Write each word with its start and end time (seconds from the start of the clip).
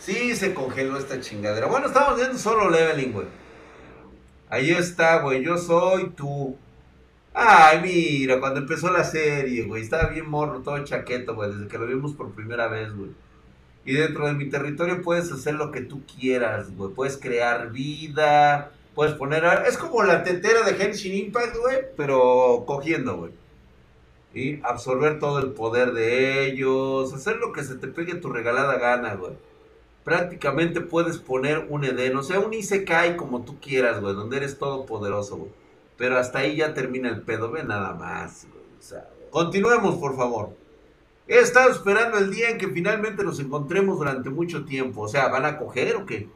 Sí, 0.00 0.34
se 0.34 0.54
congeló 0.54 0.96
esta 0.96 1.20
chingadera. 1.20 1.66
Bueno, 1.66 1.88
estamos 1.88 2.16
viendo 2.16 2.38
solo 2.38 2.70
leveling, 2.70 3.12
güey. 3.12 3.26
Ahí 4.48 4.70
está, 4.70 5.20
güey. 5.20 5.44
Yo 5.44 5.58
soy 5.58 6.10
tú. 6.16 6.56
Ay, 7.34 7.80
mira, 7.82 8.40
cuando 8.40 8.60
empezó 8.60 8.90
la 8.90 9.04
serie, 9.04 9.64
güey. 9.64 9.82
Estaba 9.82 10.08
bien 10.08 10.28
morro, 10.28 10.60
todo 10.62 10.82
chaqueto, 10.84 11.34
güey. 11.34 11.52
Desde 11.52 11.68
que 11.68 11.76
lo 11.76 11.86
vimos 11.86 12.14
por 12.14 12.32
primera 12.32 12.66
vez, 12.68 12.94
güey. 12.94 13.10
Y 13.84 13.92
dentro 13.92 14.26
de 14.26 14.32
mi 14.32 14.48
territorio 14.48 15.02
puedes 15.02 15.30
hacer 15.32 15.54
lo 15.54 15.70
que 15.70 15.82
tú 15.82 16.02
quieras, 16.06 16.74
güey. 16.74 16.94
Puedes 16.94 17.18
crear 17.18 17.70
vida. 17.70 18.72
Puedes 18.94 19.14
poner. 19.14 19.44
Es 19.68 19.76
como 19.76 20.02
la 20.02 20.24
tetera 20.24 20.62
de 20.62 20.82
Henshin 20.82 21.14
Impact, 21.26 21.56
güey. 21.56 21.78
Pero 21.98 22.64
cogiendo, 22.66 23.18
güey. 23.18 23.32
Y 24.32 24.62
absorber 24.62 25.18
todo 25.18 25.40
el 25.40 25.52
poder 25.52 25.92
de 25.92 26.46
ellos. 26.46 27.12
Hacer 27.12 27.36
lo 27.36 27.52
que 27.52 27.64
se 27.64 27.74
te 27.74 27.88
pegue 27.88 28.14
tu 28.14 28.30
regalada 28.32 28.78
gana, 28.78 29.14
güey 29.14 29.49
prácticamente 30.04 30.80
puedes 30.80 31.18
poner 31.18 31.66
un 31.68 31.84
Edén, 31.84 32.16
o 32.16 32.22
sea, 32.22 32.40
un 32.40 32.52
Isekai 32.52 33.16
como 33.16 33.42
tú 33.42 33.60
quieras, 33.60 34.00
güey, 34.00 34.14
donde 34.14 34.38
eres 34.38 34.58
todopoderoso. 34.58 35.48
Pero 35.96 36.18
hasta 36.18 36.40
ahí 36.40 36.56
ya 36.56 36.74
termina 36.74 37.08
el 37.10 37.22
pedo, 37.22 37.50
ve 37.50 37.62
nada 37.62 37.94
más, 37.94 38.46
continuemos, 39.30 39.96
por 39.96 40.16
favor. 40.16 40.50
He 41.28 41.38
estado 41.38 41.70
esperando 41.70 42.18
el 42.18 42.32
día 42.32 42.50
en 42.50 42.58
que 42.58 42.68
finalmente 42.68 43.22
nos 43.22 43.38
encontremos 43.38 43.98
durante 43.98 44.30
mucho 44.30 44.64
tiempo. 44.64 45.02
O 45.02 45.08
sea, 45.08 45.28
¿van 45.28 45.44
a 45.44 45.58
coger 45.58 45.94
o 45.94 46.04
qué? 46.04 46.28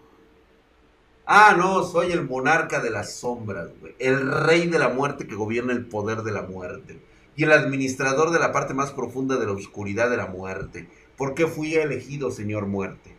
Ah, 1.26 1.56
no, 1.58 1.82
soy 1.82 2.12
el 2.12 2.28
monarca 2.28 2.80
de 2.80 2.90
las 2.90 3.14
sombras, 3.14 3.70
güey. 3.80 3.94
El 3.98 4.30
rey 4.30 4.68
de 4.68 4.78
la 4.78 4.90
muerte 4.90 5.26
que 5.26 5.34
gobierna 5.34 5.72
el 5.72 5.86
poder 5.86 6.22
de 6.22 6.30
la 6.30 6.42
muerte. 6.42 7.00
Y 7.34 7.42
el 7.42 7.52
administrador 7.52 8.30
de 8.30 8.38
la 8.38 8.52
parte 8.52 8.74
más 8.74 8.92
profunda 8.92 9.36
de 9.36 9.46
la 9.46 9.52
oscuridad 9.52 10.10
de 10.10 10.16
la 10.16 10.26
muerte. 10.26 10.88
¿Por 11.16 11.34
qué 11.34 11.48
fui 11.48 11.74
elegido, 11.74 12.30
señor 12.30 12.66
muerte? 12.66 13.13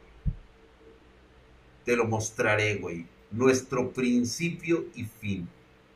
Te 1.85 1.95
lo 1.95 2.05
mostraré, 2.05 2.75
güey. 2.75 3.05
Nuestro 3.31 3.91
principio 3.91 4.85
y 4.95 5.05
fin. 5.05 5.47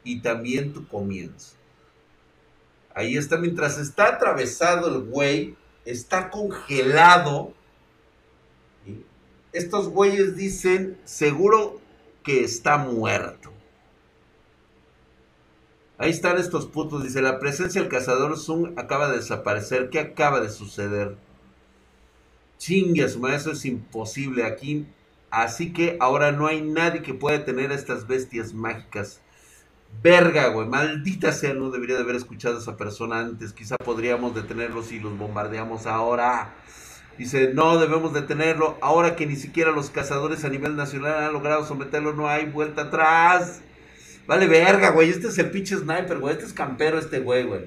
Y 0.03 0.21
también 0.21 0.73
tu 0.73 0.87
comienzo. 0.87 1.55
Ahí 2.93 3.17
está, 3.17 3.37
mientras 3.37 3.77
está 3.77 4.07
atravesado 4.07 4.87
el 4.95 5.03
güey, 5.03 5.55
está 5.85 6.29
congelado. 6.29 7.53
Estos 9.51 9.89
güeyes 9.89 10.35
dicen, 10.35 10.97
seguro 11.05 11.79
que 12.23 12.43
está 12.43 12.77
muerto. 12.77 13.51
Ahí 15.97 16.11
están 16.11 16.37
estos 16.37 16.65
putos. 16.65 17.03
Dice, 17.03 17.21
la 17.21 17.39
presencia 17.39 17.81
del 17.81 17.89
cazador 17.89 18.37
Zoom 18.37 18.73
acaba 18.77 19.09
de 19.09 19.17
desaparecer. 19.17 19.89
¿Qué 19.89 19.99
acaba 19.99 20.39
de 20.39 20.49
suceder? 20.49 21.17
Chingue, 22.57 23.07
su 23.09 23.25
eso 23.27 23.51
es 23.51 23.65
imposible. 23.65 24.45
Aquí 24.45 24.85
Así 25.31 25.73
que 25.73 25.97
ahora 25.99 26.31
no 26.31 26.47
hay 26.47 26.61
nadie 26.61 27.01
que 27.01 27.13
pueda 27.13 27.45
tener 27.45 27.71
a 27.71 27.75
estas 27.75 28.07
bestias 28.07 28.53
mágicas. 28.53 29.21
Verga, 30.01 30.47
güey, 30.49 30.67
maldita 30.67 31.31
sea, 31.31 31.53
no 31.53 31.71
debería 31.71 31.95
de 31.95 32.03
haber 32.03 32.15
escuchado 32.15 32.57
a 32.57 32.59
esa 32.59 32.77
persona 32.77 33.19
antes. 33.19 33.53
Quizá 33.53 33.75
podríamos 33.77 34.33
detenerlos 34.33 34.87
si 34.87 34.99
los 34.99 35.17
bombardeamos 35.17 35.85
ahora. 35.87 36.55
Dice, 37.17 37.53
no 37.53 37.77
debemos 37.77 38.13
detenerlo. 38.13 38.77
Ahora 38.81 39.15
que 39.15 39.25
ni 39.25 39.35
siquiera 39.35 39.71
los 39.71 39.89
cazadores 39.89 40.45
a 40.45 40.49
nivel 40.49 40.75
nacional 40.75 41.25
han 41.25 41.33
logrado 41.33 41.65
someterlo, 41.65 42.13
no 42.13 42.29
hay 42.29 42.45
vuelta 42.45 42.83
atrás. 42.83 43.61
Vale, 44.25 44.47
verga, 44.47 44.91
güey. 44.91 45.09
Este 45.09 45.27
es 45.27 45.37
el 45.37 45.51
pinche 45.51 45.75
sniper, 45.75 46.19
güey. 46.19 46.33
Este 46.33 46.45
es 46.45 46.53
campero, 46.53 46.97
este 46.97 47.19
güey, 47.19 47.43
güey. 47.43 47.65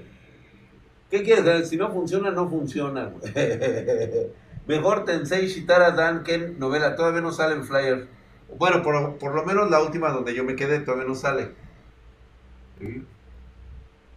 ¿Qué 1.10 1.22
quieres? 1.22 1.68
Si 1.68 1.76
no 1.76 1.92
funciona, 1.92 2.30
no 2.30 2.48
funciona, 2.48 3.04
güey. 3.04 3.32
Mejor 4.66 5.04
Tensei 5.04 5.48
Shitara 5.48 5.90
Danken 5.90 6.58
novela. 6.58 6.94
Todavía 6.96 7.20
no 7.20 7.32
sale 7.32 7.54
en 7.54 7.64
flyer. 7.64 8.08
Bueno, 8.56 8.82
por, 8.82 9.34
lo 9.34 9.44
menos 9.44 9.70
la 9.70 9.82
última 9.82 10.10
donde 10.10 10.34
yo 10.34 10.44
me 10.44 10.56
quedé 10.56 10.80
todavía 10.80 11.06
no 11.06 11.14
sale. 11.14 11.52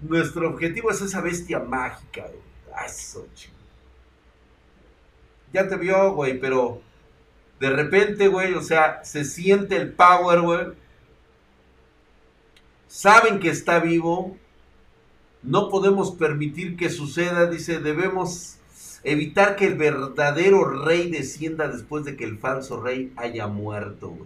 Nuestro 0.02 0.50
objetivo 0.50 0.92
es 0.92 1.02
esa 1.02 1.22
bestia 1.22 1.60
mágica. 1.60 2.26
Eso, 2.86 3.26
Ya 5.54 5.68
te 5.68 5.78
vio, 5.78 6.14
güey, 6.14 6.40
pero 6.40 6.82
de 7.60 7.70
repente, 7.70 8.28
güey, 8.28 8.54
o 8.54 8.62
sea, 8.62 9.04
se 9.06 9.24
siente 9.24 9.78
el 9.78 9.94
power, 9.94 10.42
güey. 10.42 10.68
Saben 12.88 13.40
que 13.40 13.50
está 13.50 13.80
vivo. 13.80 14.38
No 15.42 15.70
podemos 15.70 16.12
permitir 16.12 16.76
que 16.76 16.90
suceda, 16.90 17.46
dice, 17.46 17.80
debemos 17.80 18.58
Evitar 19.08 19.56
que 19.56 19.68
el 19.68 19.76
verdadero 19.76 20.66
rey 20.84 21.12
descienda 21.12 21.68
después 21.68 22.06
de 22.06 22.16
que 22.16 22.24
el 22.24 22.40
falso 22.40 22.82
rey 22.82 23.14
haya 23.18 23.46
muerto, 23.46 24.18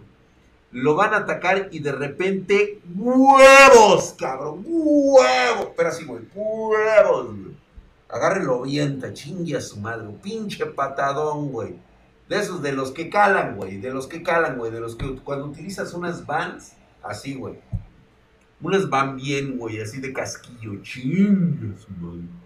Lo 0.72 0.94
van 0.94 1.12
a 1.12 1.18
atacar 1.18 1.68
y 1.70 1.80
de 1.80 1.92
repente, 1.92 2.80
¡huevos, 2.96 4.14
cabrón! 4.18 4.64
¡Huevos! 4.64 5.66
Espera 5.66 5.90
así, 5.90 6.04
güey, 6.04 6.22
¡huevos! 6.34 7.26
Güey. 7.26 7.54
Agárrelo 8.08 8.62
vienta, 8.62 9.12
chingue 9.12 9.56
a 9.56 9.60
su 9.60 9.78
madre, 9.78 10.08
pinche 10.22 10.64
patadón, 10.64 11.50
güey. 11.50 11.74
De 12.30 12.38
esos, 12.38 12.62
de 12.62 12.72
los 12.72 12.92
que 12.92 13.10
calan, 13.10 13.56
güey, 13.56 13.78
de 13.78 13.90
los 13.90 14.06
que 14.06 14.22
calan, 14.22 14.56
güey, 14.56 14.72
de 14.72 14.80
los 14.80 14.96
que 14.96 15.14
cuando 15.16 15.46
utilizas 15.46 15.92
unas 15.92 16.24
vans, 16.24 16.72
así, 17.02 17.34
güey. 17.34 17.58
Unas 18.62 18.88
van 18.88 19.16
bien, 19.16 19.58
güey, 19.58 19.78
así 19.80 20.00
de 20.00 20.12
casquillo, 20.12 20.80
chingue 20.82 21.74
a 21.76 21.78
su 21.78 21.90
madre. 22.00 22.39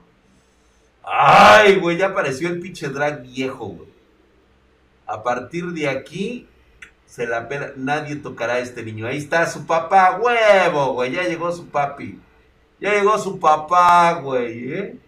Ay, 1.06 1.76
güey, 1.76 1.98
ya 1.98 2.06
apareció 2.06 2.48
el 2.48 2.60
pinche 2.60 2.88
drag 2.88 3.22
viejo, 3.22 3.66
güey. 3.66 3.88
A 5.06 5.22
partir 5.22 5.66
de 5.66 5.88
aquí, 5.88 6.48
se 7.06 7.26
la 7.26 7.48
pena, 7.48 7.72
nadie 7.76 8.16
tocará 8.16 8.54
a 8.54 8.59
este 8.60 8.82
niño. 8.82 9.06
Ahí 9.06 9.19
está 9.19 9.47
su 9.47 9.66
papá, 9.66 10.19
huevo, 10.20 10.94
güey. 10.94 11.12
Ya 11.12 11.25
llegó 11.25 11.53
su 11.53 11.69
papi. 11.69 12.19
Ya 12.81 12.94
llegó 12.94 13.19
su 13.19 13.38
papá, 13.38 14.14
güey, 14.14 14.72
¿eh? 14.72 14.98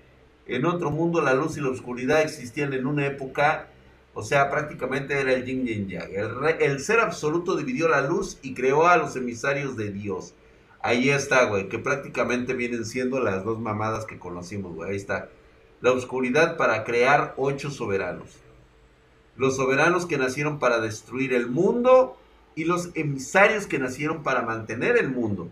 En 0.47 0.67
otro 0.67 0.91
mundo 0.91 1.21
la 1.21 1.35
luz 1.35 1.57
y 1.57 1.61
la 1.61 1.71
oscuridad 1.71 2.23
existían 2.23 2.73
en 2.73 2.87
una 2.87 3.07
época, 3.07 3.69
o 4.15 4.23
sea, 4.23 4.49
prácticamente 4.51 5.19
era 5.19 5.33
el 5.33 5.45
yin 5.45 5.67
y 5.67 5.87
yang. 5.87 6.13
El, 6.13 6.61
el 6.61 6.81
ser 6.81 7.01
absoluto 7.01 7.57
dividió 7.57 7.89
la 7.89 8.03
luz 8.03 8.39
y 8.43 8.55
creó 8.55 8.87
a 8.87 8.97
los 8.97 9.17
emisarios 9.17 9.77
de 9.77 9.91
Dios. 9.91 10.35
Ahí 10.81 11.11
está, 11.11 11.45
güey, 11.47 11.69
que 11.69 11.81
prácticamente 11.81 12.55
vienen 12.55 12.85
siendo 12.85 13.19
las 13.19 13.45
dos 13.45 13.59
mamadas 13.59 14.05
que 14.05 14.19
conocimos, 14.21 14.75
güey. 14.75 14.91
Ahí 14.91 14.97
está 14.97 15.29
la 15.81 15.93
oscuridad 15.93 16.57
para 16.57 16.85
crear 16.85 17.35
ocho 17.37 17.71
soberanos. 17.71 18.37
Los 19.37 19.57
soberanos 19.57 20.07
que 20.07 20.19
nacieron 20.19 20.59
para 20.59 20.81
destruir 20.81 21.35
el 21.35 21.49
mundo 21.49 22.17
y 22.55 22.65
los 22.65 22.91
emisarios 22.95 23.67
que 23.67 23.79
nacieron 23.79 24.23
para 24.23 24.43
mantener 24.43 24.97
el 24.97 25.11
mundo. 25.11 25.49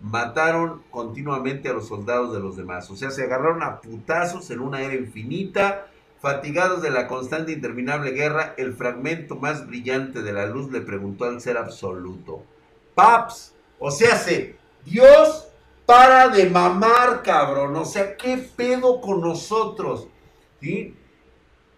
Mataron 0.00 0.82
continuamente 0.90 1.68
a 1.68 1.74
los 1.74 1.88
soldados 1.88 2.32
de 2.32 2.40
los 2.40 2.56
demás. 2.56 2.90
O 2.90 2.96
sea, 2.96 3.10
se 3.10 3.24
agarraron 3.24 3.62
a 3.62 3.80
putazos 3.80 4.50
en 4.50 4.60
una 4.60 4.80
era 4.80 4.94
infinita. 4.94 5.86
Fatigados 6.20 6.82
de 6.82 6.90
la 6.90 7.06
constante 7.06 7.52
e 7.52 7.54
interminable 7.54 8.12
guerra, 8.12 8.54
el 8.56 8.72
fragmento 8.72 9.36
más 9.36 9.66
brillante 9.66 10.22
de 10.22 10.32
la 10.32 10.46
luz 10.46 10.72
le 10.72 10.80
preguntó 10.80 11.26
al 11.26 11.40
ser 11.40 11.58
absoluto. 11.58 12.42
Paps, 12.94 13.54
o 13.78 13.90
sea, 13.90 14.16
se, 14.16 14.56
Dios 14.84 15.47
para 15.88 16.28
de 16.28 16.50
mamar, 16.50 17.22
cabrón. 17.22 17.74
O 17.76 17.84
sea, 17.86 18.14
¿qué 18.14 18.36
pedo 18.36 19.00
con 19.00 19.22
nosotros? 19.22 20.06
¿Sí? 20.60 20.94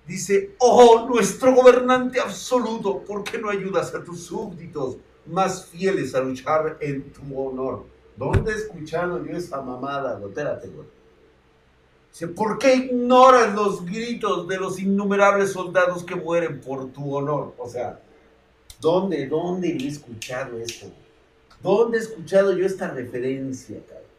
Dice, 0.05 0.57
oh, 0.59 1.07
nuestro 1.09 1.55
gobernante 1.55 2.19
absoluto, 2.19 3.05
¿por 3.05 3.23
qué 3.23 3.39
no 3.39 3.49
ayudas 3.49 3.95
a 3.95 4.03
tus 4.03 4.25
súbditos 4.25 4.97
más 5.27 5.65
fieles 5.67 6.13
a 6.17 6.23
luchar 6.23 6.77
en 6.81 7.13
tu 7.13 7.41
honor? 7.41 7.87
¿Dónde 8.17 8.51
he 8.51 8.57
escuchado 8.57 9.25
yo 9.25 9.37
esa 9.37 9.63
mamada? 9.63 10.21
Espérate, 10.21 10.67
güey. 10.67 10.89
Dice, 12.11 12.27
¿por 12.27 12.59
qué 12.59 12.75
ignoras 12.75 13.55
los 13.55 13.87
gritos 13.87 14.49
de 14.49 14.57
los 14.57 14.81
innumerables 14.81 15.53
soldados 15.53 16.03
que 16.03 16.17
mueren 16.17 16.61
por 16.61 16.91
tu 16.91 17.15
honor? 17.15 17.55
O 17.59 17.69
sea, 17.69 18.01
¿dónde, 18.81 19.29
dónde 19.29 19.69
he 19.69 19.87
escuchado 19.87 20.59
esto? 20.59 20.89
¿Dónde 21.63 21.99
he 21.99 22.01
escuchado 22.01 22.57
yo 22.57 22.67
esta 22.67 22.91
referencia, 22.91 23.79
cabrón? 23.87 24.10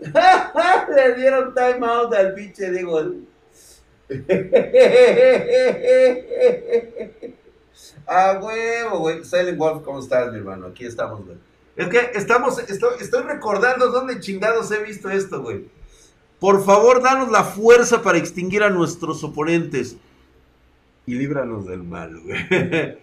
Le 0.00 1.14
dieron 1.14 1.54
time 1.54 1.86
out 1.86 2.12
al 2.14 2.34
pinche 2.34 2.70
de 2.70 2.82
gol. 2.82 3.26
ah, 8.06 8.40
huevo, 8.42 8.98
güey. 9.00 9.24
Silent 9.24 9.58
Wolf, 9.58 9.82
¿cómo 9.84 10.00
estás, 10.00 10.32
mi 10.32 10.38
hermano? 10.38 10.68
Aquí 10.68 10.86
estamos, 10.86 11.24
güey. 11.24 11.36
Es 11.76 11.88
que 11.88 12.10
estamos, 12.14 12.58
estoy, 12.58 12.94
estoy 13.00 13.22
recordando 13.22 13.90
dónde 13.90 14.20
chingados 14.20 14.70
he 14.72 14.82
visto 14.82 15.10
esto, 15.10 15.42
güey. 15.42 15.66
Por 16.38 16.64
favor, 16.64 17.02
danos 17.02 17.30
la 17.30 17.44
fuerza 17.44 18.02
para 18.02 18.18
extinguir 18.18 18.62
a 18.62 18.70
nuestros 18.70 19.22
oponentes. 19.22 19.96
Y 21.06 21.14
líbranos 21.14 21.66
del 21.66 21.82
mal, 21.82 22.18
güey. 22.20 22.48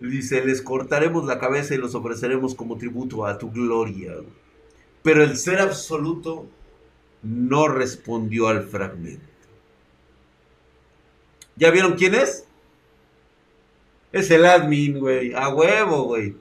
Dice, 0.00 0.44
les 0.44 0.62
cortaremos 0.62 1.26
la 1.26 1.38
cabeza 1.38 1.74
y 1.74 1.78
los 1.78 1.94
ofreceremos 1.94 2.54
como 2.54 2.76
tributo 2.76 3.26
a 3.26 3.38
tu 3.38 3.50
gloria. 3.50 4.14
Güey. 4.14 4.49
Pero 5.02 5.22
el 5.22 5.36
ser 5.36 5.60
absoluto 5.60 6.46
no 7.22 7.68
respondió 7.68 8.48
al 8.48 8.64
fragmento. 8.64 9.24
¿Ya 11.56 11.70
vieron 11.70 11.94
quién 11.94 12.14
es? 12.14 12.46
Es 14.12 14.30
el 14.30 14.44
admin, 14.44 14.98
güey. 14.98 15.32
A 15.34 15.48
huevo, 15.50 16.04
güey. 16.04 16.36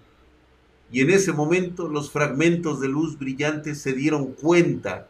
Y 0.91 1.01
en 1.01 1.11
ese 1.11 1.33
momento 1.33 1.87
los 1.87 2.11
fragmentos 2.11 2.79
de 2.79 2.87
luz 2.87 3.19
brillante 3.19 3.75
se 3.75 3.93
dieron 3.93 4.33
cuenta. 4.33 5.07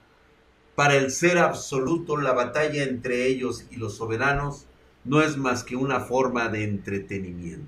Para 0.75 0.95
el 0.95 1.11
ser 1.11 1.37
absoluto, 1.37 2.17
la 2.17 2.33
batalla 2.33 2.83
entre 2.83 3.27
ellos 3.27 3.65
y 3.69 3.77
los 3.77 3.95
soberanos 3.97 4.65
no 5.03 5.21
es 5.21 5.37
más 5.37 5.63
que 5.63 5.75
una 5.75 6.01
forma 6.01 6.49
de 6.49 6.63
entretenimiento. 6.63 7.65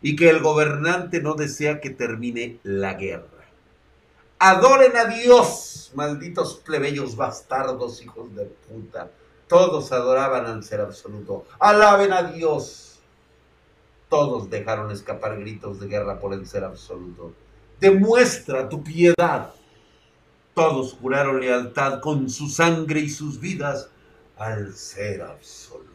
Y 0.00 0.16
que 0.16 0.30
el 0.30 0.40
gobernante 0.40 1.20
no 1.20 1.34
desea 1.34 1.80
que 1.80 1.90
termine 1.90 2.58
la 2.62 2.94
guerra. 2.94 3.41
Adoren 4.44 4.96
a 4.96 5.04
Dios, 5.04 5.92
malditos 5.94 6.56
plebeyos 6.56 7.14
bastardos, 7.14 8.02
hijos 8.02 8.34
de 8.34 8.46
puta. 8.46 9.08
Todos 9.46 9.92
adoraban 9.92 10.46
al 10.46 10.64
ser 10.64 10.80
absoluto. 10.80 11.44
Alaben 11.60 12.12
a 12.12 12.24
Dios. 12.24 12.98
Todos 14.08 14.50
dejaron 14.50 14.90
escapar 14.90 15.38
gritos 15.38 15.78
de 15.78 15.86
guerra 15.86 16.18
por 16.18 16.32
el 16.32 16.44
ser 16.48 16.64
absoluto. 16.64 17.32
Demuestra 17.78 18.68
tu 18.68 18.82
piedad. 18.82 19.54
Todos 20.54 20.94
juraron 21.00 21.38
lealtad 21.38 22.00
con 22.00 22.28
su 22.28 22.48
sangre 22.48 22.98
y 22.98 23.10
sus 23.10 23.38
vidas 23.38 23.90
al 24.36 24.74
ser 24.74 25.22
absoluto. 25.22 25.86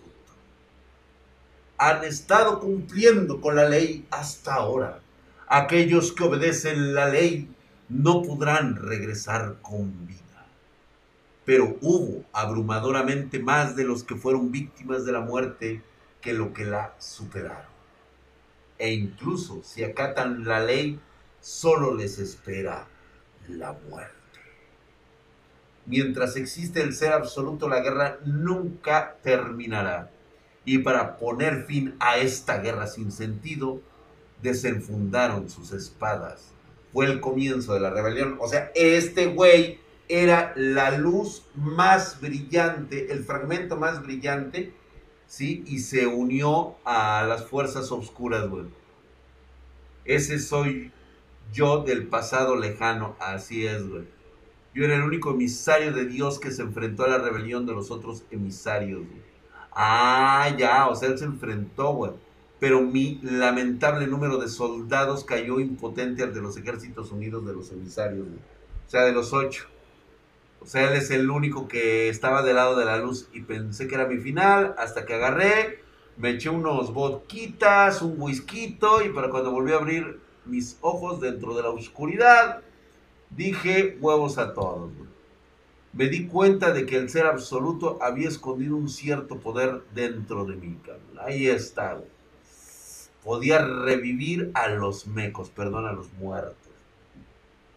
Han 1.77 2.05
estado 2.05 2.61
cumpliendo 2.61 3.41
con 3.41 3.57
la 3.57 3.67
ley 3.67 4.07
hasta 4.09 4.53
ahora. 4.53 5.01
Aquellos 5.49 6.13
que 6.13 6.23
obedecen 6.23 6.93
la 6.93 7.09
ley 7.09 7.53
no 7.89 8.21
podrán 8.21 8.75
regresar 8.75 9.57
con 9.61 10.07
vida. 10.07 10.17
Pero 11.45 11.77
hubo 11.81 12.25
abrumadoramente 12.33 13.39
más 13.39 13.75
de 13.75 13.85
los 13.85 14.03
que 14.03 14.15
fueron 14.15 14.51
víctimas 14.51 15.05
de 15.05 15.13
la 15.13 15.21
muerte 15.21 15.81
que 16.21 16.33
lo 16.33 16.53
que 16.53 16.65
la 16.65 16.93
superaron. 16.99 17.77
E 18.77 18.91
incluso 18.91 19.63
si 19.63 19.83
acatan 19.83 20.43
la 20.43 20.59
ley, 20.59 20.99
solo 21.39 21.95
les 21.95 22.19
espera 22.19 22.85
la 23.47 23.73
muerte. 23.89 24.13
Mientras 25.85 26.35
existe 26.35 26.81
el 26.81 26.93
ser 26.93 27.13
absoluto, 27.13 27.69
la 27.69 27.79
guerra 27.79 28.19
nunca 28.25 29.15
terminará. 29.23 30.11
Y 30.65 30.79
para 30.79 31.17
poner 31.17 31.63
fin 31.63 31.95
a 31.99 32.17
esta 32.17 32.57
guerra 32.57 32.87
sin 32.87 33.13
sentido, 33.13 33.79
desenfundaron 34.41 35.49
sus 35.49 35.71
espadas 35.71 36.56
fue 36.93 37.05
el 37.05 37.19
comienzo 37.19 37.73
de 37.73 37.79
la 37.79 37.89
rebelión. 37.89 38.37
O 38.39 38.47
sea, 38.47 38.71
este 38.75 39.27
güey 39.27 39.79
era 40.09 40.53
la 40.55 40.97
luz 40.97 41.43
más 41.55 42.19
brillante, 42.21 43.11
el 43.11 43.23
fragmento 43.23 43.77
más 43.77 44.01
brillante, 44.01 44.73
¿sí? 45.27 45.63
Y 45.67 45.79
se 45.79 46.07
unió 46.07 46.75
a 46.85 47.25
las 47.27 47.45
fuerzas 47.45 47.91
oscuras, 47.91 48.47
güey. 48.47 48.65
Ese 50.05 50.39
soy 50.39 50.91
yo 51.51 51.83
del 51.83 52.07
pasado 52.07 52.55
lejano, 52.55 53.15
así 53.19 53.65
es, 53.65 53.87
güey. 53.87 54.03
Yo 54.73 54.85
era 54.85 54.95
el 54.95 55.03
único 55.03 55.31
emisario 55.31 55.91
de 55.91 56.05
Dios 56.05 56.39
que 56.39 56.51
se 56.51 56.61
enfrentó 56.61 57.03
a 57.03 57.09
la 57.09 57.17
rebelión 57.17 57.65
de 57.65 57.73
los 57.73 57.91
otros 57.91 58.23
emisarios, 58.31 58.99
güey. 58.99 59.27
Ah, 59.71 60.55
ya, 60.57 60.87
o 60.87 60.95
sea, 60.95 61.09
él 61.09 61.17
se 61.17 61.25
enfrentó, 61.25 61.93
güey 61.93 62.11
pero 62.59 62.81
mi 62.81 63.19
lamentable 63.21 64.07
número 64.07 64.37
de 64.37 64.47
soldados 64.47 65.23
cayó 65.23 65.59
impotente 65.59 66.23
ante 66.23 66.41
los 66.41 66.57
ejércitos 66.57 67.11
unidos 67.11 67.45
de 67.45 67.53
los 67.53 67.71
emisarios, 67.71 68.27
o 68.27 68.89
sea, 68.89 69.03
de 69.03 69.13
los 69.13 69.33
ocho. 69.33 69.65
O 70.59 70.65
sea, 70.65 70.89
él 70.89 70.97
es 70.97 71.11
el 71.11 71.29
único 71.29 71.67
que 71.67 72.09
estaba 72.09 72.41
del 72.41 72.55
lado 72.55 72.77
de 72.77 72.85
la 72.85 72.97
luz 72.97 73.29
y 73.31 73.41
pensé 73.41 73.87
que 73.87 73.95
era 73.95 74.07
mi 74.07 74.17
final 74.17 74.75
hasta 74.77 75.05
que 75.05 75.13
agarré, 75.13 75.79
me 76.17 76.31
eché 76.31 76.49
unos 76.49 76.93
vodquitas, 76.93 78.01
un 78.01 78.15
whisky 78.17 78.77
y 79.05 79.09
para 79.09 79.29
cuando 79.29 79.51
volví 79.51 79.71
a 79.71 79.75
abrir 79.75 80.19
mis 80.45 80.77
ojos 80.81 81.21
dentro 81.21 81.55
de 81.55 81.61
la 81.61 81.69
oscuridad, 81.69 82.61
dije 83.29 83.97
huevos 84.01 84.39
a 84.39 84.53
todos. 84.53 84.91
Me 85.93 86.09
di 86.09 86.27
cuenta 86.27 86.73
de 86.73 86.85
que 86.85 86.97
el 86.97 87.09
ser 87.09 87.27
absoluto 87.27 87.97
había 88.01 88.27
escondido 88.27 88.75
un 88.75 88.89
cierto 88.89 89.39
poder 89.39 89.83
dentro 89.93 90.45
de 90.45 90.55
mí. 90.55 90.77
Ahí 91.19 91.47
está 91.47 91.99
podía 93.27 93.59
revivir 93.59 94.51
a 94.53 94.69
los 94.69 95.05
mecos, 95.05 95.49
perdón, 95.49 95.85
a 95.85 95.91
los 95.91 96.13
muertos. 96.13 96.55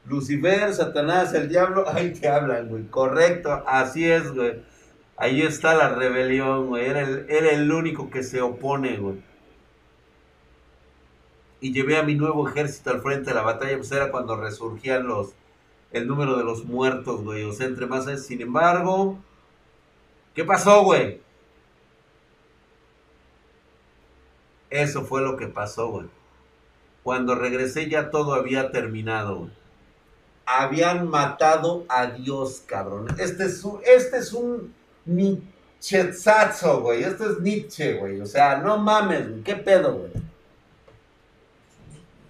Lucifer, 0.07 0.73
Satanás, 0.73 1.35
el 1.35 1.49
diablo, 1.49 1.87
ahí 1.93 2.13
te 2.13 2.29
hablan, 2.29 2.69
güey. 2.69 2.87
Correcto, 2.87 3.65
así 3.67 4.09
es, 4.09 4.33
güey. 4.33 4.63
Ahí 5.17 5.43
está 5.43 5.75
la 5.75 5.89
rebelión, 5.89 6.69
güey. 6.69 6.87
Era 6.87 7.01
el, 7.01 7.27
el 7.29 7.73
único 7.73 8.11
que 8.11 8.23
se 8.23 8.41
opone, 8.41 8.99
güey. 8.99 9.17
Y 11.61 11.73
llevé 11.73 11.99
a 11.99 12.05
mi 12.05 12.15
nuevo 12.15 12.49
ejército 12.49 12.91
al 12.91 13.03
frente 13.03 13.31
de 13.31 13.35
la 13.35 13.43
batalla, 13.43 13.77
pues 13.77 13.91
era 13.91 14.13
cuando 14.13 14.37
resurgían 14.37 15.09
los, 15.09 15.33
el 15.91 16.07
número 16.07 16.39
de 16.39 16.45
los 16.45 16.65
muertos, 16.65 17.25
güey. 17.25 17.43
O 17.43 17.53
sea, 17.53 17.67
entre 17.67 17.87
más, 17.87 18.07
sin 18.25 18.41
embargo, 18.41 19.19
¿qué 20.33 20.45
pasó, 20.45 20.85
güey? 20.85 21.21
Eso 24.71 25.05
fue 25.05 25.21
lo 25.23 25.37
que 25.37 25.49
pasó, 25.49 25.89
güey. 25.89 26.07
Cuando 27.03 27.35
regresé 27.35 27.89
ya 27.89 28.11
todo 28.11 28.35
había 28.35 28.71
terminado, 28.71 29.39
güey. 29.39 29.51
Habían 30.47 31.09
matado 31.09 31.85
a 31.89 32.07
Dios, 32.07 32.63
cabrón. 32.67 33.09
Este 33.19 33.45
es 33.45 33.63
un, 33.65 33.81
este 33.85 34.19
es 34.19 34.33
un 34.33 34.75
Nietzschezazo, 35.07 36.81
güey. 36.81 37.05
Este 37.05 37.25
es 37.25 37.41
Nietzsche, 37.41 37.95
güey. 37.95 38.21
O 38.21 38.27
sea, 38.27 38.59
no 38.59 38.79
mames, 38.79 39.29
güey. 39.29 39.43
¿Qué 39.43 39.57
pedo, 39.57 39.95
güey? 39.95 40.11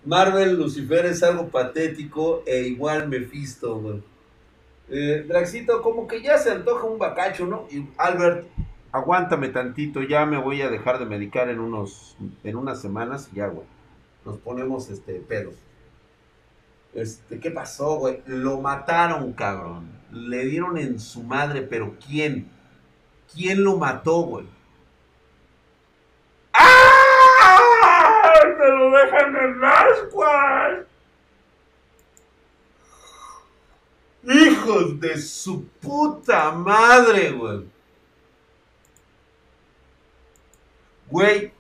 Marvel 0.05 0.55
Lucifer 0.57 1.07
es 1.07 1.23
algo 1.23 1.49
patético 1.49 2.43
e 2.47 2.61
igual 2.63 3.09
Mephisto, 3.09 3.79
güey. 3.79 4.03
Eh, 4.89 5.25
Draxito, 5.27 5.83
como 5.83 6.07
que 6.07 6.21
ya 6.21 6.37
se 6.39 6.51
antoja 6.51 6.85
un 6.85 6.99
bacacho, 6.99 7.47
¿no? 7.47 7.67
Y 7.71 7.87
Albert, 7.97 8.47
aguántame 8.93 9.49
tantito, 9.49 10.03
ya 10.03 10.27
me 10.27 10.39
voy 10.39 10.63
a 10.63 10.71
dejar 10.71 10.99
de 10.99 11.07
medicar 11.07 11.49
en 11.49 11.61
unos, 11.61 12.17
en 12.45 12.57
unas 12.57 12.81
semanas 12.81 13.29
y 13.33 13.37
ya, 13.37 13.47
güey. 13.47 13.67
Nos 14.25 14.39
ponemos, 14.39 14.91
este, 14.91 15.15
pedos. 15.15 15.55
Este, 16.93 17.39
¿qué 17.39 17.51
pasó, 17.51 17.97
güey? 17.97 18.23
Lo 18.27 18.61
mataron, 18.61 19.33
cabrón. 19.33 19.91
Le 20.11 20.45
dieron 20.45 20.77
en 20.77 20.99
su 20.99 21.23
madre, 21.23 21.63
pero 21.63 21.95
¿quién? 22.05 22.51
¿Quién 23.33 23.63
lo 23.63 23.77
mató, 23.77 24.23
güey? 24.23 24.47
¡Ah! 26.53 28.33
¡Se 28.43 28.69
lo 28.69 28.91
dejan 28.91 29.37
en 29.37 29.65
ascuas! 29.65 30.87
Hijos 34.25 35.01
de 35.01 35.17
su 35.17 35.65
puta 35.81 36.51
madre, 36.51 37.31
güey. 37.31 37.65
Güey, 41.11 41.53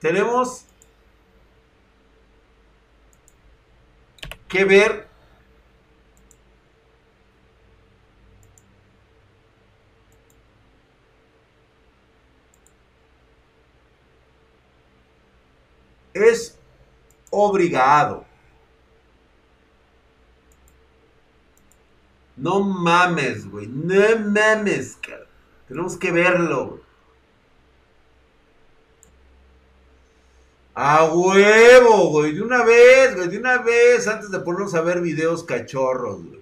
tenemos 0.00 0.64
que 4.48 4.64
ver 4.64 5.08
es 16.26 16.58
obligado. 17.30 18.26
No 22.36 22.60
mames, 22.60 23.50
güey. 23.50 23.66
No 23.66 24.18
mames, 24.30 24.96
cara. 24.96 25.26
Tenemos 25.66 25.96
que 25.96 26.12
verlo. 26.12 26.80
A 30.80 31.06
huevo, 31.06 32.10
güey, 32.10 32.34
de 32.34 32.40
una 32.40 32.62
vez, 32.64 33.16
güey, 33.16 33.28
de 33.28 33.38
una 33.38 33.58
vez, 33.58 34.06
antes 34.06 34.30
de 34.30 34.38
ponernos 34.38 34.74
a 34.76 34.80
ver 34.80 35.00
videos 35.00 35.42
cachorros, 35.42 36.24
güey. 36.24 36.40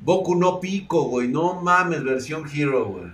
Boku 0.00 0.34
no 0.34 0.58
pico, 0.58 1.04
güey, 1.04 1.28
no 1.28 1.54
mames, 1.62 2.02
versión 2.02 2.44
Hero, 2.52 2.86
güey. 2.86 3.12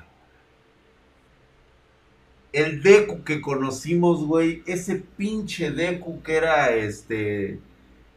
El 2.52 2.82
Deku 2.82 3.24
que 3.24 3.42
conocimos, 3.42 4.24
güey, 4.24 4.62
ese 4.66 4.96
pinche 4.96 5.70
Deku 5.70 6.22
que 6.22 6.36
era, 6.36 6.70
este, 6.74 7.60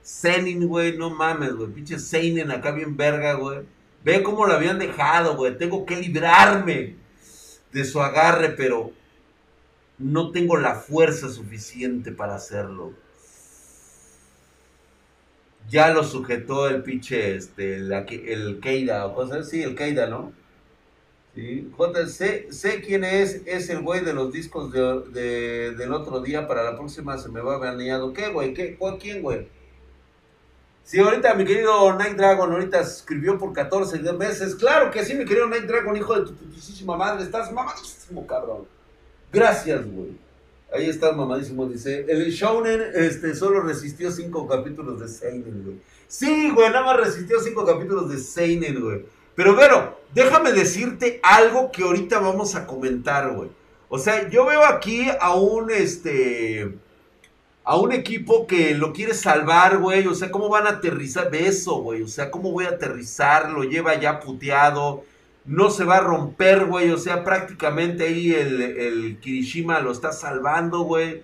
Zenin, 0.05 0.67
güey, 0.69 0.97
no 0.97 1.09
mames, 1.09 1.53
güey, 1.53 1.69
pinche 1.69 1.99
Seinen 1.99 2.49
acá 2.49 2.71
bien 2.71 2.95
verga, 2.95 3.33
güey 3.33 3.72
Ve 4.03 4.23
cómo 4.23 4.45
lo 4.45 4.53
habían 4.53 4.79
dejado, 4.79 5.35
güey. 5.35 5.57
Tengo 5.57 5.85
que 5.85 5.95
librarme 5.97 6.95
de 7.71 7.85
su 7.85 8.01
agarre, 8.01 8.49
pero 8.49 8.91
no 9.97 10.31
tengo 10.31 10.57
la 10.57 10.75
fuerza 10.75 11.29
suficiente 11.29 12.11
para 12.11 12.35
hacerlo. 12.35 12.93
ya 15.69 15.93
lo 15.93 16.03
sujetó 16.03 16.67
el 16.67 16.83
pinche, 16.83 17.35
este, 17.35 17.77
el 17.77 18.59
Keida 18.61 19.05
o 19.05 19.15
cosas 19.15 19.47
así, 19.47 19.63
el 19.63 19.75
Keida, 19.75 20.07
¿no? 20.07 20.33
Sí, 21.35 21.71
sé, 22.09 22.47
sé 22.51 22.81
quién 22.81 23.03
es, 23.03 23.41
es 23.47 23.69
el 23.69 23.81
güey 23.81 24.01
de 24.05 24.13
los 24.13 24.31
discos 24.31 24.71
de, 24.71 25.73
del 25.75 25.93
otro 25.93 26.21
día, 26.21 26.47
para 26.47 26.63
la 26.63 26.75
próxima 26.75 27.17
se 27.17 27.29
me 27.29 27.41
va 27.41 27.57
baneado. 27.57 28.13
¿Qué, 28.13 28.29
güey? 28.29 28.53
¿Qué? 28.53 28.77
¿Quién, 29.01 29.23
güey? 29.23 29.47
Sí, 30.83 30.99
ahorita 30.99 31.33
mi 31.35 31.45
querido 31.45 31.93
Night 31.93 32.17
Dragon, 32.17 32.51
ahorita 32.51 32.81
escribió 32.81 33.37
por 33.37 33.53
14 33.53 33.99
meses. 34.13 34.55
Claro 34.55 34.91
que 34.91 35.05
sí, 35.05 35.13
mi 35.13 35.25
querido 35.25 35.47
Night 35.47 35.63
Dragon, 35.63 35.95
hijo 35.95 36.19
de 36.19 36.25
tu 36.25 36.35
putísima 36.35 36.97
madre. 36.97 37.23
Estás 37.23 37.51
mamadísimo, 37.51 38.27
cabrón. 38.27 38.67
Gracias, 39.31 39.85
güey. 39.85 40.17
Ahí 40.73 40.89
estás 40.89 41.15
mamadísimo, 41.15 41.67
dice. 41.67 42.05
El 42.07 42.29
Shonen 42.31 42.81
este, 42.95 43.33
solo 43.35 43.61
resistió 43.61 44.11
5 44.11 44.47
capítulos 44.47 44.99
de 44.99 45.07
Seinen, 45.07 45.63
güey. 45.63 45.77
Sí, 46.07 46.51
güey, 46.51 46.69
nada 46.69 46.83
más 46.83 46.97
resistió 46.97 47.39
5 47.39 47.65
capítulos 47.65 48.09
de 48.09 48.17
Seinen, 48.17 48.81
güey. 48.81 49.05
Pero 49.35 49.55
bueno, 49.55 49.95
déjame 50.13 50.51
decirte 50.51 51.19
algo 51.23 51.71
que 51.71 51.83
ahorita 51.83 52.19
vamos 52.19 52.55
a 52.55 52.67
comentar, 52.67 53.33
güey. 53.33 53.49
O 53.87 53.99
sea, 53.99 54.27
yo 54.29 54.45
veo 54.45 54.65
aquí 54.65 55.07
a 55.19 55.35
un, 55.35 55.71
este, 55.71 56.75
a 57.65 57.77
un 57.77 57.93
equipo 57.93 58.45
que 58.45 58.75
lo 58.75 58.91
quiere 58.93 59.13
salvar, 59.13 59.77
güey. 59.77 60.07
O 60.07 60.15
sea, 60.15 60.31
¿cómo 60.31 60.49
van 60.49 60.67
a 60.67 60.71
aterrizar? 60.71 61.31
Beso, 61.31 61.75
güey. 61.75 62.01
O 62.01 62.07
sea, 62.07 62.29
¿cómo 62.29 62.51
voy 62.51 62.65
a 62.65 62.69
aterrizar? 62.69 63.51
Lo 63.51 63.63
lleva 63.63 63.99
ya 63.99 64.19
puteado. 64.19 65.03
No 65.45 65.69
se 65.69 65.85
va 65.85 65.97
a 65.97 66.01
romper, 66.01 66.65
güey. 66.65 66.91
O 66.91 66.97
sea, 66.97 67.23
prácticamente 67.23 68.05
ahí 68.05 68.33
el, 68.33 69.17
Kirishima 69.21 69.79
lo 69.79 69.91
está 69.91 70.11
salvando, 70.11 70.81
güey. 70.81 71.23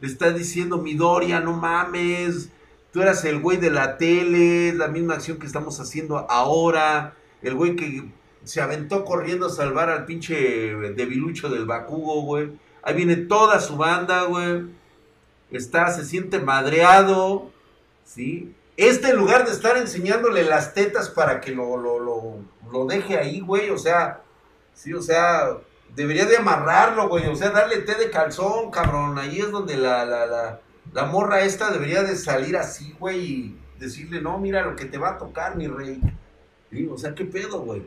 Le 0.00 0.08
está 0.08 0.30
diciendo, 0.30 0.78
Midoriya, 0.78 1.40
no 1.40 1.52
mames. 1.52 2.50
Tú 2.92 3.02
eras 3.02 3.24
el 3.24 3.40
güey 3.40 3.58
de 3.58 3.70
la 3.70 3.98
tele. 3.98 4.72
La 4.72 4.88
misma 4.88 5.14
acción 5.14 5.38
que 5.38 5.46
estamos 5.46 5.80
haciendo 5.80 6.18
ahora. 6.30 7.14
El 7.42 7.54
güey 7.54 7.76
que 7.76 8.04
se 8.44 8.62
aventó 8.62 9.04
corriendo 9.04 9.46
a 9.46 9.50
salvar 9.50 9.90
al 9.90 10.06
pinche 10.06 10.34
debilucho 10.34 11.50
del 11.50 11.66
Bakugo, 11.66 12.22
güey. 12.22 12.52
Ahí 12.82 12.94
viene 12.94 13.16
toda 13.16 13.60
su 13.60 13.76
banda, 13.76 14.24
güey. 14.24 14.64
Está, 15.56 15.90
se 15.90 16.04
siente 16.04 16.38
madreado, 16.40 17.50
¿sí? 18.04 18.54
Este 18.76 19.10
en 19.10 19.16
lugar 19.16 19.46
de 19.46 19.52
estar 19.52 19.76
enseñándole 19.76 20.42
las 20.42 20.74
tetas 20.74 21.08
para 21.08 21.40
que 21.40 21.52
lo, 21.52 21.76
lo, 21.76 22.00
lo, 22.00 22.36
lo 22.72 22.86
deje 22.86 23.16
ahí, 23.16 23.40
güey, 23.40 23.70
o 23.70 23.78
sea, 23.78 24.22
sí, 24.74 24.92
o 24.92 25.00
sea, 25.00 25.58
debería 25.94 26.26
de 26.26 26.38
amarrarlo, 26.38 27.08
güey, 27.08 27.26
o 27.28 27.36
sea, 27.36 27.50
darle 27.50 27.78
té 27.78 27.94
de 27.94 28.10
calzón, 28.10 28.70
cabrón. 28.70 29.18
Ahí 29.18 29.38
es 29.38 29.50
donde 29.50 29.76
la, 29.76 30.04
la, 30.04 30.26
la, 30.26 30.60
la 30.92 31.04
morra 31.04 31.42
esta 31.42 31.70
debería 31.70 32.02
de 32.02 32.16
salir 32.16 32.56
así, 32.56 32.94
güey, 32.98 33.18
y 33.24 33.58
decirle, 33.78 34.20
no, 34.20 34.38
mira 34.38 34.62
lo 34.62 34.74
que 34.74 34.86
te 34.86 34.98
va 34.98 35.10
a 35.10 35.18
tocar, 35.18 35.56
mi 35.56 35.68
rey. 35.68 36.00
O 36.90 36.98
sea, 36.98 37.14
¿qué 37.14 37.24
pedo, 37.24 37.60
güey? 37.60 37.82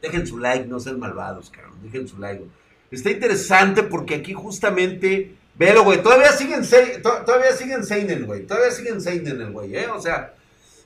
Dejen 0.00 0.26
su 0.26 0.38
like, 0.38 0.66
no 0.66 0.80
sean 0.80 0.98
malvados, 0.98 1.50
cabrón. 1.50 1.78
Dejen 1.82 2.08
su 2.08 2.18
like. 2.18 2.44
Está 2.90 3.10
interesante 3.10 3.82
porque 3.82 4.14
aquí 4.14 4.32
justamente. 4.32 5.36
Velo, 5.56 5.84
güey. 5.84 6.02
Todavía 6.02 6.32
siguen, 6.32 6.62
todavía 7.02 7.52
siguen 7.52 7.84
Seinen, 7.84 8.26
güey. 8.26 8.46
Todavía 8.46 8.70
siguen 8.70 9.00
Seinen, 9.00 9.52
güey, 9.52 9.76
¿eh? 9.76 9.88
O 9.88 10.00
sea, 10.00 10.34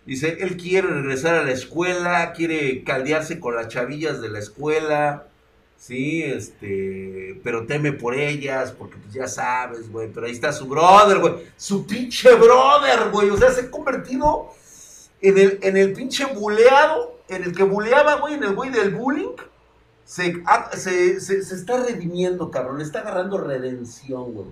dice, 0.04 0.38
él 0.40 0.56
quiere 0.56 0.88
regresar 0.88 1.34
a 1.34 1.44
la 1.44 1.52
escuela, 1.52 2.32
quiere 2.32 2.84
caldearse 2.84 3.40
con 3.40 3.54
las 3.54 3.68
chavillas 3.68 4.20
de 4.20 4.28
la 4.28 4.38
escuela. 4.38 5.28
Sí, 5.78 6.24
este, 6.24 7.40
pero 7.44 7.64
teme 7.64 7.92
por 7.92 8.16
ellas, 8.16 8.72
porque 8.72 8.96
pues 8.96 9.14
ya 9.14 9.28
sabes, 9.28 9.90
güey, 9.90 10.08
pero 10.12 10.26
ahí 10.26 10.32
está 10.32 10.52
su 10.52 10.66
brother, 10.66 11.18
güey, 11.18 11.34
su 11.56 11.86
pinche 11.86 12.34
brother, 12.34 13.10
güey, 13.12 13.30
o 13.30 13.36
sea, 13.36 13.52
se 13.52 13.60
ha 13.60 13.70
convertido 13.70 14.48
en 15.20 15.38
el, 15.38 15.58
en 15.62 15.76
el 15.76 15.92
pinche 15.92 16.24
buleado, 16.24 17.20
en 17.28 17.44
el 17.44 17.54
que 17.54 17.62
buleaba, 17.62 18.16
güey, 18.16 18.34
en 18.34 18.42
el 18.42 18.56
güey 18.56 18.70
del 18.70 18.90
bullying, 18.90 19.36
ah, 20.46 20.70
se, 20.74 21.20
se, 21.20 21.42
se, 21.42 21.54
está 21.54 21.84
redimiendo, 21.84 22.50
cabrón, 22.50 22.80
está 22.80 23.00
agarrando 23.00 23.38
redención, 23.38 24.32
güey. 24.32 24.46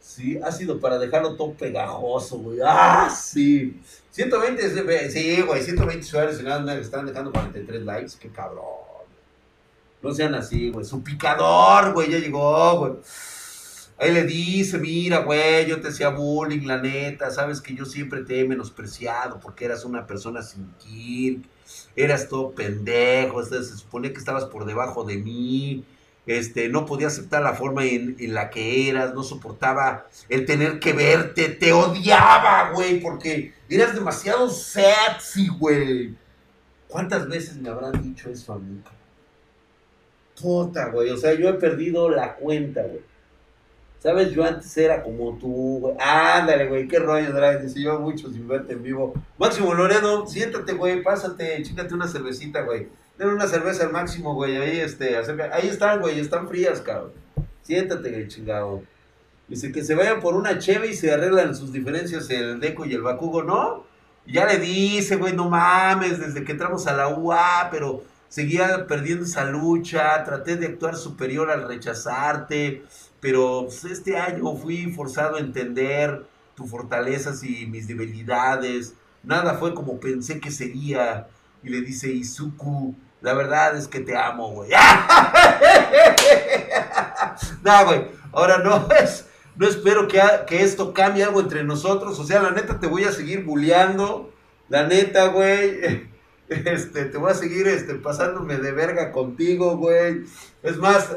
Sí, 0.00 0.38
ha 0.42 0.52
sido 0.52 0.78
para 0.80 0.98
dejarlo 0.98 1.36
todo 1.36 1.52
pegajoso, 1.54 2.38
güey. 2.38 2.58
Ah, 2.64 3.08
sí. 3.08 3.80
120, 4.10 5.10
sí, 5.10 5.40
güey, 5.42 5.62
120 5.62 6.00
usuarios 6.00 6.38
están 6.38 7.06
dejando 7.06 7.32
43 7.32 7.82
likes, 7.82 8.12
qué 8.20 8.28
cabrón. 8.28 8.64
No 10.02 10.12
sean 10.12 10.34
así, 10.34 10.70
güey. 10.70 10.84
Su 10.84 11.02
picador, 11.02 11.92
güey, 11.94 12.10
ya 12.10 12.18
llegó, 12.18 12.78
güey. 12.78 12.92
Ahí 13.98 14.12
le 14.12 14.24
dice, 14.24 14.78
mira, 14.78 15.18
güey, 15.18 15.66
yo 15.66 15.80
te 15.80 15.88
hacía 15.88 16.08
bullying, 16.08 16.66
la 16.66 16.78
neta, 16.78 17.30
sabes 17.30 17.60
que 17.60 17.74
yo 17.74 17.84
siempre 17.84 18.24
te 18.24 18.40
he 18.40 18.44
menospreciado 18.44 19.38
porque 19.38 19.64
eras 19.64 19.84
una 19.84 20.06
persona 20.06 20.42
sin 20.42 20.74
kill, 20.78 21.46
eras 21.96 22.28
todo 22.28 22.52
pendejo, 22.52 23.44
se 23.44 23.62
supone 23.64 24.12
que 24.12 24.18
estabas 24.18 24.44
por 24.46 24.64
debajo 24.64 25.04
de 25.04 25.16
mí, 25.16 25.84
este, 26.26 26.68
no 26.68 26.86
podía 26.86 27.08
aceptar 27.08 27.42
la 27.42 27.54
forma 27.54 27.84
en, 27.84 28.16
la 28.32 28.50
que 28.50 28.88
eras, 28.88 29.14
no 29.14 29.22
soportaba 29.22 30.06
el 30.28 30.46
tener 30.46 30.78
que 30.78 30.92
verte, 30.92 31.48
te 31.48 31.72
odiaba, 31.72 32.70
güey, 32.72 33.00
porque 33.00 33.54
eras 33.68 33.94
demasiado 33.94 34.48
sexy, 34.48 35.48
güey. 35.48 36.14
¿Cuántas 36.86 37.26
veces 37.28 37.56
me 37.56 37.70
habrán 37.70 38.02
dicho 38.02 38.30
eso 38.30 38.52
a 38.52 38.58
mí? 38.58 38.80
Puta, 40.40 40.90
güey, 40.90 41.10
o 41.10 41.16
sea, 41.16 41.34
yo 41.34 41.48
he 41.48 41.54
perdido 41.54 42.08
la 42.08 42.36
cuenta, 42.36 42.82
güey. 42.82 43.11
¿Sabes? 44.02 44.32
Yo 44.32 44.42
antes 44.42 44.76
era 44.76 45.00
como 45.00 45.38
tú, 45.38 45.78
güey. 45.78 45.94
Ándale, 46.00 46.66
güey, 46.66 46.88
qué 46.88 46.98
rollo, 46.98 47.32
Drag. 47.32 47.62
Dice 47.62 47.80
yo 47.80 48.00
mucho 48.00 48.28
sin 48.32 48.48
verte 48.48 48.72
en 48.72 48.82
vivo. 48.82 49.14
Máximo 49.38 49.74
Loredo, 49.74 50.26
siéntate, 50.26 50.72
güey, 50.72 51.04
pásate, 51.04 51.62
chícate 51.62 51.94
una 51.94 52.08
cervecita, 52.08 52.62
güey. 52.62 52.88
Denle 53.16 53.34
una 53.34 53.46
cerveza 53.46 53.84
al 53.84 53.92
máximo, 53.92 54.34
güey. 54.34 54.56
Ahí, 54.56 54.80
este. 54.80 55.16
Ahí 55.52 55.68
están, 55.68 56.00
güey, 56.00 56.18
están 56.18 56.48
frías, 56.48 56.80
cabrón. 56.80 57.12
Siéntate, 57.62 58.10
güey, 58.10 58.26
chingado. 58.26 58.82
Dice 59.46 59.70
que 59.70 59.84
se 59.84 59.94
vayan 59.94 60.18
por 60.18 60.34
una 60.34 60.58
cheve 60.58 60.88
y 60.88 60.94
se 60.94 61.12
arreglan 61.12 61.54
sus 61.54 61.72
diferencias 61.72 62.28
el 62.30 62.58
Deco 62.58 62.84
y 62.84 62.94
el 62.94 63.02
Bakugo, 63.02 63.44
¿no? 63.44 63.84
Y 64.26 64.32
ya 64.32 64.46
le 64.46 64.58
dice, 64.58 65.14
güey, 65.14 65.32
no 65.32 65.48
mames, 65.48 66.18
desde 66.18 66.42
que 66.42 66.50
entramos 66.50 66.88
a 66.88 66.96
la 66.96 67.06
UA, 67.06 67.68
pero 67.70 68.02
seguía 68.28 68.84
perdiendo 68.88 69.24
esa 69.26 69.44
lucha, 69.44 70.24
traté 70.24 70.56
de 70.56 70.66
actuar 70.66 70.96
superior 70.96 71.52
al 71.52 71.68
rechazarte 71.68 72.82
pero 73.22 73.62
pues, 73.66 73.84
este 73.84 74.18
año 74.18 74.54
fui 74.56 74.92
forzado 74.92 75.36
a 75.36 75.40
entender 75.40 76.26
tus 76.56 76.68
fortalezas 76.68 77.44
y 77.44 77.66
mis 77.66 77.86
debilidades. 77.86 78.94
Nada 79.22 79.54
fue 79.54 79.74
como 79.74 80.00
pensé 80.00 80.40
que 80.40 80.50
sería. 80.50 81.28
Y 81.62 81.68
le 81.68 81.82
dice 81.82 82.10
Izuku, 82.10 82.96
la 83.20 83.34
verdad 83.34 83.76
es 83.76 83.86
que 83.86 84.00
te 84.00 84.16
amo, 84.16 84.50
güey. 84.50 84.70
no, 87.62 87.84
güey, 87.86 88.08
ahora 88.32 88.58
no 88.58 88.88
es, 89.00 89.28
no 89.54 89.68
espero 89.68 90.08
que, 90.08 90.20
que 90.48 90.64
esto 90.64 90.92
cambie 90.92 91.22
algo 91.22 91.40
entre 91.40 91.62
nosotros. 91.62 92.18
O 92.18 92.24
sea, 92.24 92.42
la 92.42 92.50
neta 92.50 92.80
te 92.80 92.88
voy 92.88 93.04
a 93.04 93.12
seguir 93.12 93.44
bulleando. 93.44 94.32
La 94.68 94.86
neta, 94.86 95.28
güey. 95.28 96.10
Este, 96.48 97.06
te 97.06 97.16
voy 97.16 97.30
a 97.30 97.34
seguir 97.34 97.66
este, 97.66 97.94
pasándome 97.94 98.58
de 98.58 98.72
verga 98.72 99.10
contigo, 99.10 99.78
güey. 99.78 100.24
Es 100.62 100.76
más, 100.76 101.16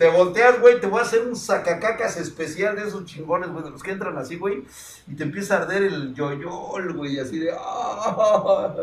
te 0.00 0.08
volteas, 0.08 0.58
güey, 0.58 0.80
te 0.80 0.86
voy 0.86 1.00
a 1.00 1.02
hacer 1.02 1.26
un 1.26 1.36
sacacacas 1.36 2.16
especial 2.16 2.74
de 2.74 2.88
esos 2.88 3.04
chingones, 3.04 3.50
güey, 3.50 3.64
de 3.64 3.70
los 3.70 3.82
que 3.82 3.90
entran 3.90 4.16
así, 4.16 4.36
güey, 4.36 4.64
y 5.06 5.14
te 5.14 5.24
empieza 5.24 5.58
a 5.58 5.62
arder 5.62 5.82
el 5.82 6.14
yoyol, 6.14 6.94
güey, 6.94 7.20
así 7.20 7.38
de... 7.38 7.52
¡ah! 7.54 8.74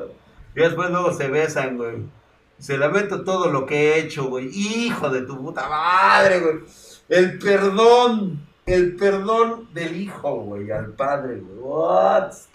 Y 0.55 0.59
después 0.59 0.91
luego 0.91 1.11
se 1.11 1.27
besan, 1.27 1.75
güey. 1.77 2.03
Se 2.59 2.77
lamento 2.77 3.23
todo 3.23 3.51
lo 3.51 3.65
que 3.65 3.95
he 3.95 3.99
hecho, 3.99 4.25
güey. 4.25 4.51
Hijo 4.53 5.09
de 5.09 5.23
tu 5.23 5.41
puta 5.41 5.67
madre, 5.67 6.39
güey. 6.39 6.59
El 7.09 7.39
perdón, 7.39 8.47
el 8.67 8.95
perdón 8.95 9.73
del 9.73 9.99
hijo, 9.99 10.35
güey, 10.41 10.69
al 10.69 10.93
padre, 10.93 11.39
güey. 11.39 11.57
What's 11.57 12.47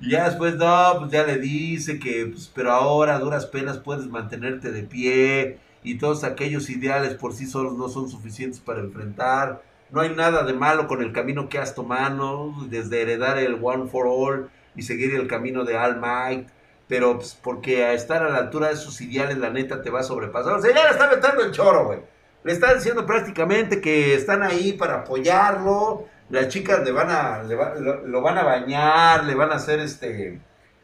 Y 0.00 0.10
ya 0.10 0.24
después, 0.24 0.56
no, 0.56 0.96
pues 0.98 1.10
ya 1.12 1.24
le 1.24 1.36
dice 1.36 1.98
que, 1.98 2.26
pues, 2.26 2.50
pero 2.54 2.72
ahora 2.72 3.16
a 3.16 3.18
duras 3.18 3.46
penas 3.46 3.78
puedes 3.78 4.06
mantenerte 4.06 4.72
de 4.72 4.82
pie 4.82 5.58
y 5.82 5.98
todos 5.98 6.24
aquellos 6.24 6.70
ideales 6.70 7.14
por 7.14 7.34
sí 7.34 7.46
solos 7.46 7.74
no 7.74 7.88
son 7.88 8.08
suficientes 8.08 8.60
para 8.60 8.80
enfrentar. 8.80 9.62
No 9.90 10.00
hay 10.00 10.10
nada 10.10 10.44
de 10.44 10.52
malo 10.54 10.86
con 10.86 11.02
el 11.02 11.12
camino 11.12 11.48
que 11.48 11.58
has 11.58 11.74
tomado, 11.74 12.52
desde 12.68 13.02
heredar 13.02 13.38
el 13.38 13.58
One 13.62 13.88
for 13.88 14.06
All 14.08 14.48
y 14.74 14.82
seguir 14.82 15.14
el 15.14 15.26
camino 15.26 15.64
de 15.64 15.76
All 15.76 16.00
Might, 16.00 16.48
pero 16.88 17.16
pues, 17.16 17.38
porque 17.40 17.84
a 17.84 17.92
estar 17.92 18.22
a 18.22 18.30
la 18.30 18.38
altura 18.38 18.68
de 18.68 18.74
esos 18.74 19.00
ideales, 19.00 19.36
la 19.38 19.50
neta 19.50 19.82
te 19.82 19.90
va 19.90 20.00
a 20.00 20.04
sobrepasar. 20.04 20.54
O 20.54 20.62
sea, 20.62 20.74
ya 20.74 20.84
le 20.84 20.90
está 20.90 21.10
metiendo 21.10 21.44
el 21.44 21.52
choro, 21.52 21.86
güey. 21.86 21.98
Le 22.42 22.52
está 22.52 22.72
diciendo 22.72 23.04
prácticamente 23.04 23.80
que 23.82 24.14
están 24.14 24.42
ahí 24.42 24.72
para 24.72 25.00
apoyarlo, 25.00 26.06
las 26.30 26.48
chicas 26.48 26.84
le 26.84 26.92
van 26.92 27.10
a, 27.10 27.42
lo, 27.42 28.22
van 28.22 28.38
a 28.38 28.44
bañar, 28.44 29.24
le 29.24 29.34
van 29.34 29.50
a 29.50 29.56
hacer 29.56 29.80
este, 29.80 30.40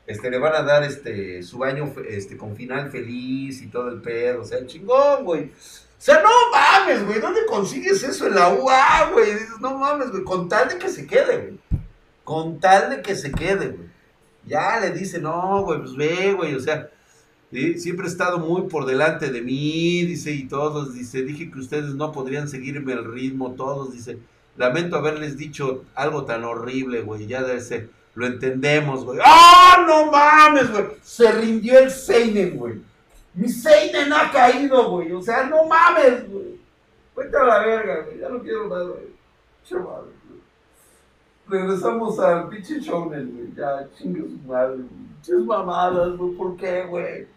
este, 0.06 0.30
le 0.30 0.38
van 0.38 0.54
a 0.54 0.62
dar 0.62 0.82
este, 0.82 1.42
su 1.42 1.58
baño 1.58 1.92
este, 2.08 2.36
con 2.36 2.56
final 2.56 2.90
feliz 2.90 3.62
y 3.62 3.68
todo 3.68 3.88
el 3.88 4.02
pedo, 4.02 4.42
o 4.42 4.44
sea, 4.44 4.66
chingón, 4.66 5.24
güey. 5.24 5.44
O 5.44 6.02
sea, 6.06 6.20
no 6.20 6.28
mames, 6.52 7.06
güey, 7.06 7.20
¿dónde 7.20 7.46
consigues 7.46 8.02
eso 8.02 8.26
en 8.26 8.34
la 8.34 8.52
UA, 8.52 9.10
güey? 9.12 9.32
Dices, 9.32 9.60
no 9.60 9.78
mames, 9.78 10.10
güey, 10.10 10.24
con 10.24 10.48
tal 10.48 10.68
de 10.68 10.78
que 10.78 10.88
se 10.88 11.06
quede, 11.06 11.38
güey. 11.38 11.58
Con 12.24 12.58
tal 12.58 12.90
de 12.90 13.00
que 13.00 13.14
se 13.14 13.30
quede, 13.30 13.68
güey. 13.68 13.88
Ya 14.44 14.80
le 14.80 14.90
dice, 14.90 15.20
no, 15.20 15.62
güey, 15.62 15.78
pues 15.78 15.96
ve, 15.96 16.32
güey, 16.32 16.54
o 16.54 16.60
sea, 16.60 16.90
siempre 17.50 18.06
he 18.06 18.10
estado 18.10 18.38
muy 18.38 18.62
por 18.62 18.84
delante 18.84 19.30
de 19.30 19.42
mí, 19.42 20.04
dice, 20.04 20.32
y 20.32 20.48
todos, 20.48 20.92
dice, 20.94 21.22
dije 21.22 21.50
que 21.50 21.58
ustedes 21.58 21.94
no 21.94 22.12
podrían 22.12 22.48
seguirme 22.48 22.92
el 22.92 23.10
ritmo, 23.10 23.52
todos, 23.52 23.92
dice, 23.92 24.18
lamento 24.56 24.96
haberles 24.96 25.36
dicho 25.36 25.84
algo 25.94 26.25
tan 26.25 26.44
horrible, 26.44 27.02
güey, 27.02 27.26
ya 27.26 27.42
de 27.42 27.56
ese, 27.56 27.88
lo 28.14 28.26
entendemos, 28.26 29.04
güey. 29.04 29.18
¡Ah, 29.25 29.84
no 29.86 30.10
mames, 30.10 30.70
güey! 30.70 30.84
Se 31.02 31.30
rindió 31.32 31.78
el 31.78 31.90
Seinen, 31.90 32.56
güey. 32.56 32.80
Mi 33.34 33.48
Seinen 33.48 34.12
ha 34.12 34.30
caído, 34.30 34.90
güey, 34.90 35.12
o 35.12 35.22
sea, 35.22 35.44
no 35.44 35.64
mames, 35.66 36.28
güey. 36.30 36.60
Cuenta 37.14 37.44
la 37.44 37.60
verga, 37.60 38.02
güey, 38.04 38.18
ya 38.20 38.28
no 38.28 38.40
quiero 38.40 38.68
nada, 38.68 38.84
güey. 38.84 39.16
Chaval, 39.64 40.04
Regresamos 41.48 42.18
al 42.18 42.48
pinche 42.48 42.80
shounen, 42.80 43.32
güey, 43.32 43.54
ya, 43.54 43.88
chingue 43.96 44.22
su 44.22 44.38
madre, 44.48 44.78
güey. 45.26 45.44
mamadas, 45.44 46.16
güey, 46.16 46.32
¿por 46.32 46.56
qué, 46.56 46.82
güey? 46.86 47.35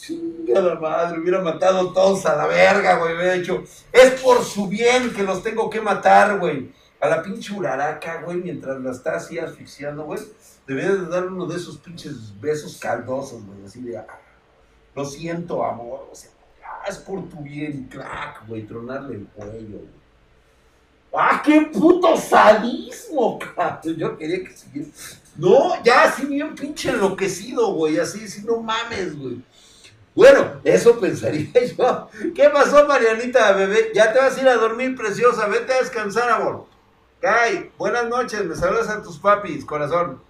Chinga 0.00 0.60
la 0.62 0.76
madre, 0.76 1.20
hubiera 1.20 1.42
matado 1.42 1.92
todos 1.92 2.24
a 2.24 2.34
la 2.34 2.46
verga, 2.46 2.96
güey. 2.96 3.14
Hubiera 3.14 3.34
dicho, 3.34 3.62
es 3.92 4.10
por 4.22 4.42
su 4.42 4.66
bien 4.66 5.12
que 5.12 5.22
los 5.22 5.42
tengo 5.42 5.68
que 5.68 5.80
matar, 5.80 6.38
güey. 6.38 6.72
A 7.00 7.08
la 7.08 7.22
pinche 7.22 7.52
uraraca, 7.52 8.22
güey, 8.22 8.38
mientras 8.38 8.80
la 8.80 8.92
está 8.92 9.16
así 9.16 9.38
asfixiando, 9.38 10.04
güey. 10.04 10.20
Debería 10.66 10.92
de 10.92 11.06
dar 11.06 11.26
uno 11.26 11.44
de 11.44 11.56
esos 11.56 11.76
pinches 11.78 12.38
besos 12.40 12.78
caldosos, 12.78 13.44
güey. 13.44 13.62
Así 13.64 13.82
de, 13.82 13.98
ah, 13.98 14.06
lo 14.94 15.04
siento, 15.04 15.64
amor. 15.64 16.08
O 16.10 16.14
sea, 16.14 16.30
es 16.88 16.96
por 16.96 17.28
tu 17.28 17.42
bien, 17.42 17.88
crack, 17.90 18.46
güey. 18.48 18.66
Tronarle 18.66 19.16
el 19.16 19.26
cuello, 19.26 19.78
güey. 19.78 20.00
¡Ah, 21.12 21.42
qué 21.44 21.62
puto 21.62 22.16
sadismo, 22.16 23.38
cabrón! 23.38 23.96
Yo 23.96 24.16
quería 24.16 24.44
que 24.44 24.56
siguiera. 24.56 24.88
No, 25.36 25.82
ya 25.82 26.04
así 26.04 26.24
bien 26.24 26.54
pinche 26.54 26.90
enloquecido, 26.90 27.72
güey. 27.74 27.98
Así, 27.98 28.24
así, 28.24 28.42
no 28.44 28.60
mames, 28.60 29.18
güey. 29.18 29.42
Bueno, 30.14 30.60
eso 30.64 30.98
pensaría 30.98 31.48
yo. 31.78 32.08
¿Qué 32.34 32.50
pasó, 32.50 32.86
Marianita, 32.86 33.52
bebé? 33.52 33.92
Ya 33.94 34.12
te 34.12 34.18
vas 34.18 34.36
a 34.36 34.40
ir 34.40 34.48
a 34.48 34.56
dormir, 34.56 34.96
preciosa. 34.96 35.46
Vete 35.46 35.72
a 35.72 35.78
descansar, 35.80 36.28
amor. 36.30 36.66
Kai, 37.20 37.70
buenas 37.78 38.08
noches. 38.08 38.44
Me 38.44 38.54
saludas 38.54 38.88
a 38.88 39.02
tus 39.02 39.18
papis, 39.18 39.64
corazón. 39.64 40.20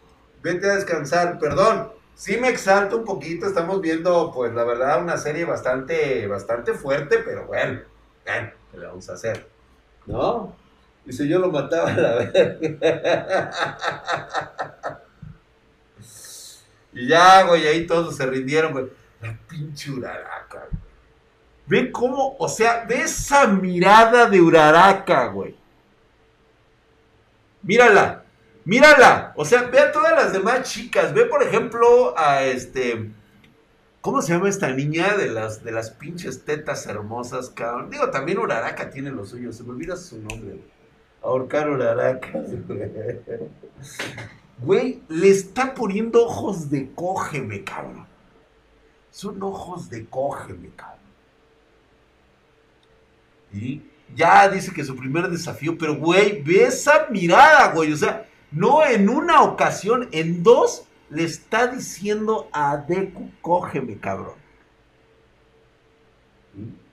Vete 0.43 0.71
a 0.71 0.75
descansar. 0.75 1.39
Perdón, 1.39 1.93
sí 2.15 2.37
me 2.37 2.49
exalto 2.49 2.99
un 2.99 3.05
poquito. 3.05 3.47
Estamos 3.47 3.81
viendo, 3.81 4.33
pues, 4.35 4.53
la 4.53 4.65
verdad, 4.65 5.03
una 5.03 5.17
serie 5.17 5.45
bastante, 5.45 6.27
bastante 6.27 6.75
fuerte, 6.75 7.19
pero 7.25 7.47
bueno, 7.47 7.81
¿qué 8.25 8.79
le 8.79 8.87
vamos 8.87 9.09
a 9.09 9.15
hacer? 9.15 9.49
¿No? 10.07 10.55
Dice, 11.07 11.27
yo 11.27 11.39
lo 11.39 11.51
mataba 11.51 11.91
a 11.91 11.97
la 11.97 12.15
verga. 12.17 13.51
y 16.93 17.09
ya, 17.09 17.45
güey, 17.45 17.67
ahí 17.67 17.87
todos 17.87 18.17
se 18.17 18.27
rindieron, 18.27 18.73
güey. 18.73 19.00
La 19.21 19.37
pinche 19.49 19.91
Uraraca, 19.91 20.67
güey. 20.71 20.91
Ve 21.67 21.93
cómo, 21.93 22.37
o 22.39 22.49
sea, 22.49 22.85
ve 22.89 23.03
esa 23.03 23.47
mirada 23.47 24.27
de 24.27 24.41
Uraraca, 24.41 25.27
güey. 25.27 25.55
Mírala, 27.63 28.25
mírala. 28.65 29.33
O 29.37 29.45
sea, 29.45 29.63
ve 29.63 29.79
a 29.79 29.93
todas 29.93 30.13
las 30.13 30.33
demás 30.33 30.63
chicas. 30.69 31.15
Ve, 31.15 31.27
por 31.27 31.43
ejemplo, 31.43 32.19
a 32.19 32.43
este. 32.43 33.11
¿Cómo 34.01 34.23
se 34.23 34.33
llama 34.33 34.49
esta 34.49 34.71
niña 34.71 35.17
de 35.17 35.29
las, 35.29 35.63
de 35.63 35.73
las 35.73 35.91
pinches 35.91 36.45
tetas 36.45 36.87
hermosas, 36.87 37.51
cabrón? 37.51 37.91
Digo, 37.91 38.11
también 38.11 38.39
Uraraca 38.39 38.91
tiene 38.91 39.11
lo 39.11 39.27
suyo. 39.27 39.53
Se 39.53 39.63
me 39.63 39.71
olvida 39.71 39.97
su 39.97 40.19
nombre, 40.19 40.55
güey. 40.55 40.81
Ahorcar 41.23 41.69
Uraraca. 41.69 42.33
Güey, 44.59 45.03
le 45.09 45.31
está 45.31 45.75
poniendo 45.75 46.25
ojos 46.25 46.71
de 46.71 46.91
cógeme, 46.95 47.63
cabrón. 47.63 48.10
Son 49.11 49.43
ojos 49.43 49.91
de 49.91 50.07
cógeme, 50.07 50.71
cabrón. 50.77 51.01
Y 53.53 53.83
ya 54.15 54.49
dice 54.49 54.73
que 54.73 54.85
su 54.85 54.97
primer 54.97 55.29
desafío, 55.29 55.77
pero 55.77 55.97
güey, 55.97 56.43
ve 56.43 56.65
esa 56.65 57.07
mirada, 57.11 57.73
güey. 57.73 57.93
O 57.93 57.97
sea, 57.97 58.27
no 58.51 58.85
en 58.85 59.09
una 59.09 59.43
ocasión, 59.43 60.09
en 60.13 60.43
dos, 60.43 60.85
le 61.11 61.25
está 61.25 61.67
diciendo 61.67 62.49
a 62.53 62.77
Deku, 62.77 63.31
cógeme, 63.41 63.99
cabrón. 63.99 64.39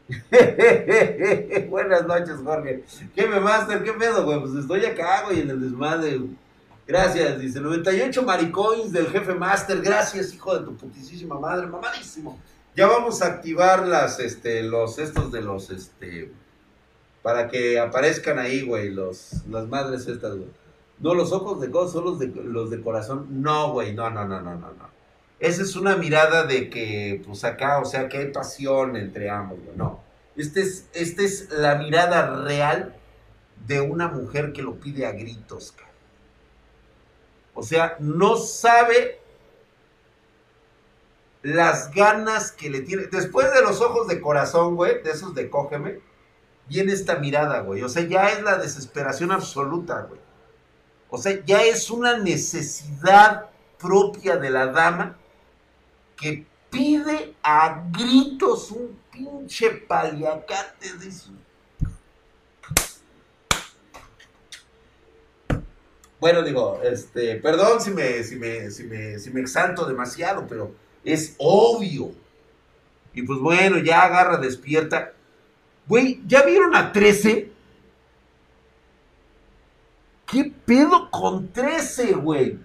Buenas 1.70 2.08
noches, 2.08 2.38
Jorge. 2.44 2.84
¿Qué 3.14 3.28
me 3.28 3.40
master? 3.40 3.84
¿Qué 3.84 3.92
pedo, 3.94 4.24
güey? 4.26 4.40
Pues 4.40 4.54
estoy 4.56 4.86
acá, 4.86 5.24
güey, 5.26 5.42
en 5.42 5.50
el 5.50 5.62
desmadre. 5.62 6.22
Gracias, 6.88 7.38
dice 7.40 7.60
98 7.60 8.24
maricoins 8.24 8.94
del 8.94 9.08
jefe 9.08 9.34
Master. 9.34 9.82
Gracias, 9.82 10.34
hijo 10.34 10.58
de 10.58 10.64
tu 10.66 10.78
putísima 10.78 11.38
madre, 11.38 11.68
mamadísimo. 11.68 12.40
Ya 12.78 12.88
vamos 12.88 13.22
a 13.22 13.26
activar 13.26 13.86
las, 13.86 14.20
este, 14.22 14.64
los, 14.64 14.98
estos 14.98 15.32
de 15.32 15.42
los, 15.42 15.70
este, 15.70 16.32
para 17.22 17.50
que 17.50 17.78
aparezcan 17.78 18.40
ahí, 18.40 18.62
güey, 18.62 18.90
los, 18.90 19.46
las 19.50 19.68
madres 19.68 20.08
estas, 20.08 20.36
güey. 20.38 20.50
No, 21.00 21.14
los 21.14 21.34
ojos 21.34 21.60
de 21.60 21.70
corazón, 21.70 21.94
son 21.94 22.06
los 22.06 22.20
de, 22.20 22.28
los 22.28 22.70
de 22.70 22.82
corazón. 22.82 23.42
No, 23.42 23.74
güey, 23.74 23.94
no, 23.94 24.10
no, 24.10 24.26
no, 24.26 24.40
no, 24.40 24.56
no, 24.56 24.72
no. 24.72 24.90
Esa 25.40 25.64
es 25.64 25.76
una 25.76 25.98
mirada 25.98 26.46
de 26.46 26.70
que, 26.70 27.22
pues 27.26 27.44
acá, 27.44 27.80
o 27.80 27.86
sea, 27.86 28.08
que 28.08 28.18
hay 28.18 28.32
pasión 28.32 28.96
entre 28.96 29.30
ambos, 29.30 29.60
güey. 29.62 29.76
No. 29.76 30.00
Esta 30.38 30.62
es, 30.62 30.88
este 30.94 31.26
es 31.26 31.50
la 31.52 31.76
mirada 31.76 32.44
real 32.46 32.96
de 33.66 33.82
una 33.82 34.08
mujer 34.08 34.54
que 34.54 34.62
lo 34.62 34.76
pide 34.76 35.06
a 35.06 35.12
gritos, 35.12 35.74
cara. 35.74 35.87
O 37.60 37.64
sea, 37.64 37.98
no 38.00 38.38
sabe 38.38 39.20
las 41.42 41.92
ganas 41.92 42.52
que 42.52 42.70
le 42.70 42.82
tiene. 42.82 43.08
Después 43.08 43.52
de 43.52 43.64
los 43.64 43.82
ojos 43.82 44.08
de 44.08 44.22
corazón, 44.22 44.76
güey, 44.76 45.02
de 45.02 45.10
esos 45.10 45.34
de 45.34 45.50
cógeme, 45.50 46.00
viene 46.70 46.94
esta 46.94 47.16
mirada, 47.16 47.62
güey. 47.62 47.82
O 47.82 47.90
sea, 47.90 48.04
ya 48.04 48.30
es 48.30 48.44
la 48.44 48.60
desesperación 48.60 49.32
absoluta, 49.32 50.02
güey. 50.04 50.22
O 51.10 51.18
sea, 51.18 51.44
ya 51.46 51.64
es 51.64 51.90
una 51.90 52.20
necesidad 52.20 53.50
propia 53.80 54.38
de 54.38 54.52
la 54.52 54.68
dama 54.68 55.18
que 56.16 56.46
pide 56.70 57.34
a 57.42 57.84
gritos 57.90 58.70
un 58.70 59.00
pinche 59.12 59.72
paliacate 59.72 60.94
de 60.94 61.12
su 61.12 61.32
Bueno, 66.20 66.42
digo, 66.42 66.80
este, 66.84 67.36
perdón 67.36 67.80
si 67.80 67.92
me, 67.92 68.24
si 68.24 68.36
me, 68.36 68.72
si 68.72 68.84
me, 68.86 69.20
si 69.20 69.30
me 69.30 69.42
exalto 69.42 69.86
demasiado, 69.86 70.46
pero 70.48 70.74
es 71.04 71.36
obvio. 71.38 72.12
Y 73.14 73.22
pues 73.22 73.40
bueno, 73.40 73.78
ya 73.80 74.04
agarra, 74.04 74.38
despierta. 74.38 75.14
Güey, 75.88 76.22
¿ya 76.26 76.44
vieron 76.44 76.76
a 76.76 76.92
13? 76.92 77.52
¿Qué 80.26 80.52
pedo 80.66 81.10
con 81.10 81.52
13, 81.54 82.14
güey? 82.14 82.60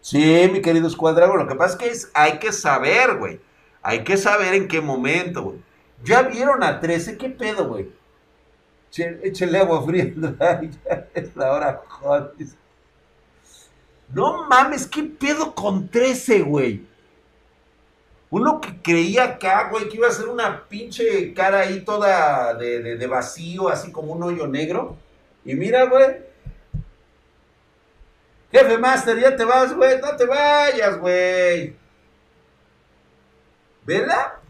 Sí, 0.00 0.48
mi 0.50 0.62
querido 0.62 0.88
escuadrago, 0.88 1.36
lo 1.36 1.46
que 1.46 1.54
pasa 1.54 1.74
es 1.74 1.78
que 1.78 1.88
es, 1.90 2.10
hay 2.14 2.38
que 2.38 2.50
saber, 2.52 3.18
güey. 3.18 3.40
Hay 3.82 4.04
que 4.04 4.16
saber 4.16 4.54
en 4.54 4.66
qué 4.66 4.80
momento, 4.80 5.42
güey. 5.42 5.58
¿Ya 6.02 6.22
vieron 6.22 6.62
a 6.62 6.80
13? 6.80 7.18
¿Qué 7.18 7.28
pedo, 7.28 7.68
güey? 7.68 7.90
Échale 8.96 9.58
agua 9.58 9.84
fría, 9.84 10.04
es 11.14 11.36
la 11.36 11.52
hora 11.52 11.82
hot. 11.88 12.34
No 14.12 14.48
mames, 14.48 14.86
¿qué 14.86 15.02
pedo 15.02 15.54
con 15.54 15.88
13, 15.88 16.40
güey? 16.42 16.86
Uno 18.30 18.60
que 18.60 18.80
creía 18.82 19.24
acá, 19.24 19.68
güey, 19.70 19.88
que 19.88 19.96
iba 19.96 20.08
a 20.08 20.12
ser 20.12 20.28
una 20.28 20.68
pinche 20.68 21.32
cara 21.34 21.60
ahí 21.60 21.80
toda 21.80 22.54
de, 22.54 22.96
de 22.96 23.06
vacío, 23.06 23.68
así 23.68 23.90
como 23.92 24.12
un 24.12 24.22
hoyo 24.22 24.46
negro. 24.46 24.96
Y 25.44 25.54
mira, 25.54 25.84
güey. 25.84 26.16
Jefe 28.50 28.78
Master, 28.78 29.18
ya 29.18 29.36
te 29.36 29.44
vas, 29.44 29.74
güey. 29.74 30.00
No 30.00 30.16
te 30.16 30.24
vayas, 30.26 30.98
güey. 30.98 31.74
¿Vela? 33.84 34.40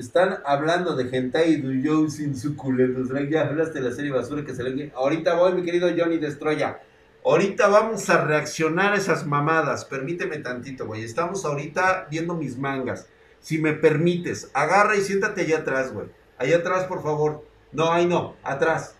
Están 0.00 0.38
hablando 0.46 0.96
de 0.96 1.14
Hentai 1.14 1.56
Duyo 1.56 2.08
sin 2.08 2.34
suculentos. 2.34 3.10
Ya 3.28 3.42
hablaste 3.42 3.82
de 3.82 3.90
la 3.90 3.94
serie 3.94 4.10
basura 4.10 4.46
que 4.46 4.54
se 4.54 4.62
le... 4.62 4.90
Ahorita 4.94 5.34
voy, 5.34 5.52
mi 5.52 5.62
querido 5.62 5.90
Johnny 5.94 6.16
Destroya. 6.16 6.80
Ahorita 7.22 7.68
vamos 7.68 8.08
a 8.08 8.24
reaccionar 8.24 8.94
a 8.94 8.96
esas 8.96 9.26
mamadas. 9.26 9.84
Permíteme 9.84 10.38
tantito, 10.38 10.86
güey. 10.86 11.04
Estamos 11.04 11.44
ahorita 11.44 12.06
viendo 12.10 12.34
mis 12.34 12.56
mangas. 12.56 13.08
Si 13.40 13.58
me 13.58 13.74
permites, 13.74 14.50
agarra 14.54 14.96
y 14.96 15.02
siéntate 15.02 15.42
allá 15.42 15.58
atrás, 15.58 15.92
güey. 15.92 16.06
Allá 16.38 16.56
atrás, 16.56 16.84
por 16.84 17.02
favor. 17.02 17.44
No, 17.70 17.92
ahí 17.92 18.06
no. 18.06 18.36
Atrás. 18.42 18.94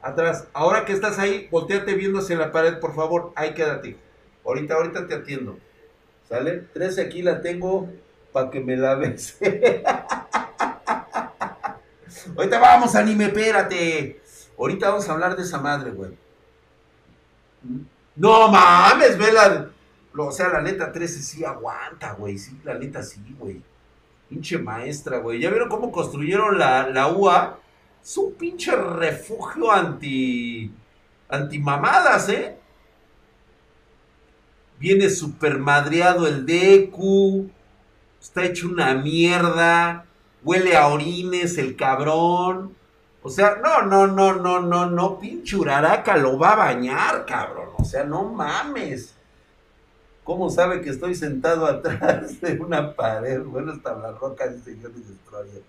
Atrás. 0.00 0.48
Ahora 0.54 0.86
que 0.86 0.94
estás 0.94 1.18
ahí, 1.18 1.48
volteate 1.50 1.92
viendo 1.96 2.20
hacia 2.20 2.38
la 2.38 2.50
pared, 2.50 2.78
por 2.78 2.94
favor. 2.94 3.30
Ahí 3.36 3.52
quédate. 3.52 3.98
Ahorita, 4.42 4.72
ahorita 4.72 5.06
te 5.06 5.16
atiendo. 5.16 5.58
¿Sale? 6.26 6.64
13 6.72 7.02
aquí 7.02 7.20
la 7.20 7.42
tengo 7.42 7.90
para 8.32 8.50
que 8.50 8.60
me 8.60 8.76
la 8.76 8.94
ves. 8.94 9.38
ahorita 12.36 12.58
vamos, 12.58 12.94
anime, 12.94 13.26
espérate. 13.26 14.20
Ahorita 14.58 14.88
vamos 14.88 15.08
a 15.08 15.12
hablar 15.12 15.36
de 15.36 15.42
esa 15.42 15.60
madre, 15.60 15.90
güey. 15.90 16.10
No 18.16 18.48
mames, 18.48 19.18
vela. 19.18 19.70
O 20.16 20.32
sea, 20.32 20.48
la 20.48 20.62
neta 20.62 20.90
13 20.90 21.22
sí 21.22 21.44
aguanta, 21.44 22.12
güey. 22.12 22.38
Sí, 22.38 22.58
la 22.64 22.74
neta 22.74 23.02
sí, 23.02 23.20
güey. 23.38 23.62
Pinche 24.28 24.58
maestra, 24.58 25.18
güey. 25.18 25.40
¿Ya 25.40 25.50
vieron 25.50 25.68
cómo 25.68 25.92
construyeron 25.92 26.58
la, 26.58 26.88
la 26.88 27.08
UA? 27.08 27.58
Es 28.02 28.16
un 28.16 28.32
pinche 28.34 28.74
refugio 28.74 29.70
anti. 29.70 30.72
anti-mamadas, 31.28 32.28
¿eh? 32.30 32.56
Viene 34.78 35.10
super 35.10 35.58
madreado 35.58 36.26
el 36.26 36.46
DECU. 36.46 37.50
Está 38.20 38.44
hecho 38.44 38.68
una 38.68 38.94
mierda. 38.94 40.05
Huele 40.46 40.76
a 40.76 40.86
orines 40.86 41.58
el 41.58 41.74
cabrón. 41.74 42.76
O 43.20 43.28
sea, 43.28 43.56
no, 43.60 43.82
no, 43.82 44.06
no, 44.06 44.34
no, 44.34 44.60
no, 44.60 44.86
no. 44.86 45.18
Pinche 45.18 45.56
uraraca 45.56 46.16
lo 46.16 46.38
va 46.38 46.52
a 46.52 46.56
bañar, 46.56 47.26
cabrón. 47.26 47.70
O 47.76 47.84
sea, 47.84 48.04
no 48.04 48.22
mames. 48.22 49.16
¿Cómo 50.22 50.48
sabe 50.48 50.82
que 50.82 50.90
estoy 50.90 51.16
sentado 51.16 51.66
atrás 51.66 52.40
de 52.40 52.60
una 52.60 52.94
pared? 52.94 53.42
Bueno, 53.42 53.72
hasta 53.72 53.96
la 53.96 54.12
roca 54.12 54.46
dice 54.46 54.78
yo 54.80 54.88
Destroyer. 54.88 55.64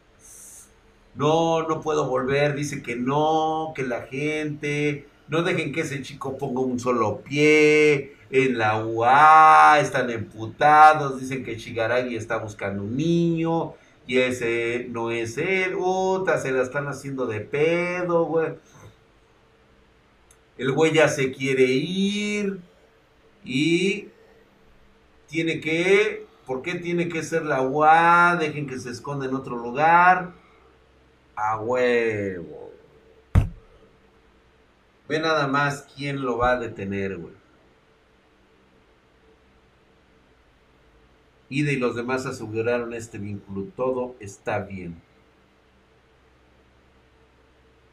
No, 1.16 1.68
no 1.68 1.82
puedo 1.82 2.08
volver. 2.08 2.54
Dice 2.54 2.84
que 2.84 2.96
no, 2.96 3.74
que 3.76 3.82
la 3.82 4.04
gente. 4.04 5.08
No 5.28 5.42
dejen 5.42 5.74
que 5.74 5.82
ese 5.82 6.04
chico 6.04 6.38
ponga 6.38 6.62
un 6.62 6.80
solo 6.80 7.22
pie. 7.22 8.16
En 8.30 8.60
la 8.60 8.86
UA 8.86 9.80
están 9.80 10.12
emputados. 10.12 11.20
Dicen 11.20 11.44
que 11.44 11.58
Shigaragi 11.58 12.16
está 12.16 12.38
buscando 12.38 12.84
un 12.84 12.96
niño. 12.96 13.74
Y 14.08 14.20
ese 14.20 14.88
no 14.90 15.12
es 15.12 15.38
él. 15.38 15.74
Puta, 15.74 16.40
se 16.40 16.52
la 16.52 16.64
están 16.64 16.88
haciendo 16.88 17.28
de 17.28 17.42
pedo, 17.42 18.24
güey. 18.24 18.54
El 20.58 20.72
güey 20.72 20.94
ya 20.94 21.10
se 21.10 21.32
quiere 21.32 21.66
ir. 21.66 22.60
Y 23.44 24.08
tiene 25.28 25.60
que, 25.60 26.26
¿por 26.46 26.62
qué 26.62 26.76
tiene 26.76 27.10
que 27.10 27.22
ser 27.22 27.46
la 27.46 27.62
UA? 27.62 28.38
Dejen 28.40 28.66
que 28.66 28.80
se 28.80 28.90
esconda 28.90 29.26
en 29.26 29.36
otro 29.36 29.58
lugar. 29.58 30.32
A 31.36 31.60
huevo. 31.60 32.72
Ve 35.08 35.20
nada 35.20 35.48
más 35.48 35.86
quién 35.96 36.22
lo 36.22 36.38
va 36.38 36.52
a 36.52 36.60
detener, 36.60 37.18
güey. 37.18 37.34
Ida 41.50 41.72
y 41.72 41.78
los 41.78 41.96
demás 41.96 42.26
aseguraron 42.26 42.94
este 42.94 43.18
vínculo. 43.18 43.68
Todo 43.76 44.16
está 44.20 44.60
bien. 44.60 45.02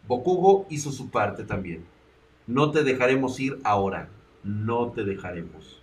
Bokugo 0.07 0.67
hizo 0.71 0.93
su 0.93 1.11
parte 1.11 1.45
también. 1.45 1.87
No 2.47 2.71
te 2.71 2.83
dejaremos 2.83 3.39
ir 3.41 3.59
ahora. 3.65 4.09
No 4.43 4.91
te 4.91 5.05
dejaremos. 5.05 5.81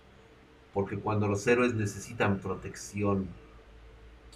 Porque 0.72 0.98
cuando 0.98 1.26
los 1.28 1.46
héroes 1.46 1.74
necesitan 1.74 2.38
protección, 2.38 3.28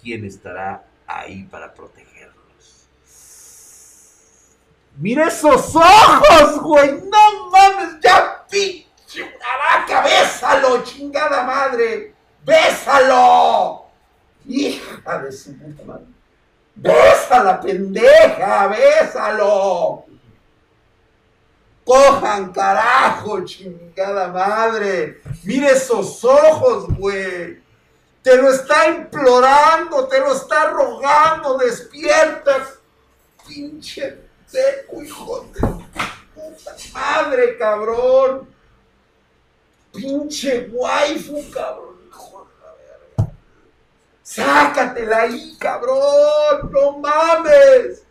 ¿quién 0.01 0.25
estará 0.25 0.87
ahí 1.05 1.43
para 1.43 1.73
protegerlos? 1.73 2.89
¡Mira 4.97 5.27
esos 5.27 5.75
ojos, 5.75 6.61
güey! 6.61 7.01
¡No 7.03 7.49
mames! 7.51 7.99
¡Ya 8.01 8.45
pinche 8.49 9.31
caraca! 9.39 10.03
¡Bésalo, 10.03 10.83
chingada 10.83 11.43
madre! 11.43 12.16
¡Bésalo! 12.47 13.87
¡Hija 14.45 15.19
de 15.21 15.31
su 15.33 15.57
puta 15.57 15.83
madre! 15.83 16.05
¡Bésala, 16.75 17.59
pendeja! 17.59 18.67
¡Bésalo! 18.67 20.05
Cojan, 21.83 22.53
carajo, 22.53 23.43
chingada 23.43 24.29
madre. 24.29 25.21
Mire 25.43 25.71
esos 25.71 26.23
ojos, 26.23 26.87
güey. 26.97 27.61
Te 28.21 28.37
lo 28.37 28.49
está 28.49 28.91
implorando, 28.91 30.07
te 30.07 30.19
lo 30.19 30.33
está 30.33 30.69
rogando. 30.69 31.57
Despierta, 31.57 32.65
pinche 33.45 34.21
seco, 34.45 35.03
hijo 35.03 35.49
de 35.53 35.59
puta 35.59 36.75
madre, 36.93 37.57
cabrón. 37.57 38.47
Pinche 39.91 40.69
waifu, 40.71 41.43
cabrón. 41.51 41.86
Sácatela 44.37 45.21
ahí, 45.21 45.55
cabrón. 45.59 46.71
No 46.71 46.99
mames. 46.99 48.03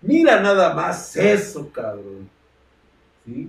Mira 0.00 0.40
nada 0.40 0.72
más 0.72 1.14
eso, 1.16 1.70
cabrón. 1.70 2.30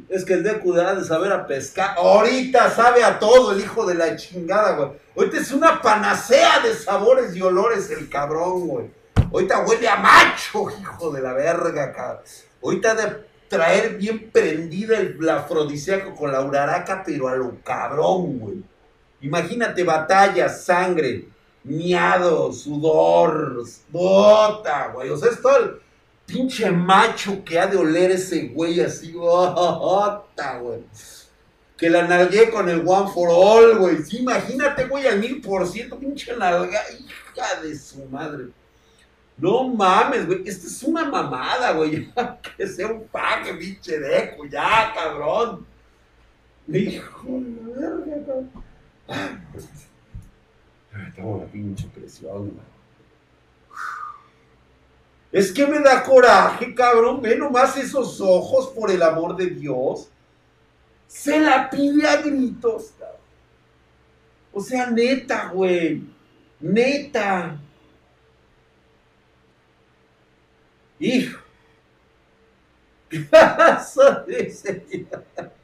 Es 0.09 0.25
que 0.25 0.33
el 0.33 0.43
Deku 0.43 0.73
de 0.73 1.05
saber 1.05 1.31
a 1.31 1.47
pescar. 1.47 1.95
Ahorita 1.97 2.69
sabe 2.69 3.05
a 3.05 3.17
todo 3.17 3.53
el 3.53 3.61
hijo 3.61 3.85
de 3.85 3.95
la 3.95 4.17
chingada, 4.17 4.75
güey. 4.75 4.89
Ahorita 5.15 5.37
es 5.37 5.51
una 5.53 5.81
panacea 5.81 6.59
de 6.59 6.73
sabores 6.73 7.33
y 7.33 7.41
olores 7.41 7.89
el 7.89 8.09
cabrón, 8.09 8.67
güey. 8.67 8.91
Ahorita 9.31 9.65
huele 9.65 9.87
a 9.87 9.95
macho, 9.95 10.67
hijo 10.69 11.11
de 11.11 11.21
la 11.21 11.31
verga, 11.31 11.93
cabrón. 11.93 12.23
Ahorita 12.61 12.93
de 12.93 13.25
traer 13.47 13.95
bien 13.95 14.29
prendida 14.31 14.97
el 14.97 15.29
afrodisíaco 15.29 16.13
con 16.13 16.33
la 16.33 16.41
uraraca, 16.41 17.03
pero 17.05 17.29
a 17.29 17.37
lo 17.37 17.55
cabrón, 17.63 18.37
güey. 18.37 18.63
Imagínate 19.21 19.85
batalla, 19.85 20.49
sangre, 20.49 21.29
miado, 21.63 22.51
sudor, 22.53 23.63
bota, 23.89 24.87
güey. 24.93 25.09
O 25.09 25.17
sea, 25.17 25.31
es 25.31 25.41
todo 25.41 25.57
el 25.57 25.81
pinche 26.25 26.71
macho 26.71 27.43
que 27.43 27.59
ha 27.59 27.67
de 27.67 27.77
oler 27.77 28.11
ese 28.11 28.47
güey 28.47 28.79
así, 28.79 29.11
güey. 29.11 30.83
Que 31.77 31.89
la 31.89 32.07
nalgué 32.07 32.49
con 32.51 32.69
el 32.69 32.83
one 32.85 33.11
for 33.11 33.29
all, 33.31 33.77
güey. 33.77 33.97
imagínate, 34.11 34.85
güey, 34.85 35.07
al 35.07 35.19
mil 35.19 35.41
por 35.41 35.67
ciento, 35.67 35.97
pinche 35.97 36.35
nalga, 36.37 36.81
hija 36.91 37.61
de 37.61 37.77
su 37.77 38.05
madre. 38.05 38.45
No 39.37 39.67
mames, 39.69 40.27
güey, 40.27 40.43
esta 40.45 40.67
es 40.67 40.83
una 40.83 41.05
mamada, 41.05 41.71
güey. 41.71 42.11
que 42.57 42.67
sea 42.67 42.87
un 42.87 43.07
paque, 43.07 43.53
pinche 43.55 43.99
dejo, 43.99 44.45
ya, 44.45 44.93
cabrón. 44.93 45.65
Hijo 46.67 47.27
de 47.27 47.79
verga, 47.79 48.25
cabrón. 48.25 48.51
Tengo 51.15 51.39
la 51.39 51.45
pinche 51.45 51.87
presión. 51.87 52.59
Es 55.31 55.51
que 55.51 55.65
me 55.65 55.79
da 55.79 56.03
coraje, 56.03 56.75
cabrón. 56.75 57.21
Ve 57.21 57.37
nomás 57.37 57.77
esos 57.77 58.19
ojos, 58.19 58.69
por 58.69 58.91
el 58.91 59.01
amor 59.01 59.35
de 59.35 59.47
Dios. 59.47 60.09
Se 61.07 61.39
la 61.39 61.69
pide 61.69 62.07
a 62.07 62.17
gritos, 62.17 62.93
cabrón. 62.99 63.17
O 64.53 64.61
sea, 64.61 64.89
neta, 64.89 65.47
güey. 65.47 66.03
Neta. 66.59 67.57
Hijo. 70.99 71.39